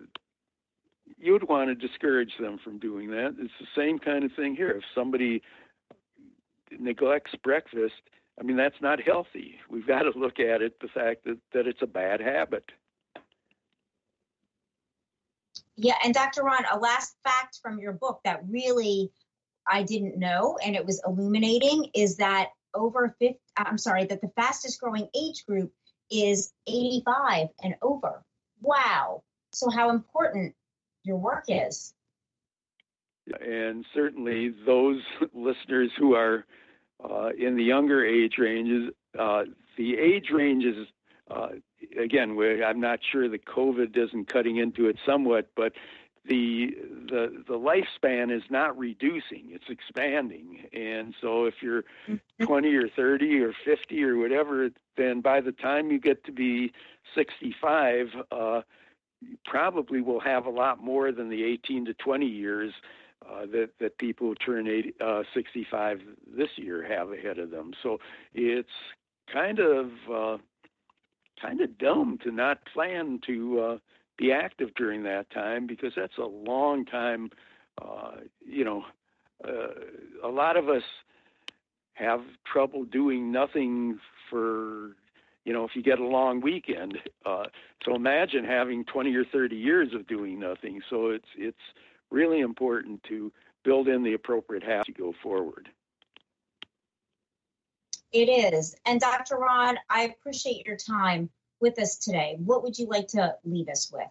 you 1.19 1.33
would 1.33 1.49
want 1.49 1.71
to 1.71 1.75
discourage 1.75 2.39
them 2.39 2.61
from 2.63 2.79
doing 2.79 3.11
that. 3.11 3.35
It's 3.41 3.53
the 3.59 3.67
same 3.77 3.99
kind 3.99 4.23
of 4.23 4.31
thing 4.33 4.55
here. 4.55 4.71
If 4.71 4.85
somebody 4.95 5.43
neglects 6.79 7.35
breakfast, 7.43 7.95
I 8.39 8.45
mean, 8.45 8.57
that's 8.57 8.81
not 8.81 9.01
healthy. 9.01 9.57
We've 9.71 9.87
got 9.87 10.03
to 10.03 10.19
look 10.19 10.41
at 10.41 10.63
it 10.63 10.81
the 10.81 10.89
fact 10.89 11.25
that, 11.25 11.39
that 11.53 11.67
it's 11.67 11.83
a 11.83 11.87
bad 11.87 12.21
habit. 12.21 12.65
Yeah, 15.77 15.95
and 16.05 16.15
Dr. 16.15 16.43
Ron, 16.43 16.65
a 16.71 16.79
last 16.79 17.17
fact 17.25 17.59
from 17.63 17.79
your 17.79 17.93
book 17.93 18.21
that 18.25 18.43
really 18.49 19.11
I 19.67 19.83
didn't 19.83 20.19
know 20.19 20.59
and 20.65 20.75
it 20.75 20.85
was 20.85 21.01
illuminating 21.07 21.91
is 21.95 22.17
that 22.17 22.51
over 22.75 23.15
50, 23.19 23.39
I'm 23.57 23.79
sorry, 23.79 24.07
that 24.07 24.21
the 24.21 24.31
fastest 24.35 24.81
growing 24.81 25.09
age 25.15 25.45
group 25.47 25.73
is 26.11 26.53
85 26.67 27.49
and 27.63 27.75
over. 27.83 28.23
Wow. 28.61 29.23
So, 29.53 29.71
how 29.71 29.91
important 29.91 30.55
your 31.05 31.17
work 31.17 31.45
is. 31.49 31.95
And 33.41 33.85
certainly, 33.95 34.55
those 34.67 35.01
listeners 35.35 35.91
who 35.99 36.15
are 36.15 36.45
uh, 37.05 37.31
in 37.39 37.57
the 37.57 37.65
younger 37.65 38.05
age 38.05 38.35
ranges, 38.39 38.93
uh, 39.19 39.45
the 39.77 39.99
age 39.99 40.31
ranges, 40.33 40.87
uh, 41.31 41.49
again, 41.99 42.37
I'm 42.65 42.81
not 42.81 43.01
sure 43.11 43.29
the 43.29 43.39
COVID 43.39 43.97
isn't 43.97 44.29
cutting 44.33 44.59
into 44.59 44.89
it 44.89 44.97
somewhat, 45.07 45.49
but 45.57 45.73
the 46.25 46.77
the 47.09 47.43
the 47.49 47.55
lifespan 47.55 48.35
is 48.35 48.45
not 48.49 48.79
reducing 48.79 49.49
it's 49.51 49.65
expanding. 49.69 50.65
And 50.73 51.15
so 51.21 51.47
if 51.47 51.55
you're 51.61 51.83
mm-hmm. 52.09 52.45
20 52.45 52.75
or 52.77 52.89
30 52.89 53.41
or 53.41 53.53
50 53.65 54.05
or 54.05 54.17
whatever 54.19 54.71
then 54.97 55.21
by 55.21 55.41
the 55.41 55.53
time 55.53 55.91
you 55.91 55.99
get 55.99 56.23
to 56.25 56.33
be 56.33 56.73
65 57.17 58.07
uh, 58.31 58.61
you 59.21 59.37
probably 59.45 60.01
will 60.01 60.21
have 60.21 60.47
a 60.47 60.51
lot 60.51 60.83
more 60.83 61.11
than 61.11 61.29
the 61.29 61.43
18 61.43 61.87
to 61.87 61.95
20 61.95 62.27
years 62.27 62.73
uh, 63.31 63.47
that 63.47 63.71
that 63.81 63.99
people 63.99 64.29
who 64.29 64.35
turn 64.35 64.67
80, 64.67 64.95
uh, 65.01 65.23
65 65.35 66.01
this 66.37 66.49
year 66.57 66.87
have 66.87 67.13
ahead 67.13 67.39
of 67.39 67.51
them 67.51 67.73
so 67.83 67.99
it's 68.35 68.69
kind 69.33 69.59
of 69.59 69.87
uh, 70.13 70.39
kind 71.41 71.61
of 71.61 71.77
dumb 71.79 72.19
to 72.23 72.31
not 72.31 72.59
plan 72.73 73.21
to 73.27 73.61
uh, 73.61 73.79
be 74.19 74.33
active 74.33 74.75
during 74.77 75.03
that 75.05 75.31
time 75.31 75.67
because 75.67 75.93
that's 75.97 76.19
a 76.19 76.25
long 76.25 76.85
time. 76.85 77.31
Uh, 77.81 78.13
you 78.47 78.65
know, 78.65 78.85
a 80.23 80.29
lot 80.29 80.57
of 80.57 80.69
us 80.69 80.83
have 81.95 82.21
trouble 82.51 82.85
doing 82.85 83.33
nothing 83.33 83.99
for 84.31 84.91
you 85.45 85.53
know 85.53 85.65
if 85.65 85.73
you 85.75 85.83
get 85.83 85.99
a 85.99 86.05
long 86.05 86.41
weekend 86.41 86.97
so 87.25 87.95
imagine 87.95 88.45
having 88.45 88.85
20 88.85 89.15
or 89.17 89.25
30 89.25 89.57
years 89.57 89.89
of 89.93 90.07
doing 90.07 90.39
nothing 90.39 90.81
so 90.89 91.09
it's 91.09 91.27
it's 91.37 91.59
really 92.13 92.41
important 92.41 93.03
to 93.05 93.33
build 93.65 93.89
in 93.89 94.03
the 94.03 94.15
appropriate 94.15 94.63
habits 94.63 94.87
to 94.87 94.93
go 94.93 95.15
forward 95.23 95.69
it 98.13 98.29
is 98.29 98.75
and 98.87 99.01
dr 99.01 99.35
ron 99.37 99.79
i 99.89 100.03
appreciate 100.03 100.67
your 100.67 100.77
time 100.77 101.31
with 101.63 101.79
us 101.79 101.97
today, 101.97 102.37
what 102.45 102.63
would 102.65 102.79
you 102.79 102.87
like 102.87 103.09
to 103.09 103.37
leave 103.45 103.69
us 103.69 103.91
with 103.91 104.09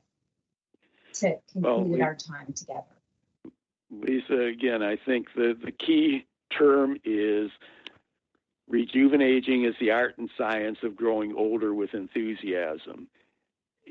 to 1.16 1.38
conclude 1.52 1.64
well, 1.64 1.84
we, 1.84 2.02
our 2.02 2.16
time 2.16 2.54
together? 2.54 2.82
Lisa, 3.92 4.46
again, 4.46 4.82
I 4.82 4.96
think 4.96 5.28
the, 5.36 5.56
the 5.64 5.72
key 5.72 6.26
term 6.58 6.98
is 7.04 7.52
rejuvenaging 8.72 9.68
is 9.68 9.76
the 9.82 9.92
art 9.92 10.18
and 10.18 10.30
science 10.38 10.78
of 10.82 10.96
growing 10.96 11.36
older 11.36 11.74
with 11.74 11.94
enthusiasm. 11.94 13.10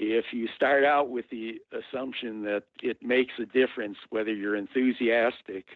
If 0.02 0.32
you 0.32 0.48
start 0.56 0.82
out 0.82 1.10
with 1.10 1.28
the 1.28 1.60
assumption 1.72 2.42
that 2.44 2.62
it 2.82 3.02
makes 3.02 3.34
a 3.38 3.44
difference 3.44 3.98
whether 4.08 4.32
you're 4.32 4.56
enthusiastic, 4.56 5.66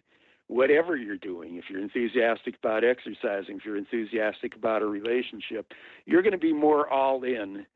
whatever 0.46 0.96
you're 0.96 1.18
doing, 1.18 1.56
if 1.56 1.64
you're 1.68 1.82
enthusiastic 1.82 2.56
about 2.56 2.84
exercising, 2.84 3.58
if 3.58 3.66
you're 3.66 3.76
enthusiastic 3.76 4.56
about 4.56 4.80
a 4.80 4.86
relationship, 4.86 5.74
you're 6.06 6.22
going 6.22 6.32
to 6.32 6.38
be 6.38 6.54
more 6.54 6.88
all 6.88 7.22
in 7.22 7.66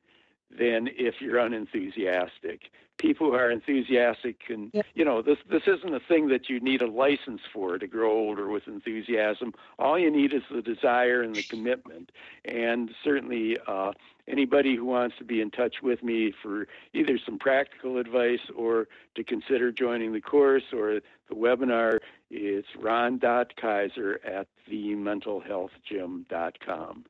than 0.50 0.88
if 0.96 1.16
you're 1.20 1.38
unenthusiastic. 1.38 2.70
People 2.96 3.26
who 3.26 3.34
are 3.34 3.50
enthusiastic 3.50 4.40
can, 4.40 4.70
yep. 4.72 4.86
you 4.94 5.04
know, 5.04 5.20
this 5.20 5.36
this 5.50 5.64
isn't 5.66 5.94
a 5.94 6.00
thing 6.00 6.28
that 6.28 6.48
you 6.48 6.60
need 6.60 6.80
a 6.80 6.90
license 6.90 7.42
for 7.52 7.76
to 7.76 7.86
grow 7.86 8.10
older 8.10 8.48
with 8.48 8.66
enthusiasm. 8.66 9.52
All 9.78 9.98
you 9.98 10.10
need 10.10 10.32
is 10.32 10.42
the 10.50 10.62
desire 10.62 11.20
and 11.20 11.36
the 11.36 11.42
commitment. 11.42 12.10
And 12.46 12.90
certainly, 13.04 13.58
uh, 13.66 13.92
anybody 14.28 14.76
who 14.76 14.84
wants 14.84 15.16
to 15.18 15.24
be 15.24 15.40
in 15.40 15.50
touch 15.50 15.82
with 15.82 16.02
me 16.02 16.32
for 16.42 16.68
either 16.92 17.16
some 17.18 17.38
practical 17.38 17.96
advice 17.98 18.50
or 18.54 18.88
to 19.14 19.24
consider 19.24 19.72
joining 19.72 20.12
the 20.12 20.20
course 20.20 20.64
or 20.72 21.00
the 21.28 21.34
webinar, 21.34 21.98
it's 22.30 22.68
ron.kaiser 22.78 24.20
at 24.24 24.46
thementalhealthgym.com. 24.70 27.04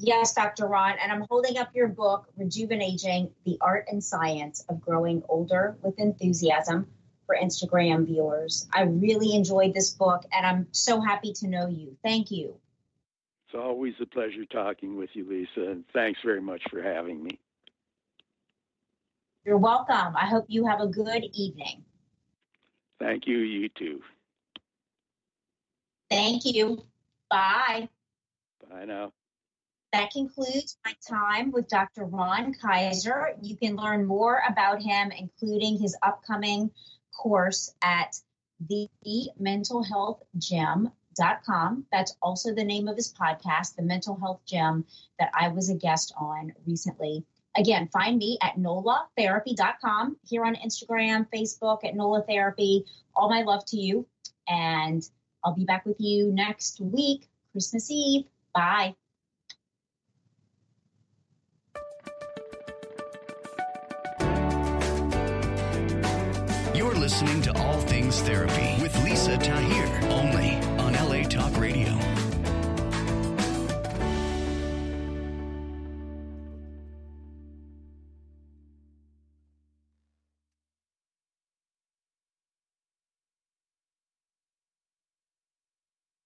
Yes, 0.00 0.32
Dr. 0.32 0.68
Ron, 0.68 0.94
and 1.02 1.10
I'm 1.10 1.26
holding 1.28 1.58
up 1.58 1.74
your 1.74 1.88
book, 1.88 2.28
Rejuvenaging 2.38 3.32
the 3.44 3.58
Art 3.60 3.86
and 3.90 4.04
Science 4.04 4.64
of 4.68 4.80
Growing 4.80 5.24
Older 5.28 5.76
with 5.82 5.98
Enthusiasm 5.98 6.86
for 7.26 7.34
Instagram 7.34 8.06
viewers. 8.06 8.68
I 8.72 8.82
really 8.82 9.34
enjoyed 9.34 9.74
this 9.74 9.90
book, 9.90 10.24
and 10.32 10.46
I'm 10.46 10.68
so 10.70 11.00
happy 11.00 11.32
to 11.34 11.48
know 11.48 11.66
you. 11.66 11.96
Thank 12.04 12.30
you. 12.30 12.60
It's 13.48 13.58
always 13.58 13.94
a 14.02 14.04
pleasure 14.04 14.44
talking 14.44 14.98
with 14.98 15.08
you, 15.14 15.26
Lisa, 15.26 15.70
and 15.70 15.84
thanks 15.94 16.20
very 16.22 16.40
much 16.40 16.62
for 16.68 16.82
having 16.82 17.24
me. 17.24 17.38
You're 19.42 19.56
welcome. 19.56 20.14
I 20.14 20.26
hope 20.26 20.44
you 20.48 20.66
have 20.66 20.80
a 20.80 20.86
good 20.86 21.24
evening. 21.32 21.82
Thank 23.00 23.26
you. 23.26 23.38
You 23.38 23.70
too. 23.70 24.02
Thank 26.10 26.44
you. 26.44 26.84
Bye. 27.30 27.88
Bye 28.68 28.84
now. 28.84 29.12
That 29.94 30.10
concludes 30.10 30.76
my 30.84 30.92
time 31.08 31.50
with 31.50 31.68
Dr. 31.68 32.04
Ron 32.04 32.52
Kaiser. 32.52 33.30
You 33.40 33.56
can 33.56 33.76
learn 33.76 34.04
more 34.04 34.42
about 34.46 34.82
him, 34.82 35.10
including 35.10 35.78
his 35.78 35.96
upcoming 36.02 36.70
course 37.16 37.72
at 37.80 38.14
thementalhealthgym.com. 41.18 41.84
That's 41.92 42.16
also 42.22 42.54
the 42.54 42.64
name 42.64 42.88
of 42.88 42.96
his 42.96 43.12
podcast, 43.12 43.76
The 43.76 43.82
Mental 43.82 44.18
Health 44.18 44.40
Gym, 44.46 44.84
that 45.18 45.30
I 45.34 45.48
was 45.48 45.70
a 45.70 45.74
guest 45.74 46.12
on 46.18 46.52
recently. 46.66 47.24
Again, 47.56 47.88
find 47.88 48.18
me 48.18 48.38
at 48.42 48.56
nolatherapy.com 48.56 50.16
here 50.24 50.44
on 50.44 50.54
Instagram, 50.56 51.26
Facebook 51.34 51.84
at 51.84 51.96
Nola 51.96 52.22
Therapy. 52.22 52.84
All 53.16 53.28
my 53.28 53.42
love 53.42 53.64
to 53.66 53.76
you. 53.76 54.06
And 54.46 55.02
I'll 55.44 55.54
be 55.54 55.64
back 55.64 55.84
with 55.84 56.00
you 56.00 56.32
next 56.32 56.80
week, 56.80 57.28
Christmas 57.52 57.90
Eve. 57.90 58.24
Bye. 58.54 58.94
You're 66.74 66.94
listening 66.94 67.42
to 67.42 67.52
All 67.58 67.80
Things 67.80 68.20
Therapy 68.20 68.80
with 68.80 68.96
Lisa 69.02 69.36
Tahir, 69.36 70.00
only 70.10 70.37